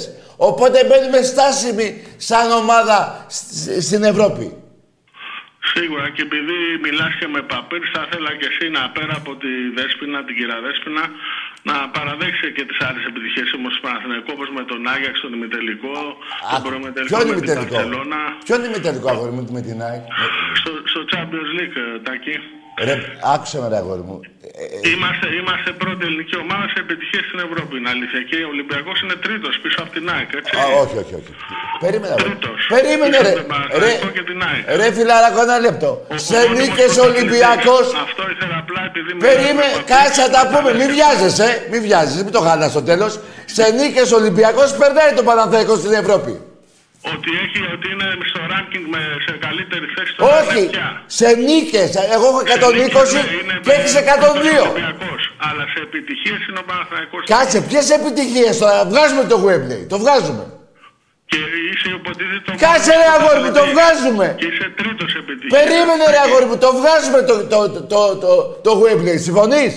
Οπότε 0.50 0.78
μπαίνουμε 0.88 1.20
στάσιμοι 1.32 1.88
σαν 2.28 2.46
ομάδα 2.62 3.00
σ- 3.36 3.82
στην 3.88 4.02
Ευρώπη. 4.12 4.46
Σίγουρα 5.74 6.06
και 6.16 6.24
επειδή 6.28 6.60
μιλάς 6.86 7.14
και 7.20 7.28
με 7.36 7.42
παπίρ, 7.52 7.82
θα 7.94 8.02
ήθελα 8.08 8.32
και 8.40 8.48
εσύ 8.52 8.66
να 8.78 8.82
πέρα 8.96 9.14
από 9.22 9.32
τη 9.42 9.52
Δέσποινα, 9.78 10.18
την 10.28 10.36
κυρία 10.38 10.60
Δέσποινα, 10.66 11.04
να 11.70 11.76
παραδέξεις 11.96 12.50
και 12.56 12.64
τις 12.70 12.80
άλλες 12.88 13.04
επιτυχίες 13.10 13.50
όμως 13.58 13.72
του 13.74 13.82
Παναθηναϊκού, 13.86 14.32
όπως 14.38 14.50
με 14.58 14.64
τον 14.72 14.80
Άγιαξ, 14.94 15.16
τον 15.26 15.34
ημιτελικό, 15.38 15.98
τον 15.98 16.56
Άκου, 16.56 16.68
προμετελικό 16.70 17.12
Ποιο 17.12 17.20
είναι 17.22 17.36
με 17.36 17.42
την 17.42 17.48
ημιτελικό. 17.48 17.76
Παρσελώνα, 17.76 18.22
Ποιο 18.46 18.56
είναι 18.58 18.68
ημιτελικό 18.72 19.08
αγόρι 19.14 19.34
μου 19.36 19.44
με 19.58 19.62
την 19.68 19.78
ΑΕΚ; 19.88 20.04
στο, 20.60 20.72
στο 20.92 21.02
Champions 21.12 21.50
League, 21.58 21.78
ε, 21.84 22.00
Τάκη. 22.08 22.36
Ρε, 22.88 22.96
άκουσε 23.34 23.58
με 23.62 23.68
ρε 23.72 23.78
αγόρι 23.82 24.04
μου. 24.10 24.18
Ε, 24.62 24.64
ε, 24.88 24.90
Είμαστε, 24.94 25.26
είμαστε 25.40 25.70
πρώτη 25.84 26.02
ελληνική 26.08 26.36
ομάδα 26.46 26.66
σε 26.74 26.78
επιτυχίες 26.86 27.24
στην 27.30 27.40
Ευρώπη, 27.48 27.74
είναι 27.80 27.90
αλήθεια. 27.96 28.22
Και 28.30 28.38
ο 28.48 28.50
Ολυμπιακός 28.56 28.98
είναι 29.04 29.16
τρίτος 29.26 29.54
πίσω 29.64 29.78
από 29.84 29.92
την 29.98 30.06
ΑΕΚ, 30.14 30.30
έτσι. 30.40 30.52
α, 30.62 30.64
όχι, 30.84 30.96
όχι, 31.04 31.14
όχι. 31.20 31.32
Περίμενε. 31.84 32.14
ρε. 32.18 32.24
Τρίτος. 32.28 32.60
Περίμενε 32.76 33.18
Πίσω 33.18 33.24
ρε. 33.28 33.32
από 33.34 33.40
τον 33.44 33.50
Παναθηναϊκό 33.54 34.08
και 34.18 34.24
την 34.30 34.40
ΑΕΚ. 34.50 34.64
Ρε, 34.70 34.76
ρε 34.82 34.88
φιλαράκο, 34.98 35.40
ένα 35.48 35.58
λεπτό. 35.68 35.90
Ο- 36.14 36.18
Σε 36.28 36.36
ο 36.36 36.40
μόνιμος 36.40 36.58
νίκες 36.60 36.90
πρωταθλητής. 36.92 37.10
Ολυμπιακός. 37.10 37.86
Αυτό 38.06 38.22
ήθελα 38.34 38.56
απλά 38.64 38.82
επειδή... 38.90 39.10
Περίμενε, 39.28 39.70
μιλάμε 39.72 39.90
κάτσε 39.94 40.22
να 40.26 40.30
τα 40.36 40.42
παπίρ, 40.42 40.56
πούμε. 40.58 40.70
Μην 40.80 40.88
βιάζεσαι, 40.96 41.48
μην 41.72 41.80
βιάζεσαι, 41.88 42.22
μην 42.26 42.34
το 42.38 42.42
χάλα 42.48 42.66
στο 42.76 42.82
τέλος. 42.90 43.12
Σε 43.56 43.64
νίκες 43.78 44.08
Ολυμπιακός 44.20 44.70
περνάει 44.82 45.12
το 45.20 45.24
Παναθαϊκό 45.30 45.74
στην 45.82 45.94
Ευρώπη. 46.04 46.34
Ότι, 47.14 47.30
έχει, 47.44 47.60
ότι 47.76 47.86
είναι 47.94 48.08
στο 48.32 48.42
ranking 48.54 48.86
με, 48.94 49.02
σε 49.26 49.34
καλύτερη 49.46 49.86
θέση 49.96 50.12
τώρα 50.18 50.40
Όχι, 50.42 50.60
είναι 50.60 50.70
πια. 50.76 50.90
σε 51.20 51.28
νίκες. 51.48 51.90
Εγώ 52.16 52.26
έχω 52.32 52.42
120 52.46 52.74
Ναι, 52.74 53.24
είναι 53.40 53.56
και 53.66 53.72
έχεις 53.78 53.94
102. 53.96 54.64
Ολυμπιακός, 54.70 55.22
αλλά 55.48 55.64
σε 55.74 55.80
επιτυχίες 55.88 56.40
είναι 56.48 56.60
ο 56.64 56.66
Παναθηναϊκός. 56.70 57.22
Κάτσε, 57.34 57.58
ποιες 57.70 57.86
επιτυχίες 58.00 58.54
τώρα; 58.62 58.78
Βγάζουμε 58.92 59.24
το 59.32 59.38
Wembley. 59.46 59.82
Το 59.94 59.98
βγάζουμε. 60.04 60.44
Και 61.32 61.40
είσαι 61.72 61.90
υποτίθεται 62.00 62.42
το 62.48 62.52
Κάτσε 62.66 62.92
ρε 63.02 63.08
αγόρι 63.16 63.40
μου, 63.44 63.52
το 63.60 63.64
βγάζουμε. 63.74 64.26
Και 64.40 64.48
είσαι 64.52 64.68
τρίτος 64.80 65.12
επιτυχίας. 65.22 65.52
Περίμενε 65.58 66.04
ρε 66.14 66.20
αγόρι 66.26 66.46
μου, 66.50 66.58
το 66.66 66.70
βγάζουμε 66.80 67.20
το, 67.30 67.36
το, 67.54 67.60
το, 67.74 67.82
το, 67.94 68.00
το, 68.24 68.32
το 68.66 68.72
Wembley. 68.84 69.18
Συμφωνείς; 69.28 69.74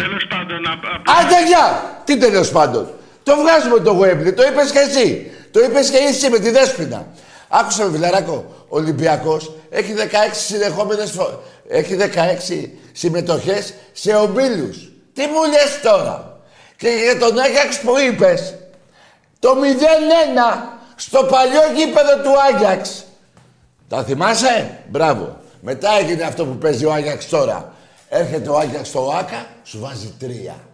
Τέλος 0.00 0.24
πάντων, 0.32 0.60
απ- 0.72 0.88
απ- 0.94 1.08
Άντε 1.18 1.38
γεια! 1.50 1.66
Τι 2.06 2.18
τέλος 2.18 2.50
πάντων; 2.50 2.84
Το 3.28 3.36
βγάζουμε 3.36 3.80
το 3.80 4.00
Wembley. 4.02 4.34
Το 4.34 4.42
είπες 4.42 4.70
και 4.70 4.78
εσύ. 4.78 5.30
Το 5.50 5.60
είπες 5.60 5.90
και 5.90 5.96
εσύ 5.96 6.30
με 6.30 6.38
τη 6.38 6.50
Δέσποινα. 6.50 7.06
Άκουσα 7.48 7.84
με 7.84 7.90
φιλαράκο. 7.92 8.44
Ο 8.68 8.76
Ολυμπιακός 8.76 9.52
έχει 9.70 9.94
16 9.98 10.04
συνεχόμενες 10.32 11.10
φο... 11.10 11.42
Έχει 11.68 11.96
16 12.00 12.68
συμμετοχές 12.92 13.74
σε 13.92 14.14
ομίλους. 14.14 14.92
Τι 15.14 15.26
μου 15.26 15.42
λες 15.50 15.80
τώρα; 15.82 16.40
Και 16.76 16.88
για 16.88 17.18
τον 17.18 17.38
Άγιαξ 17.38 17.80
που 17.80 17.98
είπες, 17.98 18.54
το 19.38 19.48
0-1 19.50 20.78
στο 20.96 21.24
παλιό 21.24 21.60
γήπεδο 21.76 22.16
του 22.22 22.40
Άγιαξ. 22.52 23.04
Τα 23.88 24.04
θυμάσαι; 24.04 24.78
Μπράβο. 24.88 25.36
Μετά 25.60 25.90
έγινε 26.00 26.22
αυτό 26.22 26.44
που 26.44 26.56
παίζει 26.56 26.84
ο 26.84 26.92
Άγιαξ 26.92 27.28
τώρα. 27.28 27.72
Έρχεται 28.08 28.48
ο 28.48 28.58
Άγιαξ 28.58 28.88
στο 28.88 29.12
ΆΚΑ, 29.18 29.46
σου 29.64 29.78
βάζει 29.80 30.14
τρία. 30.18 30.67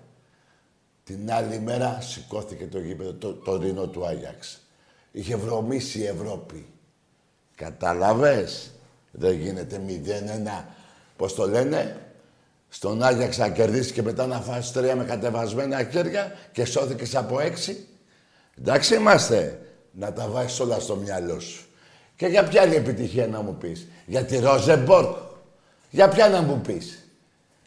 Την 1.05 1.32
άλλη 1.32 1.61
μέρα 1.61 1.98
σηκώθηκε 2.00 2.66
το 2.66 2.78
γήπεδο, 2.78 3.12
το, 3.12 3.32
το 3.32 3.57
ρήνο 3.57 3.86
του 3.86 4.07
Άγιαξ. 4.07 4.61
Είχε 5.12 5.36
βρωμίσει 5.36 5.98
η 5.98 6.07
Ευρώπη. 6.07 6.66
Κατάλαβες; 7.55 8.70
Δεν 9.11 9.32
γίνεται 9.32 9.80
0-1. 9.86 10.64
Πώς 11.16 11.34
το 11.34 11.48
λένε; 11.48 11.96
Στον 12.68 13.02
Άγιαξ 13.02 13.38
να 13.38 13.48
κερδίσει 13.48 13.92
και 13.92 14.02
μετά 14.02 14.26
να 14.26 14.40
φας 14.40 14.72
τρία 14.72 14.96
με 14.96 15.05
κατεβασμένα 15.05 15.84
χέρια 15.84 16.32
και 16.52 16.64
σώθηκες 16.64 17.14
από 17.14 17.40
έξι. 17.40 17.86
Εντάξει 18.59 18.94
είμαστε. 18.94 19.59
Να 19.92 20.12
τα 20.12 20.28
βάζεις 20.28 20.61
όλα 20.61 20.80
στο 20.80 20.96
μυαλό 20.96 21.40
σου. 21.40 21.66
Και 22.16 22.26
για 22.26 22.44
ποια 22.44 22.62
άλλη 22.62 22.74
επιτυχία 22.74 23.26
να 23.26 23.42
μου 23.42 23.55
πεις; 23.55 23.86
Για 24.07 24.24
τη 24.24 24.38
Ροζεμπόρκ. 24.38 25.16
Για 25.90 26.09
ποια 26.09 26.28
να 26.28 26.42
μου 26.42 26.61
πεις; 26.61 27.09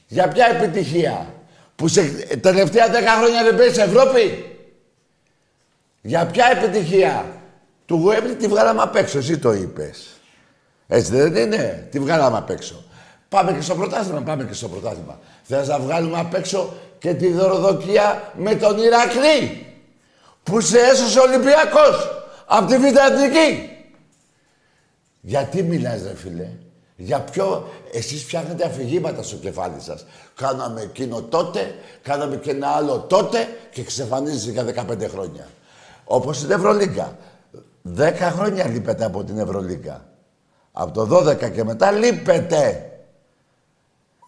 Για 0.08 0.28
ποια 0.28 0.46
επιτυχία; 0.46 1.34
Που 1.78 1.88
σε 1.88 2.02
τελευταία 2.42 2.90
δέκα 2.90 3.12
χρόνια 3.12 3.44
δεν 3.44 3.56
παίζεις 3.56 3.78
Ευρώπη. 3.78 4.56
Για 6.02 6.26
ποια 6.26 6.46
επιτυχία. 6.46 7.26
Του 7.86 7.96
Γουέμπλη 7.96 8.36
τη 8.36 8.48
βγάλαμε 8.48 8.82
απ' 8.82 8.96
έξω. 8.96 9.18
Εσύ 9.18 9.38
το 9.38 9.54
είπες. 9.54 10.08
Έτσι 10.88 11.12
δεν 11.12 11.36
είναι. 11.36 11.88
Τη 11.92 12.00
βγάλαμε 12.00 12.38
απ' 12.38 12.50
έξω. 12.50 12.84
Πάμε 13.30 13.54
και 13.54 13.62
στο 13.62 13.76
πρωτάθλημα. 13.76 14.22
Πάμε 14.22 14.44
και 14.44 14.54
στο 14.54 14.68
πρωτάθλημα. 14.68 15.20
Θες 15.44 15.68
να 15.68 15.80
βγάλουμε 15.80 16.20
απ' 16.20 16.34
έξω 16.34 16.74
και 17.00 17.14
τη 17.14 17.32
δωροδοκία 17.32 18.34
με 18.38 18.56
τον 18.56 18.78
Ηρακλή. 18.78 19.66
Που 20.44 20.62
σε 20.62 20.80
έσωσε 20.80 21.20
ο 21.20 21.22
Ολυμπιακός. 21.22 22.26
Απ' 22.46 22.68
τη 22.68 22.78
Β' 22.78 22.84
Εθνική. 22.84 23.70
Γιατί 25.22 25.64
μιλάς 25.64 26.04
ρε 26.04 26.16
φίλε. 26.16 26.48
Για 27.00 27.20
ποιο 27.22 27.68
εσείς 27.92 28.24
φτιάχνετε 28.24 28.66
αφηγήματα 28.66 29.24
στο 29.24 29.36
κεφάλι 29.36 29.80
σας. 29.80 30.06
Κάναμε 30.36 30.82
εκείνο 30.82 31.22
τότε, 31.22 31.76
κάναμε 32.02 32.36
και 32.36 32.52
ένα 32.52 32.68
άλλο 32.68 33.00
τότε 33.00 33.48
και 33.72 33.82
εξαφανίζεσαι 33.82 34.52
για 34.52 34.64
15 34.64 35.08
χρόνια. 35.10 35.48
Όπως 36.04 36.38
στην 36.38 36.52
Ευρωλίγκα. 36.52 37.18
10 37.98 38.14
χρόνια 38.20 38.68
λείπετε 38.68 39.06
από 39.06 39.24
την 39.24 39.38
Ευρωλίγκα. 39.38 40.06
Από 40.72 40.92
το 40.92 41.18
12 41.18 41.50
και 41.50 41.64
μετά 41.64 41.92
λείπετε. 41.92 42.92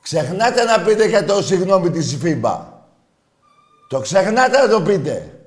Ξεχνάτε 0.02 0.64
να 0.64 0.80
πείτε 0.80 1.08
για 1.08 1.26
το 1.26 1.44
συγγνώμη 1.44 1.90
της 1.90 2.18
FIBA. 2.24 2.60
Το 3.90 4.00
ξεχνάτε 4.00 4.58
να 4.58 4.68
το 4.68 4.82
πείτε. 4.82 5.40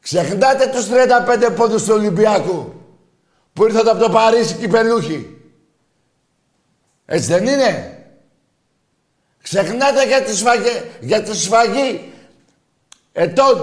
Ξεχνάτε 0.00 0.66
τους 0.66 0.88
35 0.88 1.52
πόντους 1.56 1.84
του 1.84 1.94
Ολυμπιακού 1.94 2.72
που 3.52 3.64
ήρθαν 3.64 3.88
από 3.88 3.98
το 3.98 4.10
Παρίσι 4.10 4.54
κυπελούχοι. 4.54 5.39
Έτσι 7.12 7.26
δεν 7.32 7.46
είναι; 7.46 7.98
Ξεχνάτε 9.42 10.06
για 10.06 10.22
τη 10.22 10.36
σφαγή, 10.36 10.82
για 11.00 11.22
τη 11.22 11.36
σφαγή 11.36 12.12
ετών 13.12 13.58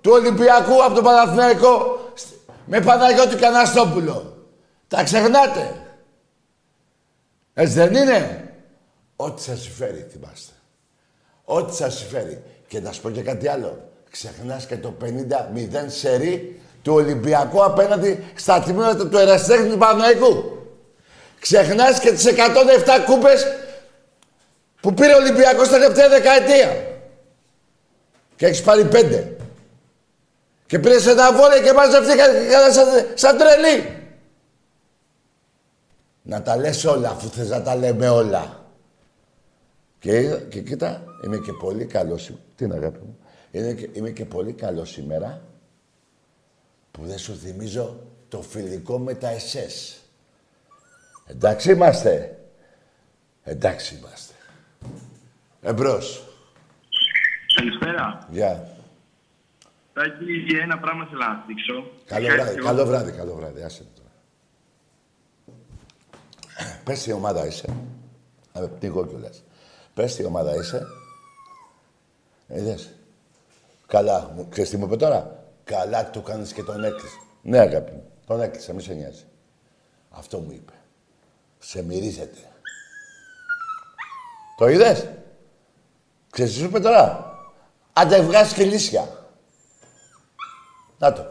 του 0.00 0.10
Ολυμπιακού 0.12 0.84
από 0.84 0.94
τον 0.94 1.04
Παναθηναϊκό 1.04 1.98
με 2.66 2.80
Παναγιώτη 2.80 3.36
Καναστόπουλο. 3.36 4.46
Τα 4.88 5.02
ξεχνάτε; 5.02 5.82
Έτσι 7.54 7.74
δεν 7.74 7.94
είναι; 7.94 8.50
Ό,τι 9.16 9.42
σας 9.42 9.60
συμφέρει 9.60 10.06
θυμάστε. 10.12 10.52
Ό,τι 11.44 11.74
σας 11.74 11.94
συμφέρει. 11.98 12.42
Και 12.68 12.80
να 12.80 12.92
σου 12.92 13.00
πω 13.00 13.10
και 13.10 13.22
κάτι 13.22 13.48
άλλο. 13.48 13.90
Ξεχνάς 14.10 14.66
και 14.66 14.76
το 14.76 14.94
50-0 15.00 15.04
σερί 15.86 16.60
του 16.82 16.92
Ολυμπιακού 16.92 17.64
απέναντι 17.64 18.24
στα 18.34 18.60
τμήματα 18.60 19.08
του 19.08 19.16
Εραστέχνη 19.16 19.70
του 19.70 19.78
Παναϊκού. 19.78 20.51
Ξεχνάς 21.42 22.00
και 22.00 22.12
τις 22.12 22.24
107 22.24 23.04
κούπες 23.06 23.46
που 24.80 24.94
πήρε 24.94 25.14
ο 25.14 25.16
Ολυμπιακός 25.16 25.68
τα 25.68 25.78
τελευταία 25.78 26.08
δεκαετία. 26.08 26.86
Και 28.36 28.46
έχεις 28.46 28.62
πάρει 28.62 28.84
πέντε. 28.84 29.36
Και 30.66 30.78
πήρες 30.78 31.06
ένα 31.06 31.32
βόλε 31.32 31.60
και 31.60 31.72
μαζευτήκαν 31.72 32.30
σαν, 32.72 32.86
σαν 33.14 33.36
τρελή. 33.38 33.96
Να 36.22 36.42
τα 36.42 36.56
λες 36.56 36.84
όλα, 36.84 37.10
αφού 37.10 37.28
θες 37.28 37.48
να 37.48 37.62
τα 37.62 37.76
λέμε 37.76 38.08
όλα. 38.08 38.66
Και, 39.98 40.36
και 40.48 40.60
κοίτα, 40.60 41.04
είμαι 41.24 41.38
και 41.38 41.52
πολύ 41.52 41.84
καλό 41.84 42.18
σήμερα. 42.18 42.44
Τι 42.56 42.64
είναι 42.64 42.74
αγάπη 42.74 42.98
μου; 42.98 43.18
Είναι 43.50 43.72
και, 43.72 43.88
είμαι 43.92 44.10
και 44.10 44.24
πολύ 44.24 44.52
καλό 44.52 44.84
σήμερα 44.84 45.42
που 46.90 47.04
δεν 47.04 47.18
σου 47.18 47.36
θυμίζω 47.36 48.00
το 48.28 48.42
φιλικό 48.42 48.98
με 48.98 49.14
τα 49.14 49.28
SS. 49.36 50.01
Εντάξει 51.26 51.70
είμαστε. 51.72 52.38
Εντάξει 53.42 53.94
είμαστε. 53.96 54.34
Εμπρός. 55.62 56.24
Καλησπέρα. 57.54 58.26
Γεια. 58.30 58.66
Τάκη, 59.92 60.32
για 60.32 60.62
ένα 60.62 60.78
πράγμα 60.78 61.06
θέλω 61.06 61.18
να 61.18 61.44
δείξω. 61.46 61.90
Καλό 62.06 62.26
βράδυ, 62.34 62.60
καλό 62.60 62.86
βράδυ, 62.86 63.12
καλό 63.12 63.34
βράδυ. 63.34 63.62
Άσε 63.62 63.82
το 63.82 63.88
τώρα. 63.96 64.10
Πες 66.84 67.02
τι 67.02 67.12
ομάδα 67.12 67.46
είσαι. 67.46 67.66
Α, 68.52 68.68
πνίγω 68.68 69.06
κιόλας. 69.06 69.42
Πες 69.94 70.14
τι 70.16 70.24
ομάδα 70.24 70.54
είσαι. 70.54 70.86
Είδες. 72.48 72.90
Καλά. 73.86 74.32
Μου- 74.36 74.48
Ξέρεις 74.48 74.70
τι 74.70 74.76
μου 74.76 74.84
είπε 74.86 74.96
τώρα; 74.96 75.44
Καλά 75.64 76.10
το 76.10 76.20
κάνεις 76.20 76.52
και 76.52 76.62
τον 76.62 76.84
έκλεισε. 76.84 77.16
Ναι, 77.42 77.58
αγάπη 77.58 77.92
μου. 77.92 78.10
Τον 78.26 78.40
έκλεισε, 78.40 78.74
μη 78.74 78.82
σε 78.82 78.94
νοιάζει. 78.94 79.24
Αυτό 80.10 80.38
μου 80.38 80.52
είπε. 80.52 80.72
Σε 81.64 81.82
μυρίζεται. 81.82 82.50
Το 84.56 84.68
είδες; 84.68 85.08
Ξέρεις 86.30 86.52
τι 86.52 86.58
σου 86.58 86.64
είπε 86.64 86.80
τώρα; 86.80 87.36
Άντε 87.92 88.20
βγάζεις 88.20 88.52
και 88.52 88.64
λύσια. 88.64 89.08
Να 90.98 91.12
το. 91.12 91.26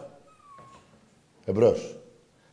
Εμπρός. 1.45 1.95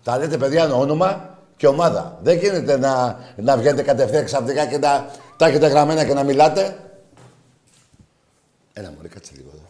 Τα 0.03 0.18
λέτε 0.18 0.37
παιδιά 0.37 0.74
όνομα 0.74 1.39
και 1.57 1.66
ομάδα. 1.66 2.18
Δεν 2.22 2.39
γίνεται 2.39 2.76
να, 2.76 3.18
να 3.37 3.57
βγαίνετε 3.57 3.83
κατευθείαν 3.83 4.24
ξαφνικά 4.24 4.66
και 4.66 4.79
να 4.79 5.11
τα 5.37 5.47
έχετε 5.47 5.66
γραμμένα 5.66 6.05
και 6.05 6.14
να 6.14 6.22
μιλάτε. 6.22 6.91
Έλα 8.72 8.91
μωρέ, 8.91 9.09
κάτσε 9.09 9.33
λίγο 9.37 9.51
εδώ. 9.55 9.68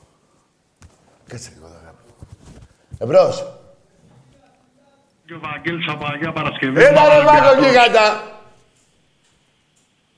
Κάτσε 1.26 1.50
λίγο 1.54 1.66
εδώ, 1.66 1.76
αγάπη. 1.82 2.02
Εμπρός. 2.98 3.57
Και 5.28 5.34
ο 5.34 5.40
Βαγγέλης 5.48 5.88
από 5.88 6.06
Αγία 6.12 6.32
Παρασκευή. 6.32 6.82
Έλα 6.82 7.02
ρε 7.08 7.22
Μάκο 7.24 7.52
γίγαντα. 7.62 8.06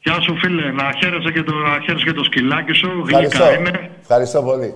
Γεια 0.02 0.20
σου 0.20 0.36
φίλε, 0.36 0.72
να 0.72 0.92
χαίρεσαι 0.98 1.30
και 1.32 1.42
το, 1.42 1.54
να 1.54 1.80
χαίρεσαι 1.84 2.04
και 2.04 2.12
το 2.12 2.24
σκυλάκι 2.24 2.72
σου. 2.72 3.04
Ευχαριστώ. 3.06 3.44
Γλυκά 3.44 3.58
είναι. 3.58 3.90
Ευχαριστώ 4.00 4.42
πολύ. 4.42 4.74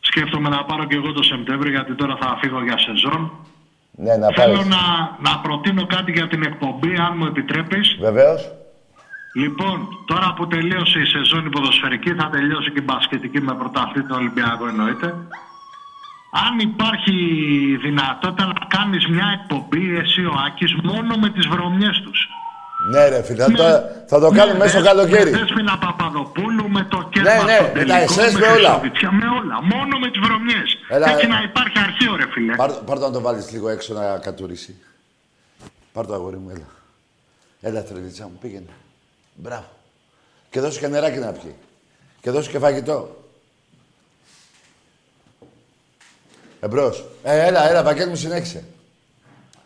Σκέφτομαι 0.00 0.48
να 0.48 0.64
πάρω 0.64 0.84
και 0.84 0.96
εγώ 0.96 1.12
το 1.12 1.22
Σεπτέμβριο 1.22 1.70
γιατί 1.70 1.94
τώρα 1.94 2.16
θα 2.20 2.38
φύγω 2.40 2.62
για 2.62 2.78
σεζόν. 2.78 3.32
Ναι, 3.90 4.16
να 4.16 4.28
Θέλω 4.32 4.56
πάρεις. 4.56 4.68
να, 4.74 4.82
να 5.30 5.38
προτείνω 5.38 5.86
κάτι 5.86 6.12
για 6.12 6.28
την 6.28 6.42
εκπομπή, 6.42 6.94
αν 7.06 7.12
μου 7.16 7.26
επιτρέπεις. 7.26 7.96
Βεβαίως. 8.00 8.50
Λοιπόν, 9.34 9.88
τώρα 10.06 10.34
που 10.36 10.46
τελείωσε 10.46 10.98
η 10.98 11.04
σεζόν 11.04 11.46
η 11.46 11.48
ποδοσφαιρική, 11.48 12.14
θα 12.14 12.28
τελειώσει 12.28 12.70
και 12.70 12.78
η 12.78 12.86
μπασκετική 12.86 13.40
με 13.40 13.54
πρωταθλήτρια 13.54 14.16
Ολυμπιακό 14.16 14.66
εννοείται. 14.66 15.14
Αν 16.30 16.58
υπάρχει 16.58 17.12
δυνατότητα 17.82 18.46
να 18.46 18.66
κάνεις 18.68 19.06
μια 19.06 19.40
εκπομπή 19.40 19.96
εσύ 19.96 20.24
ο 20.24 20.34
Άκης 20.46 20.74
μόνο 20.82 21.16
με 21.16 21.30
τις 21.30 21.46
βρωμιές 21.46 22.00
τους. 22.00 22.28
Ναι 22.90 23.08
ρε 23.08 23.22
φίλε, 23.22 23.42
θα 23.44 23.52
το, 23.52 23.64
θα 24.06 24.20
το 24.20 24.30
κάνουμε 24.30 24.58
μέσα 24.58 24.78
στο 24.78 24.86
καλοκαίρι. 24.86 25.30
Με 25.30 25.38
Δέσποινα 25.38 25.78
Παπαδοπούλου, 25.78 26.70
με 26.70 26.86
το 26.90 27.08
κέρμα 27.12 27.34
Ναι, 27.34 27.42
ναι, 27.42 27.56
στο 27.56 27.62
με 27.62 27.84
τα 27.84 27.94
τελικό, 27.94 28.14
SS, 28.14 28.32
με 28.40 28.46
όλα. 28.46 28.68
Χρυσοβιτσιά, 28.68 29.12
με 29.12 29.26
όλα. 29.26 29.62
Μόνο 29.62 29.98
με 29.98 30.10
τις 30.10 30.20
βρωμιές. 30.20 30.78
Έλα, 30.88 31.10
Έτσι 31.10 31.24
ε. 31.26 31.28
να 31.28 31.42
υπάρχει 31.42 31.78
αρχείο 31.78 32.16
ρε 32.16 32.26
φίλε. 32.30 32.54
Πάρ, 32.56 32.70
πάρ' 32.70 32.98
το 32.98 33.06
να 33.06 33.12
το 33.12 33.20
βάλεις 33.20 33.52
λίγο 33.52 33.68
έξω 33.68 33.94
να 33.94 34.18
κατουρίσει. 34.18 34.76
Πάρ' 35.92 36.06
το 36.06 36.14
αγόρι 36.14 36.36
μου, 36.36 36.50
έλα. 36.50 36.68
Έλα, 37.60 37.82
τρελίτσα 37.82 38.24
μου, 38.24 38.38
πήγαινε. 38.40 38.72
Μπράβο. 39.34 39.70
Και 40.50 40.60
δώσου 40.60 40.80
και 40.80 40.88
νεράκι 40.88 41.18
να 41.18 41.32
πιει. 41.32 41.54
Και 42.20 42.30
δώσου 42.30 42.50
και 42.50 42.58
φαγητό. 42.58 43.19
Εμπρός. 46.60 47.04
Ε, 47.22 47.46
έλα, 47.46 47.68
έλα, 47.70 47.82
Βαγγέλη 47.82 48.08
μου, 48.08 48.16
συνέχισε. 48.16 48.64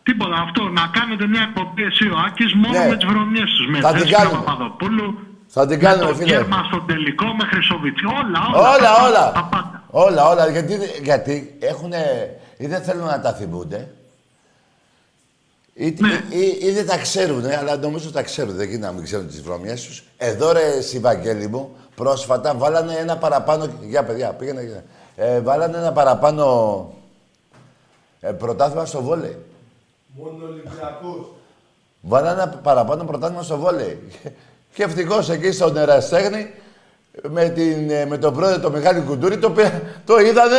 Τίποτα 0.02 0.36
αυτό, 0.36 0.62
να 0.68 0.90
κάνετε 0.92 1.26
μια 1.26 1.42
εκπομπή 1.42 1.82
εσύ 1.82 2.06
ο 2.08 2.16
Άκης 2.26 2.54
μόνο 2.54 2.78
Ναι. 2.78 2.88
με 2.88 2.96
τις 2.96 3.06
βρωμιές 3.06 3.50
τους. 3.56 3.66
Με 3.70 3.80
Θα 3.80 3.88
την 3.90 3.98
Δέσποινα 3.98 4.18
κάνουμε. 4.18 4.38
Παπαδοπούλου, 4.44 5.18
Θα 5.48 5.66
την 5.66 5.76
με 5.78 5.82
κάνουμε, 5.84 6.06
το 6.08 6.14
φίλε. 6.14 6.26
κέρμα 6.26 6.64
στο 6.68 6.80
τελικό, 6.80 7.24
με 7.26 7.44
Χρυσοβιτσιά. 7.44 8.08
Όλα, 8.08 8.40
όλα. 8.52 8.68
Όλα, 8.68 8.78
τα 8.78 8.90
πάντα, 8.90 9.06
όλα. 9.08 9.32
τα 9.32 9.44
πάντα. 9.50 9.82
Όλα, 9.90 10.28
όλα. 10.28 10.48
Γιατί, 10.48 10.78
γιατί 11.02 11.56
έχουνε... 11.60 12.00
ή 12.56 12.66
δεν 12.66 12.82
θέλουν 12.82 13.04
να 13.06 13.20
τα 13.20 13.32
θυμούνται. 13.32 13.88
Ή, 15.74 15.94
Ναι. 15.98 16.20
ή, 16.30 16.38
ή, 16.60 16.66
ή 16.66 16.70
δεν 16.70 16.86
τα 16.86 16.98
ξέρουν, 16.98 17.44
αλλά 17.58 17.76
νομίζω 17.76 18.10
τα 18.10 18.22
ξέρουν. 18.22 18.54
Δεν 18.56 18.66
γίνεται 18.68 18.86
να 18.86 18.92
μην 18.92 19.04
ξέρουν 19.04 19.26
τις 19.28 19.42
βρωμιές 19.42 19.86
τους. 19.86 20.02
Εδώ 20.16 20.52
ρε, 20.52 20.62
εσύ, 20.78 20.98
Βαγγέλη 20.98 21.48
μου, 21.48 21.76
πρόσφατα 21.94 22.54
βάλανε 22.54 22.94
ένα 22.94 23.16
παραπάνω... 23.16 23.66
Για 23.82 24.04
παιδιά, 24.04 24.28
πήγαινε. 24.32 24.84
Για- 25.16 25.24
Ε, 25.26 25.40
βάλανε 25.40 25.76
ένα 25.78 25.92
παραπάνω 25.92 26.92
ε, 28.20 28.30
πρωτάθλημα 28.30 28.84
στο 28.84 29.02
βόλεϊ. 29.02 29.38
Μόνο 30.16 30.44
Ολυμπιακός. 30.46 31.26
Βάλανε 32.00 32.42
ένα 32.42 32.48
παραπάνω 32.62 33.04
πρωτάθλημα 33.04 33.42
στο 33.42 33.56
βόλεϊ. 33.56 34.02
Και 34.74 34.82
ευτυχώς 34.82 35.28
εκεί 35.30 35.52
στον 35.52 35.76
Εραστέχνη, 35.76 36.50
με, 37.22 37.48
την, 37.48 37.90
ε, 37.90 38.04
με 38.06 38.18
τον 38.18 38.34
πρόεδρο 38.34 38.60
τον 38.60 38.72
Μιχάλη 38.72 39.00
Κουντούρη, 39.00 39.38
το, 39.38 39.50
πήρα- 39.50 39.82
το 40.06 40.18
είδανε. 40.18 40.58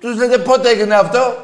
Τους 0.00 0.16
λένε 0.16 0.38
πότε 0.38 0.68
έγινε 0.68 0.94
αυτό; 0.94 1.34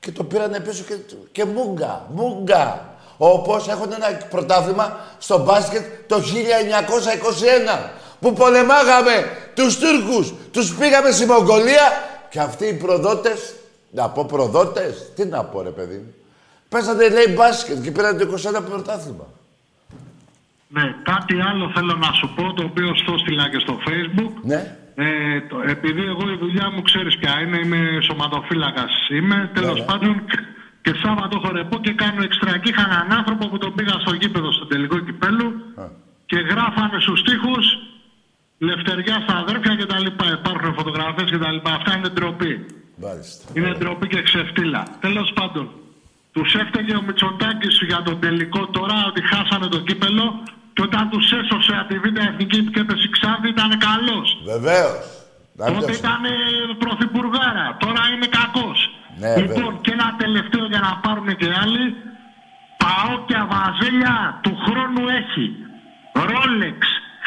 Και 0.00 0.12
το 0.12 0.24
πήρανε 0.24 0.60
πίσω 0.60 0.84
και, 0.84 0.94
και 1.32 1.44
μούγκα, 1.44 2.06
μούγκα. 2.14 2.84
Όπως 3.18 3.68
έχουν 3.68 3.92
ένα 3.92 4.26
πρωτάθλημα 4.30 4.96
στο 5.18 5.38
μπάσκετ 5.42 5.82
το 6.06 6.20
1921 6.20 7.90
που 8.20 8.32
πολεμάγαμε 8.32 9.12
τους 9.54 9.78
Τούρκους, 9.78 10.34
τους 10.56 10.74
πήγαμε 10.78 11.10
στη 11.10 11.24
Μογγολία 11.26 11.86
και 12.32 12.40
αυτοί 12.48 12.64
οι 12.66 12.76
προδότες, 12.84 13.40
να 13.90 14.04
πω 14.14 14.24
προδότες, 14.24 15.12
τι 15.16 15.24
να 15.34 15.40
πω 15.50 15.62
ρε 15.62 15.74
παιδί 15.76 15.98
μου, 16.02 16.14
πέσανε 16.68 17.08
λέει 17.16 17.28
μπάσκετ 17.36 17.82
και 17.84 17.90
πήραν 17.90 18.18
το 18.18 18.24
21 18.24 18.62
πρωτάθλημα. 18.68 19.26
Ναι, 20.68 20.84
κάτι 21.10 21.34
άλλο 21.48 21.64
θέλω 21.74 21.94
να 22.04 22.10
σου 22.18 22.26
πω, 22.36 22.52
το 22.52 22.62
οποίο 22.70 22.88
στο 23.02 23.18
στείλα 23.18 23.48
και 23.52 23.58
στο 23.58 23.74
facebook. 23.86 24.32
Ναι. 24.42 24.76
Ε, 24.94 25.40
το, 25.48 25.56
επειδή 25.74 26.02
εγώ 26.12 26.24
η 26.34 26.36
δουλειά 26.36 26.70
μου 26.70 26.82
ξέρεις 26.82 27.16
ποια 27.16 27.40
είναι, 27.40 27.58
είμαι 27.64 27.80
σωματοφύλακας 28.06 28.92
είμαι, 29.10 29.50
τέλος 29.54 29.78
ναι. 29.78 29.84
πάντων 29.84 30.24
και 30.82 30.92
Σάββατο 31.02 31.40
έχω 31.42 31.52
ρεπό 31.52 31.76
και 31.78 31.92
κάνω 31.92 32.22
εξτρακή. 32.22 32.68
Είχα 32.68 32.84
έναν 32.90 33.18
άνθρωπο 33.18 33.48
που 33.48 33.58
τον 33.58 33.74
πήγα 33.74 33.94
στο 34.04 34.12
γήπεδο 34.20 34.52
στο 34.52 34.66
τελικό 34.66 34.98
κυπέλου 34.98 35.48
και 36.26 36.38
γράφανε 36.50 37.00
στους 37.00 37.22
τοίχους 37.22 37.66
Λευτεριά 38.58 39.20
στα 39.26 39.36
αδέρφια 39.36 39.74
και 39.76 39.86
τα 39.86 39.98
λοιπά. 39.98 40.26
Υπάρχουν 40.38 40.74
φωτογραφίες 40.74 41.30
και 41.30 41.38
τα 41.38 41.50
λοιπά. 41.52 41.70
Αυτά 41.74 41.96
είναι 41.96 42.08
ντροπή. 42.08 42.66
Μάλιστα. 42.96 43.44
Είναι 43.54 43.72
ντροπή 43.78 44.06
και 44.06 44.22
ξεφτύλα. 44.22 44.82
Τέλος 45.00 45.32
πάντων, 45.34 45.70
τους 46.32 46.54
έφταιγε 46.54 46.94
ο 46.96 47.02
Μητσοτάκης 47.06 47.78
για 47.86 48.02
τον 48.02 48.20
τελικό 48.20 48.66
τώρα 48.66 48.96
ότι 49.06 49.20
χάσανε 49.30 49.66
το 49.66 49.78
κύπελο 49.78 50.42
και 50.72 50.82
όταν 50.82 51.10
τους 51.10 51.32
έσωσε 51.32 51.72
από 51.80 51.88
τη 51.88 51.98
Β' 51.98 52.18
Εθνική 52.28 52.64
και 52.72 52.80
έπεσε 52.80 53.04
η 53.08 53.10
Ξάνθη 53.16 53.48
ήταν 53.48 53.70
καλός. 53.88 54.28
Βεβαίως. 54.44 55.04
Να 55.58 55.64
μην 55.70 55.80
Τότε 55.80 55.92
το 55.92 55.98
ήταν 55.98 56.24
ε, 56.24 56.34
πρωθυπουργάρα, 56.78 57.66
τώρα 57.78 58.02
είναι 58.12 58.28
κακός. 58.38 58.78
Ναι, 59.18 59.36
λοιπόν, 59.40 59.64
βέβαια. 59.64 59.80
και 59.84 59.90
ένα 59.98 60.08
τελευταίο 60.22 60.64
για 60.72 60.80
να 60.86 60.92
πάρουν 61.04 61.28
και 61.40 61.48
άλλοι. 61.62 61.86
Παόκια 62.82 63.42
βαζέλια 63.52 64.40
του 64.42 64.54
χρόνου 64.64 65.04
έχει. 65.20 65.46
Ρόλεξ, 66.30 66.80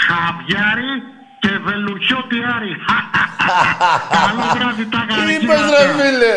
χαβιάρι 0.06 0.94
και 1.40 1.58
βελουχιώτη 1.58 2.38
άρι. 2.56 2.76
Καλό 4.16 4.42
βράδυ 4.56 4.90
τα 4.90 5.06
Τι 5.26 5.34
είπες 5.34 5.60
ρε 5.70 5.94
φίλε. 5.94 6.34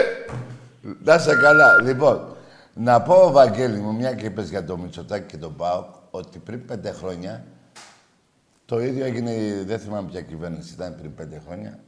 Να 1.05 1.19
σε 1.19 1.37
καλά. 1.37 1.83
Λοιπόν, 1.83 2.37
να 2.75 3.03
πω, 3.03 3.31
Βαγγέλη 3.31 3.79
μου, 3.79 3.95
μια 3.95 4.15
και 4.15 4.27
είπες 4.27 4.49
για 4.49 4.65
το 4.65 4.77
Μητσοτάκη 4.77 5.27
και 5.27 5.37
τον 5.37 5.57
ΠΑΟΚ, 5.57 5.95
ότι 6.11 6.39
πριν 6.39 6.65
πέντε 6.67 6.93
χρόνια, 6.93 7.45
το 8.65 8.81
ίδιο 8.81 9.05
έγινε, 9.05 9.63
δεν 9.65 9.79
θυμάμαι 9.79 10.09
ποια 10.09 10.21
κυβέρνηση 10.21 10.73
ήταν 10.73 10.97
πριν 10.97 11.15
πέντε 11.15 11.43
χρόνια, 11.47 11.79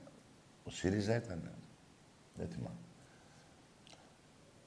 ο 0.64 0.70
ΣΥΡΙΖΑ 0.70 1.16
ήταν. 1.16 1.50
Δεν 2.34 2.48
θυμάμαι. 2.52 2.76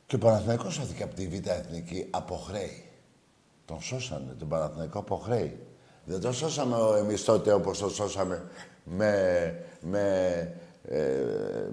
Και 0.06 0.16
ο 0.16 0.18
Παναθηναϊκός 0.18 0.74
σώθηκε 0.74 1.04
από 1.04 1.16
τη 1.16 1.28
Β' 1.28 1.48
Εθνική 1.48 2.08
από 2.10 2.36
χρέη. 2.36 2.90
Τον 3.66 3.82
σώσανε, 3.82 4.34
τον 4.34 4.48
Παναθηναϊκό 4.48 5.00
από 5.00 5.16
χρέη. 5.16 5.67
Δεν 6.10 6.22
τον 6.22 6.34
σώσαμε 6.34 6.76
εμείς 7.00 7.24
τότε 7.24 7.52
όπως 7.52 7.80
τον 7.80 7.90
σώσαμε 7.90 8.44
με, 8.84 9.56
με, 9.82 10.04
ε, 10.84 11.00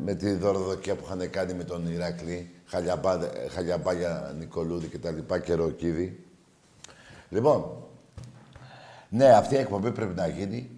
με 0.04 0.14
τη 0.14 0.32
δωροδοκία 0.32 0.94
που 0.94 1.04
είχαν 1.04 1.30
κάνει 1.30 1.54
με 1.54 1.64
τον 1.64 1.86
Ηράκλη, 1.92 2.50
Χαλιαμπά, 2.66 3.18
Χαλιαμπάγια 3.50 4.34
Νικολούδη 4.38 4.86
και 4.86 4.98
τα 4.98 5.10
λοιπά 5.10 5.38
και 5.38 5.54
Ροκίδη. 5.54 6.24
Λοιπόν, 7.28 7.64
ναι, 9.08 9.28
αυτή 9.28 9.54
η 9.54 9.58
εκπομπή 9.58 9.90
πρέπει 9.90 10.14
να 10.14 10.26
γίνει. 10.26 10.70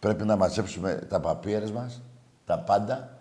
Πρέπει 0.00 0.24
να 0.24 0.36
μαζέψουμε 0.36 1.06
τα 1.08 1.20
παπίερες 1.20 1.70
μας, 1.70 2.00
τα 2.46 2.58
πάντα. 2.58 3.18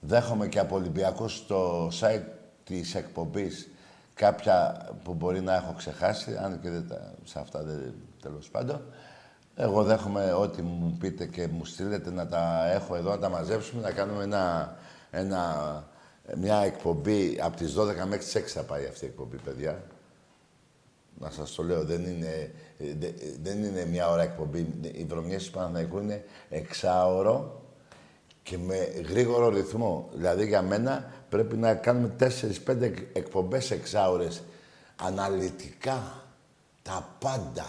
Δέχομαι 0.00 0.48
και 0.48 0.58
από 0.58 0.74
Ολυμπιακό 0.74 1.28
στο 1.28 1.90
site 2.00 2.24
της 2.64 2.94
εκπομπής 2.94 3.68
κάποια 4.14 4.88
που 5.04 5.14
μπορεί 5.14 5.40
να 5.40 5.54
έχω 5.54 5.74
ξεχάσει, 5.76 6.36
αν 6.36 6.60
και 6.60 6.70
δεν 6.70 6.88
τα, 6.88 7.14
σε 7.24 7.38
αυτά 7.38 7.62
δεν, 7.62 7.94
τέλος 8.22 8.48
πάντων. 8.50 8.82
Εγώ 9.56 9.82
δέχομαι 9.82 10.32
ό,τι 10.32 10.62
μου 10.62 10.96
πείτε 11.00 11.26
και 11.26 11.46
μου 11.48 11.64
στείλετε 11.64 12.10
να 12.10 12.26
τα 12.26 12.70
έχω 12.72 12.94
εδώ, 12.94 13.10
να 13.10 13.18
τα 13.18 13.28
μαζέψουμε, 13.28 13.82
να 13.82 13.90
κάνουμε 13.90 14.22
ένα, 14.24 14.76
ένα, 15.10 15.84
μια 16.36 16.56
εκπομπή 16.56 17.38
από 17.42 17.56
τις 17.56 17.74
12 17.78 17.84
μέχρι 18.06 18.18
τις 18.24 18.36
6 18.36 18.40
θα 18.40 18.62
πάει 18.62 18.86
αυτή 18.86 19.04
η 19.04 19.08
εκπομπή, 19.08 19.36
παιδιά. 19.36 19.82
Να 21.18 21.30
σας 21.30 21.54
το 21.54 21.62
λέω, 21.62 21.84
δεν 21.84 22.04
είναι, 22.04 22.52
δε- 22.78 23.12
δεν 23.42 23.64
είναι 23.64 23.84
μια 23.84 24.10
ώρα 24.10 24.22
εκπομπή. 24.22 24.74
Οι 24.82 25.04
βρωμιές 25.04 25.44
του 25.44 25.50
Παναθηναϊκού 25.50 25.98
είναι 25.98 26.24
εξάωρο 26.48 27.62
και 28.42 28.58
με 28.58 28.76
γρήγορο 29.08 29.48
ρυθμό. 29.48 30.08
Δηλαδή 30.14 30.46
για 30.46 30.62
μένα 30.62 31.10
πρέπει 31.28 31.56
να 31.56 31.74
κάνουμε 31.74 32.12
4-5 32.18 33.08
εκπομπές 33.12 33.70
εξάωρες. 33.70 34.42
Αναλυτικά. 34.96 36.22
Τα 36.82 37.08
πάντα. 37.18 37.66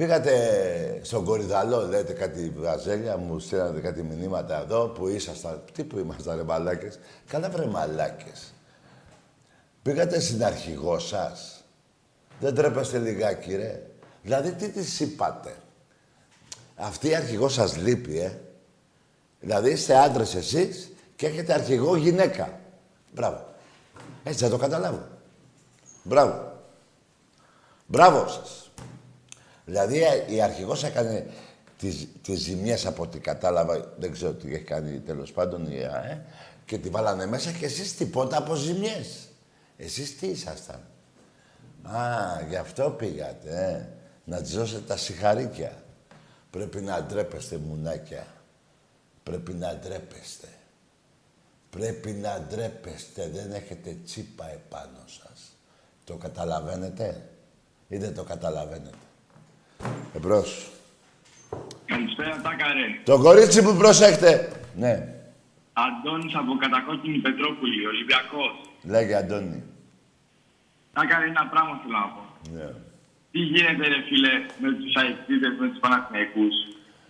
Πήγατε 0.00 1.00
στον 1.02 1.24
Κορυδαλό, 1.24 1.86
λέτε 1.86 2.12
κάτι 2.12 2.52
βαζέλια, 2.56 3.16
μου 3.16 3.38
στείλατε 3.38 3.80
κάτι 3.80 4.02
μηνύματα 4.02 4.60
εδώ 4.60 4.88
που 4.88 5.08
ήσασταν. 5.08 5.62
Τι 5.72 5.84
που 5.84 5.98
ήμασταν, 5.98 6.36
ρε 6.36 6.42
μαλάκες. 6.42 6.98
Καλά 7.26 7.50
βρε 7.50 7.66
μαλάκες. 7.66 8.52
Πήγατε 9.82 10.20
στην 10.20 10.44
αρχηγό 10.44 10.98
σας. 10.98 11.64
Δεν 12.40 12.54
τρέπεστε 12.54 12.98
λιγάκι, 12.98 13.56
ρε. 13.56 13.82
Δηλαδή, 14.22 14.52
τι 14.52 14.68
της 14.68 15.00
είπατε; 15.00 15.56
Αυτή 16.76 17.08
η 17.08 17.14
αρχηγό 17.14 17.48
σας 17.48 17.76
λείπει, 17.76 18.18
ε. 18.18 18.38
Δηλαδή, 19.40 19.70
είστε 19.70 19.96
άντρες 19.98 20.34
εσείς 20.34 20.92
και 21.16 21.26
έχετε 21.26 21.52
αρχηγό 21.52 21.96
γυναίκα. 21.96 22.60
Μπράβο. 23.14 23.54
Έτσι 24.24 24.44
θα 24.44 24.50
το 24.50 24.56
καταλάβω. 24.56 25.06
Μπράβο. 26.02 26.52
Μπράβο 27.86 28.28
σας. 28.28 28.69
Δηλαδή, 29.70 30.02
ε, 30.02 30.24
η 30.34 30.42
αρχηγός 30.42 30.84
έκανε 30.84 31.26
τις, 31.78 32.06
τις 32.22 32.40
ζημιές 32.40 32.86
από 32.86 33.02
ό,τι 33.02 33.18
κατάλαβα, 33.18 33.94
δεν 33.98 34.12
ξέρω 34.12 34.32
τι 34.32 34.54
έχει 34.54 34.64
κάνει 34.64 34.98
τέλος 34.98 35.32
πάντων 35.32 35.72
η 35.72 35.84
ΑΕ, 35.84 36.24
και 36.64 36.78
τη 36.78 36.88
βάλανε 36.88 37.26
μέσα 37.26 37.50
και 37.50 37.64
εσείς 37.64 37.96
τίποτα 37.96 38.36
από 38.36 38.54
ζημιές. 38.54 39.28
Εσείς 39.76 40.18
τι 40.18 40.26
ήσασταν; 40.26 40.80
Α, 41.82 42.00
γι' 42.48 42.56
αυτό 42.56 42.90
πήγατε, 42.90 43.48
ε. 43.48 43.98
Να 44.24 44.40
της 44.42 44.54
δώσετε 44.54 44.80
τα 44.80 44.96
συγχαρήκια. 44.96 45.82
Πρέπει 46.50 46.80
να 46.80 47.02
ντρέπεστε, 47.02 47.56
μουνάκια. 47.56 48.26
Πρέπει 49.22 49.52
να 49.52 49.74
ντρέπεστε. 49.74 50.48
Πρέπει 51.70 52.10
να 52.10 52.46
ντρέπεστε. 52.48 53.30
Δεν 53.34 53.52
έχετε 53.52 53.96
τσίπα 54.04 54.50
επάνω 54.50 55.04
σας. 55.06 55.56
Το 56.04 56.16
καταλαβαίνετε; 56.16 57.28
Ή 57.88 57.96
δεν 57.96 58.14
το 58.14 58.24
καταλαβαίνετε; 58.24 58.96
Εμπρός. 60.16 60.70
Καλησπέρα, 61.86 62.40
Τάκαρε. 62.42 62.86
Το 63.04 63.18
κορίτσι 63.18 63.62
που 63.62 63.76
προσέχτε. 63.76 64.52
Ναι. 64.76 64.94
Αντώνης 65.72 66.34
από 66.34 66.52
Κατακόκκινη 66.62 67.18
Πετρόπουλη, 67.18 67.86
Ολυμπιακός. 67.86 68.52
Λέγε 68.92 69.14
Αντώνη. 69.14 69.62
Τάκαρε, 70.92 71.26
ένα 71.34 71.44
πράγμα 71.52 71.74
θέλω 71.82 71.98
να 72.04 72.08
πω. 72.14 72.22
Ναι. 72.56 72.68
Τι 73.32 73.40
γίνεται, 73.50 73.84
ρε 73.92 74.00
φίλε, 74.08 74.32
με 74.62 74.68
τους 74.78 74.92
αεκτήτες, 75.00 75.52
με 75.60 75.66
τους 75.70 75.80
Παναθηναϊκούς, 75.84 76.54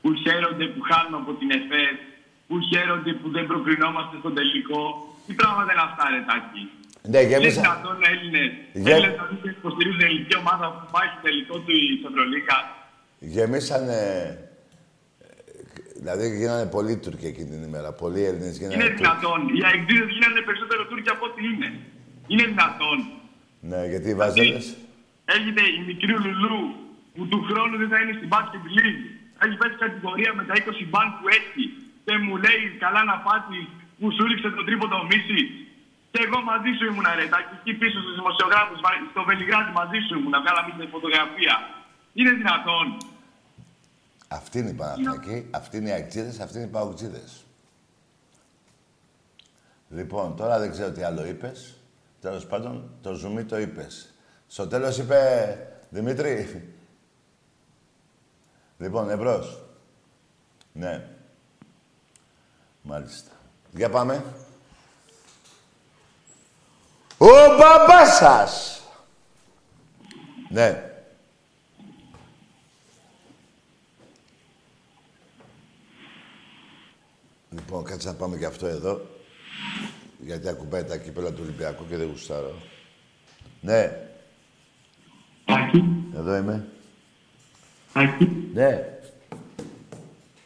που 0.00 0.08
χαίρονται 0.22 0.66
που 0.72 0.80
χάνουμε 0.88 1.18
από 1.22 1.32
την 1.40 1.48
ΕΦΕΣ, 1.58 1.98
που 2.48 2.56
χαίρονται 2.68 3.12
που 3.20 3.28
δεν 3.36 3.44
προκρινόμαστε 3.50 4.14
στον 4.22 4.34
τελικό; 4.38 4.82
Τι 5.26 5.32
πράγματα 5.40 5.72
είναι 5.72 5.86
αυτά, 5.88 6.04
ρε 6.14 6.22
Τάκη; 6.28 6.64
Ναι, 7.09 7.18
Είναι 7.18 7.28
γέμισα. 7.28 7.61
δυνατόν 7.61 7.98
Έλληνες, 8.12 8.51
Γε- 8.72 8.88
Έλληνες 8.94 9.16
να 9.16 9.24
μην 9.30 9.51
υποστηρίζουν 9.59 10.01
ελληνική 10.09 10.36
ομάδα 10.36 10.66
που 10.76 10.84
πάει 10.94 11.09
στο 11.12 11.20
τελικό 11.26 11.55
του 11.64 11.70
η 11.82 11.82
Ευρωλίκα. 12.11 12.57
Γεμίσανε... 13.34 13.98
Δηλαδή 16.03 16.24
γίνανε 16.40 16.66
πολλοί 16.76 16.94
Τούρκοι 17.05 17.26
εκείνη 17.32 17.48
την 17.55 17.62
ημέρα. 17.68 17.88
Πολλοί 18.03 18.20
Έλληνες 18.30 18.55
γίνανε 18.59 18.74
Είναι 18.74 18.84
Τούρκοι. 18.84 19.03
δυνατόν. 19.03 19.40
Οι 19.57 19.61
αεκτήτες 19.68 20.09
γίνανε 20.16 20.40
περισσότερο 20.48 20.82
Τούρκοι 20.90 21.11
από 21.16 21.24
ό,τι 21.30 21.40
είναι. 21.51 21.68
Είναι 22.32 22.44
δυνατόν. 22.53 22.96
Ναι, 23.70 23.80
γιατί 23.92 24.09
οι 24.12 24.16
Βάζελες... 24.20 24.66
Έγινε 25.36 25.62
η 25.78 25.80
μικρή 25.90 26.12
Λουλού 26.24 26.61
που 27.14 27.22
του 27.30 27.38
χρόνου 27.48 27.74
δεν 27.82 27.88
θα 27.92 27.98
είναι 28.03 28.14
στην 28.18 28.28
Basket 28.34 28.64
League. 28.76 29.01
Έχει 29.44 29.57
πέσει 29.61 29.76
κατηγορία 29.84 30.30
με 30.38 30.42
τα 30.48 30.55
20 30.55 30.61
μπαν 30.90 31.07
που 31.18 31.24
έχει 31.38 31.62
και 32.05 32.14
μου 32.24 32.34
λέει 32.44 32.62
καλά 32.84 33.01
να 33.11 33.16
πάθεις 33.26 33.64
που 33.98 34.07
σου 34.14 34.22
ρίξε 34.30 34.48
το 34.59 34.62
τρίποντο 34.68 34.98
μίση. 35.11 35.40
Και 36.12 36.22
εγώ 36.26 36.40
μαζί 36.50 36.70
σου 36.78 36.84
ήμουν 36.90 37.04
ρε, 37.14 37.26
τα 37.28 37.38
εκεί 37.61 37.72
πίσω 37.74 37.98
στους 38.00 38.14
δημοσιογράφους, 38.14 38.80
μα- 38.84 39.11
στο 39.11 39.22
Βελιγράδι 39.24 39.70
μαζί 39.72 39.98
σου 40.06 40.18
ήμουν, 40.18 40.34
βγάλαμε 40.42 40.74
την 40.78 40.88
φωτογραφία. 40.88 41.54
Είναι 42.12 42.30
δυνατόν. 42.30 42.86
Αυτή 44.28 44.58
είναι 44.58 44.70
η 44.70 44.72
Παναθηναϊκή, 44.74 45.48
αυτή 45.50 45.76
είναι 45.76 45.88
οι 45.88 45.92
Αεξίδες, 45.92 46.40
αυτή 46.40 46.56
είναι 46.58 46.66
οι 46.66 46.70
Παουτζίδες. 46.70 47.44
Λοιπόν, 49.88 50.36
τώρα 50.36 50.58
δεν 50.58 50.70
ξέρω 50.70 50.90
τι 50.92 51.02
άλλο 51.02 51.26
είπες. 51.26 51.74
Τέλος 52.20 52.46
πάντων, 52.46 52.90
το 53.02 53.12
ζουμί 53.14 53.44
το 53.44 53.58
είπες. 53.58 54.14
Στο 54.46 54.66
τέλος 54.66 54.98
είπε, 54.98 55.18
Δημήτρη. 55.90 56.68
Λοιπόν, 58.78 59.11
εμπρός. 59.11 59.62
Ναι. 60.72 61.06
Μάλιστα. 62.82 63.30
Για 63.70 63.90
πάμε. 63.90 64.24
Ο 67.22 67.26
μπαμπάς 67.58 68.16
σας. 68.16 68.80
Ναι. 70.48 70.84
Λοιπόν, 77.50 77.84
κάτσε 77.84 78.08
να 78.08 78.14
πάμε 78.14 78.36
και 78.36 78.44
αυτό 78.44 78.66
εδώ. 78.66 79.06
Γιατί 80.18 80.48
ακουμπάει 80.48 80.84
τα 80.84 80.96
κύπελα 80.96 81.30
του 81.32 81.40
Ολυμπιακού 81.42 81.86
και 81.88 81.96
δεν 81.96 82.08
γουστάρω. 82.10 82.54
Ναι, 83.60 84.08
Άκη, 85.44 85.84
εδώ 86.16 86.36
είμαι. 86.36 86.66
Άκη, 87.92 88.50
Ναι. 88.54 89.00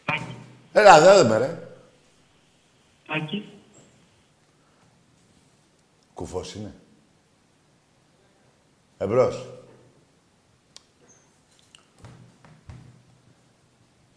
Άκη, 0.05 0.37
Έλα, 0.73 0.97
εδώ 0.97 1.25
είμαι, 1.25 1.39
ρε. 1.39 1.69
Άκη. 3.09 3.54
Κουφός 6.25 6.55
είναι. 6.55 6.75
Εμπρός. 8.99 9.47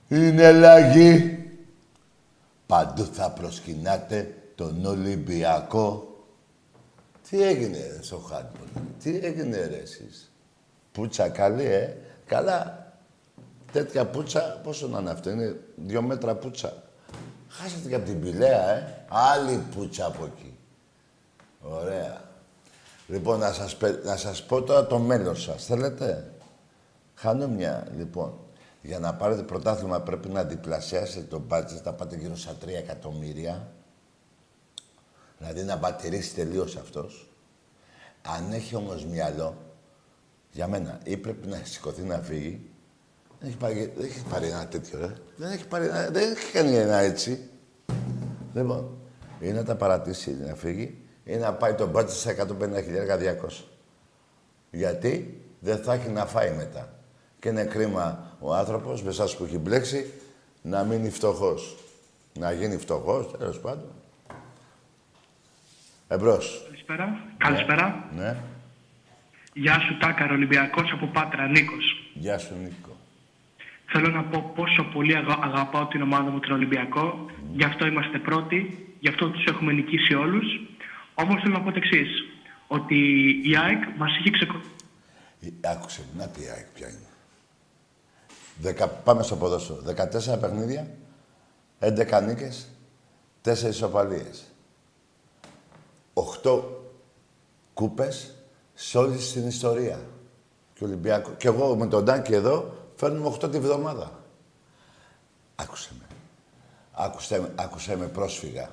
Είναι 0.08 0.51
λαγή. 0.51 1.39
Παντού 2.66 3.05
θα 3.05 3.32
προσκυνάτε 3.32 4.38
τον 4.55 4.86
Ολυμπιακό. 4.86 6.18
Τι 7.30 7.41
έγινε 7.41 7.78
ρε, 7.78 8.01
στο 8.01 8.18
χάντμπολ, 8.18 8.68
τι 9.03 9.18
έγινε 9.18 9.66
ρε 9.66 9.78
εσείς; 9.78 10.32
Πούτσα 10.91 11.30
καλή, 11.30 11.66
ε; 11.66 11.97
Καλά. 12.26 12.91
Τέτοια 13.72 14.05
πούτσα, 14.05 14.60
πόσο 14.64 14.88
να 14.88 14.99
είναι 14.99 15.10
αυτό, 15.10 15.30
είναι 15.30 15.60
δύο 15.76 16.01
μέτρα 16.01 16.36
πούτσα. 16.36 16.84
Χάσατε 17.49 17.89
και 17.89 17.95
από 17.95 18.05
την 18.05 18.22
πηλαία, 18.22 18.70
ε; 18.70 19.05
Άλλη 19.08 19.64
πούτσα 19.76 20.05
από 20.05 20.26
εκεί. 20.26 20.57
Ωραία. 21.70 22.22
Λοιπόν, 23.07 23.39
να 23.39 23.51
σας, 23.53 23.76
πε- 23.76 24.03
να 24.05 24.15
σας 24.18 24.43
πω 24.45 24.61
τώρα 24.63 24.88
το 24.88 24.99
μέλλον 24.99 25.36
σας. 25.38 25.65
Θέλετε; 25.65 26.32
Χάνω 27.15 27.47
μια. 27.47 27.88
Λοιπόν, 27.97 28.39
για 28.82 28.99
να 28.99 29.13
πάρετε 29.15 29.41
πρωτάθλημα 29.41 29.99
πρέπει 30.01 30.30
να 30.30 30.43
διπλασιάσετε 30.43 31.26
το 31.26 31.39
μπάτζετ, 31.39 31.86
να 31.86 31.93
πάτε 31.93 32.15
γύρω 32.15 32.36
στα 32.36 32.55
3 32.65 32.68
εκατομμύρια. 32.78 33.72
Δηλαδή 35.38 35.63
να 35.63 35.76
μπατηρήσει 35.76 36.34
τελείως 36.36 36.76
αυτός. 36.76 37.30
Αν 38.38 38.51
έχει 38.51 38.76
όμως 38.76 39.05
μυαλό, 39.05 39.57
για 40.51 40.68
μένα, 40.68 40.99
ή 41.03 41.18
πρέπει 41.18 41.47
να 41.47 41.59
σηκωθεί 41.63 42.01
να 42.01 42.18
φύγει. 42.20 42.70
Δεν 43.39 43.47
έχει 43.49 43.57
πάρει, 43.57 43.93
δεν 43.97 44.05
έχει 44.05 44.24
πάρει 44.30 44.47
ένα 44.47 44.68
τέτοιο, 44.68 44.99
ρε. 44.99 45.13
Δεν 45.36 45.51
έχει, 45.51 45.68
πάρει, 45.68 45.86
ένα- 45.88 46.09
δεν 46.09 46.32
έχει 46.32 46.51
κάνει 46.51 46.76
ένα 46.76 46.97
έτσι. 46.97 47.49
Λοιπόν, 48.53 48.97
ή 49.39 49.51
να 49.51 49.63
τα 49.63 49.76
παρατήσει 49.76 50.32
να 50.47 50.55
φύγει, 50.55 51.01
ή 51.28 51.36
να 51.36 51.54
πάει 51.54 51.74
το 51.74 51.88
μπάτζετ 51.88 52.18
στα 52.18 52.32
150.200. 52.32 53.64
Γιατί 54.72 55.42
δεν 55.60 55.78
θα 55.78 55.94
έχει 55.94 56.10
να 56.10 56.26
φάει 56.26 56.56
μετά. 56.56 56.94
Και 57.40 57.50
είναι 57.50 57.64
κρίμα 57.64 58.36
ο 58.40 58.54
άνθρωπος, 58.56 59.04
με 59.04 59.10
εσάς 59.10 59.38
που 59.38 59.44
έχει 59.44 59.58
μπλέξει, 59.58 60.12
να 60.62 60.84
μείνει 60.84 61.10
φτωχός. 61.10 61.76
Να 62.40 62.52
γίνει 62.52 62.78
φτωχός, 62.78 63.32
τέλος 63.38 63.60
πάντων. 63.60 63.90
Εμπρός. 66.08 66.62
Καλησπέρα. 66.66 67.20
Καλησπέρα. 67.38 68.10
Ναι. 68.16 68.36
Γεια 69.54 69.80
σου 69.80 69.98
Τάκαρο 69.98 70.34
Ολυμπιακός 70.34 70.92
από 70.92 71.06
Πάτρα, 71.08 71.48
Νίκος. 71.48 72.12
Γεια 72.14 72.38
σου, 72.38 72.54
Νίκο. 72.64 72.96
Θέλω 73.92 74.10
να 74.10 74.24
πω 74.24 74.52
πόσο 74.56 74.84
πολύ 74.94 75.16
αγα- 75.16 75.40
αγαπάω 75.44 75.86
την 75.88 76.02
ομάδα 76.02 76.30
μου 76.30 76.40
τον 76.40 76.52
Ολυμπιακό. 76.52 77.26
Γι' 77.54 77.64
αυτό 77.64 77.88
είμαστε 77.88 78.18
πρώτοι. 78.20 78.88
Γι' 79.00 79.10
αυτό 79.10 79.30
τους 79.30 79.44
έχουμε 79.46 79.74
νικήσει 79.74 80.14
όλους. 80.16 80.46
Όμως 81.20 81.41
θέλω 81.41 81.53
να 81.57 81.61
πω 81.63 81.72
το 81.72 81.78
εξής. 81.78 82.09
ότι 82.68 82.95
η 83.49 83.57
ΑΕΚ 83.57 83.84
μας 83.97 84.18
είχε 84.18 84.30
ξεκολλήσει. 84.30 84.70
Ε, 85.41 85.70
Άκουσε, 85.70 86.01
να 86.18 86.28
τι 86.28 86.41
ΑΕΚ 86.49 86.65
ποια 86.74 86.88
είναι. 86.88 86.99
Δεκα, 88.59 88.88
πάμε 88.88 89.24
στο 89.24 89.36
ποδόσφαιρο. 89.36 89.82
14 89.82 90.38
παιχνίδια, 90.39 90.88
11 91.80 92.22
νίκες, 92.22 92.68
4 93.41 93.68
ισοπαλίες. 93.70 94.45
8 96.13 96.63
κούπες 97.74 98.36
σε 98.74 98.97
όλη 98.97 99.18
την 99.18 99.47
ιστορία. 99.47 99.99
Και, 100.74 100.84
Ολυμπιακό. 100.84 101.32
και 101.32 101.47
εγώ 101.47 101.76
με 101.76 101.88
τον 101.88 102.05
Τάκη 102.05 102.34
εδώ 102.34 102.74
φέρνουμε 102.95 103.28
8 103.28 103.49
τη 103.51 103.59
βδομάδα. 103.59 104.24
Άκουσε 105.55 105.89
με. 105.99 106.05
Άκουσε, 106.91 107.39
με- 107.41 107.51
άκουσε 107.55 107.97
με 107.97 108.05
πρόσφυγα. 108.07 108.70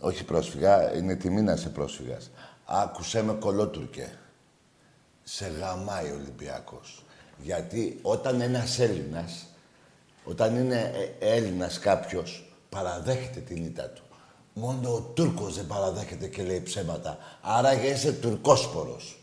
Όχι 0.00 0.24
πρόσφυγα, 0.24 0.96
είναι 0.96 1.14
τιμή 1.14 1.42
να 1.42 1.52
είσαι 1.52 1.68
πρόσφυγας. 1.68 2.30
Άκουσε 2.64 3.22
με 3.22 3.32
κολότουρκε. 3.32 4.18
Σε 5.22 5.46
γαμάει 5.46 6.10
ο 6.10 6.14
Ολυμπιακός. 6.14 7.04
Γιατί 7.38 7.98
όταν 8.02 8.40
ένας 8.40 8.78
Έλληνας, 8.78 9.46
όταν 10.24 10.56
είναι 10.56 10.92
ε, 11.20 11.34
Έλληνας 11.34 11.78
κάποιος, 11.78 12.52
παραδέχεται 12.68 13.40
την 13.40 13.64
ήττα 13.64 13.88
του. 13.88 14.02
Μόνο 14.52 14.94
ο 14.94 15.00
Τούρκος 15.00 15.54
δεν 15.56 15.66
παραδέχεται 15.66 16.26
και 16.26 16.42
λέει 16.42 16.60
ψέματα. 16.60 17.18
Άρα 17.40 17.76
και 17.76 17.86
είσαι 17.86 18.12
τουρκόσπορος. 18.12 19.20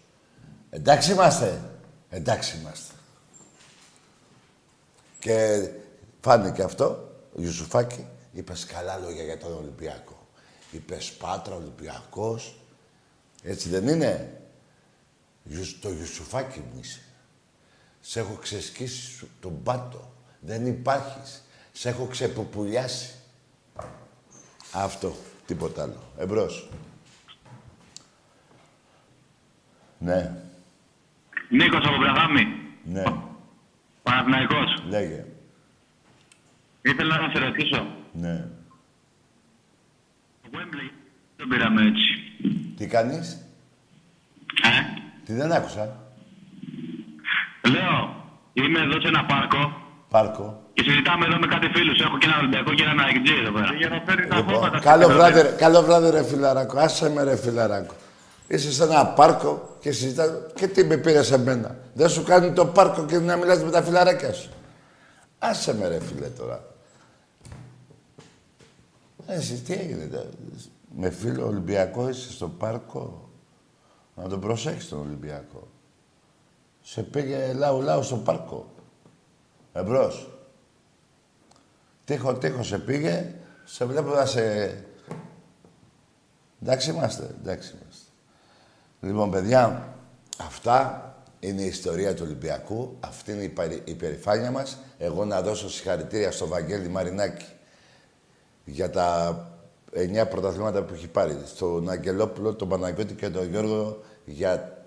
Εντάξει 0.69 1.11
είμαστε. 1.11 1.61
Εντάξει 2.09 2.57
είμαστε. 2.57 2.93
Και 5.19 5.69
φάνηκε 6.21 6.63
αυτό, 6.63 7.11
ο 7.37 7.41
Ιουσουφάκη, 7.41 8.07
είπες 8.31 8.65
καλά 8.65 8.97
λόγια 8.97 9.23
για 9.23 9.37
τον 9.37 9.53
Ολυμπιακό. 9.53 10.14
Είπε 10.75 10.97
Πάτρα, 11.19 11.55
Ολυμπιακός. 11.55 12.55
Έτσι 13.43 13.69
δεν 13.69 13.87
είναι; 13.87 14.41
Ιους- 15.43 15.79
Το 15.79 15.89
Ιουσουφάκη 15.89 16.59
μου 16.59 16.79
είσαι. 16.81 16.99
Σε 17.99 18.19
έχω 18.19 18.33
ξεσκίσει 18.35 19.11
σου- 19.11 19.29
τον 19.39 19.63
πάτο. 19.63 20.11
Δεν 20.39 20.65
υπάρχεις. 20.65 21.43
Σε 21.71 21.89
έχω 21.89 22.05
ξεπουπουλιάσει. 22.05 23.13
Αυτό. 24.73 25.15
Τίποτα 25.45 25.83
άλλο. 25.83 26.03
Εμπρός. 26.17 26.69
Ναι. 29.97 30.35
Νίκος 31.49 31.85
από 31.85 31.97
Βραδάμι. 31.97 32.43
Ναι. 32.83 33.03
Παναθηναϊκός. 34.03 34.83
Λέγε. 34.87 35.25
Ήθελα 36.81 37.21
να 37.21 37.33
σε 37.33 37.39
ρωτήσω. 37.45 37.87
Ναι. 38.13 38.47
Το 40.55 40.61
Wembley 40.61 40.89
δεν 41.37 41.47
πήραμε 41.47 41.81
έτσι. 41.81 42.09
Τι 42.77 42.87
κάνεις; 42.87 43.27
Ε, 44.63 44.69
Τι 45.25 45.33
δεν 45.33 45.51
άκουσα. 45.51 45.85
λέω, 47.73 47.95
είμαι 48.53 48.79
εδώ 48.79 49.01
σε 49.01 49.07
ένα 49.07 49.25
πάρκο 49.25 49.61
Πάρκο. 50.09 50.63
και 50.73 50.83
συζητάμε 50.83 51.25
εδώ 51.25 51.37
με 51.39 51.47
κάτι 51.47 51.67
φίλους. 51.75 51.99
Έχω 51.99 52.17
και 52.17 52.25
ένα 52.27 52.37
Ολυμπιακό 52.37 52.73
και 52.73 52.83
ένα 52.83 53.03
Αιγτζή 53.07 53.33
εδώ 53.41 53.51
πέρα. 53.51 53.73
Για 53.73 53.89
να 53.89 54.01
φέρει 54.05 54.27
τα 54.27 54.35
Λοιπόν, 54.35 54.79
καλό 54.79 55.07
βράδυ, 55.07 55.41
ρε- 55.41 55.55
καλό 55.57 55.81
βράδυ 55.81 56.09
ρε 56.09 56.23
φιλαράκο. 56.23 56.79
Άσε 56.79 57.09
με 57.09 57.23
ρε 57.23 57.35
φιλαράκο. 57.37 57.93
Είσαι 58.47 58.71
σε 58.71 58.83
ένα 58.83 59.05
πάρκο 59.05 59.77
και 59.81 59.91
συζητάς 59.91 60.29
και 60.55 60.67
τι 60.67 60.83
με 60.83 60.97
πήρες 60.97 61.27
σε 61.27 61.37
μένα. 61.37 61.75
Δεν 61.93 62.09
σου 62.09 62.23
κάνει 62.23 62.51
το 62.53 62.65
πάρκο 62.65 63.05
και 63.05 63.17
να 63.19 63.35
μιλάς 63.35 63.63
με 63.63 63.71
τα 63.71 63.83
φιλαράκια 63.83 64.33
σου. 64.33 64.49
Άσε 65.39 65.75
με 65.75 65.87
ρε 65.87 65.99
φίλε 66.01 66.27
τώρα. 66.27 66.63
Ε, 69.27 69.35
Εσύ 69.35 69.61
τι 69.61 69.73
έγινε. 69.73 70.05
τε- 70.05 70.33
Με 70.97 71.09
φίλο 71.09 71.45
Ολυμπιακό 71.47 72.09
είσαι 72.09 72.31
στο 72.31 72.47
πάρκο; 72.49 73.29
Να 74.15 74.27
τον 74.27 74.39
προσέξεις 74.39 74.89
τον 74.89 74.99
Ολυμπιακό. 74.99 75.67
Σε 76.81 77.03
πήγε 77.03 77.53
λαού 77.53 77.81
λαού 77.81 78.03
στο 78.03 78.17
πάρκο. 78.17 78.69
Εμπρός. 79.73 80.29
Τύχο, 82.05 82.33
τύχο 82.33 82.63
σε 82.63 82.79
πήγε, 82.79 83.33
σε 83.65 83.85
βλέπω 83.85 84.09
να 84.13 84.25
σε... 84.25 84.43
Εντάξει 86.61 86.89
είμαστε, 86.89 87.35
εντάξει 87.41 87.75
είμαστε. 87.81 88.05
Λοιπόν, 89.01 89.31
παιδιά, 89.31 89.93
αυτά 90.39 91.09
είναι 91.39 91.61
η 91.61 91.65
ιστορία 91.65 92.13
του 92.13 92.21
Ολυμπιακού. 92.25 92.97
Αυτή 92.99 93.31
είναι 93.31 93.43
η, 93.43 93.49
παρη- 93.49 93.87
η 93.89 93.93
περηφάνεια 93.93 94.51
μας. 94.51 94.77
Εγώ 94.97 95.25
να 95.25 95.41
δώσω 95.41 95.69
συγχαρητήρια 95.69 96.31
στο 96.31 96.47
Βαγγέλη 96.47 96.87
Μαρινάκη 96.87 97.45
για 98.65 98.89
τα 98.89 99.39
εννιά 99.91 100.27
πρωταθλήματα 100.27 100.83
που 100.83 100.93
έχει 100.93 101.07
πάρει. 101.07 101.37
Στον 101.45 101.89
Αγγελόπουλο, 101.89 102.53
τον 102.53 102.69
Παναγιώτη 102.69 103.13
και 103.13 103.29
τον 103.29 103.49
Γιώργο 103.49 103.99
για 104.25 104.83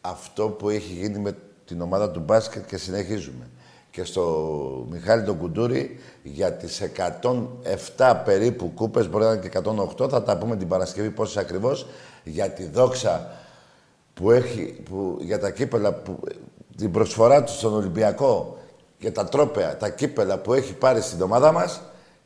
αυτό 0.00 0.48
που 0.48 0.68
έχει 0.68 0.92
γίνει 0.92 1.18
με 1.18 1.36
την 1.64 1.80
ομάδα 1.80 2.10
του 2.10 2.20
μπάσκετ 2.20 2.66
και 2.66 2.76
συνεχίζουμε. 2.76 3.50
Και 3.90 4.04
στο 4.04 4.86
Μιχάλη 4.90 5.24
τον 5.24 5.38
Κουντούρη 5.38 5.98
για 6.22 6.52
τις 6.52 6.82
107 7.96 8.22
περίπου 8.24 8.72
κούπες, 8.74 9.08
μπορεί 9.08 9.24
να 9.24 9.32
είναι 9.32 9.48
και 9.48 9.60
108, 10.04 10.08
θα 10.10 10.22
τα 10.22 10.38
πούμε 10.38 10.56
την 10.56 10.68
Παρασκευή 10.68 11.10
πόσες 11.10 11.36
ακριβώς, 11.36 11.86
για 12.24 12.50
τη 12.50 12.66
δόξα 12.66 13.30
που 14.14 14.30
έχει, 14.30 14.82
που, 14.90 15.16
για 15.20 15.38
τα 15.38 15.50
κύπελα, 15.50 15.92
που, 15.92 16.20
την 16.76 16.90
προσφορά 16.90 17.44
του 17.44 17.52
στον 17.52 17.74
Ολυμπιακό 17.74 18.56
και 18.98 19.10
τα 19.10 19.24
τρόπαια, 19.24 19.76
τα 19.76 19.88
κύπελα 19.88 20.38
που 20.38 20.52
έχει 20.52 20.74
πάρει 20.74 21.00
στην 21.00 21.22
ομάδα 21.22 21.52
μας 21.52 21.80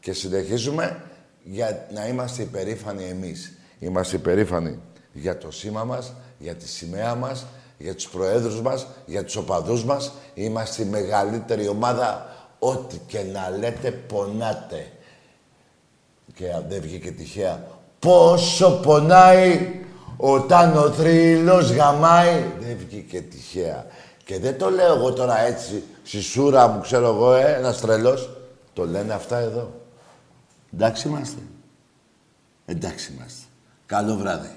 και 0.07 0.13
συνεχίζουμε 0.13 1.03
για 1.43 1.87
να 1.95 2.07
είμαστε 2.07 2.43
υπερήφανοι 2.43 3.05
εμείς. 3.05 3.53
Είμαστε 3.79 4.17
υπερήφανοι 4.17 4.79
για 5.13 5.39
το 5.39 5.51
σήμα 5.51 5.85
μας, 5.85 6.13
για 6.39 6.55
τη 6.55 6.69
σημαία 6.69 7.15
μας, 7.15 7.47
για 7.79 7.95
τους 7.95 8.09
προέδρους 8.09 8.61
μας, 8.61 8.87
για 9.07 9.25
τους 9.25 9.37
οπαδούς 9.37 9.85
μας. 9.85 10.13
Είμαστε 10.35 10.83
η 10.83 10.87
μεγαλύτερη 10.87 11.69
ομάδα. 11.69 12.27
Ό,τι 12.59 13.01
και 13.07 13.19
να 13.33 13.57
λέτε, 13.59 13.91
πονάτε. 13.91 14.87
Και 16.35 16.45
δεν 16.69 16.81
βγήκε 16.81 17.11
τυχαία. 17.11 17.67
Πόσο 17.99 18.81
πονάει 18.83 19.81
όταν 20.17 20.77
ο 20.77 20.91
θρύλος 20.91 21.71
γαμάει. 21.71 22.45
Δεν 22.61 22.77
βγήκε 22.89 23.21
τυχαία. 23.21 23.87
Και 24.25 24.39
δεν 24.39 24.59
το 24.59 24.71
λέω 24.71 24.95
εγώ 24.95 25.13
τώρα 25.13 25.39
έτσι, 25.41 25.83
στη 26.03 26.21
σούρα 26.21 26.69
μου, 26.69 26.81
ξέρω 26.81 27.07
εγώ, 27.07 27.35
ε, 27.35 27.55
ένας 27.59 27.81
τρελός. 27.81 28.31
Το 28.73 28.87
λένε 28.87 29.15
αυτά 29.15 29.39
εδώ. 29.39 29.85
Εντάξει 30.75 31.09
είμαστε. 31.09 31.41
Εντάξει 32.67 33.13
είμαστε. 33.13 33.47
Καλό 33.87 34.17
βράδυ. 34.17 34.55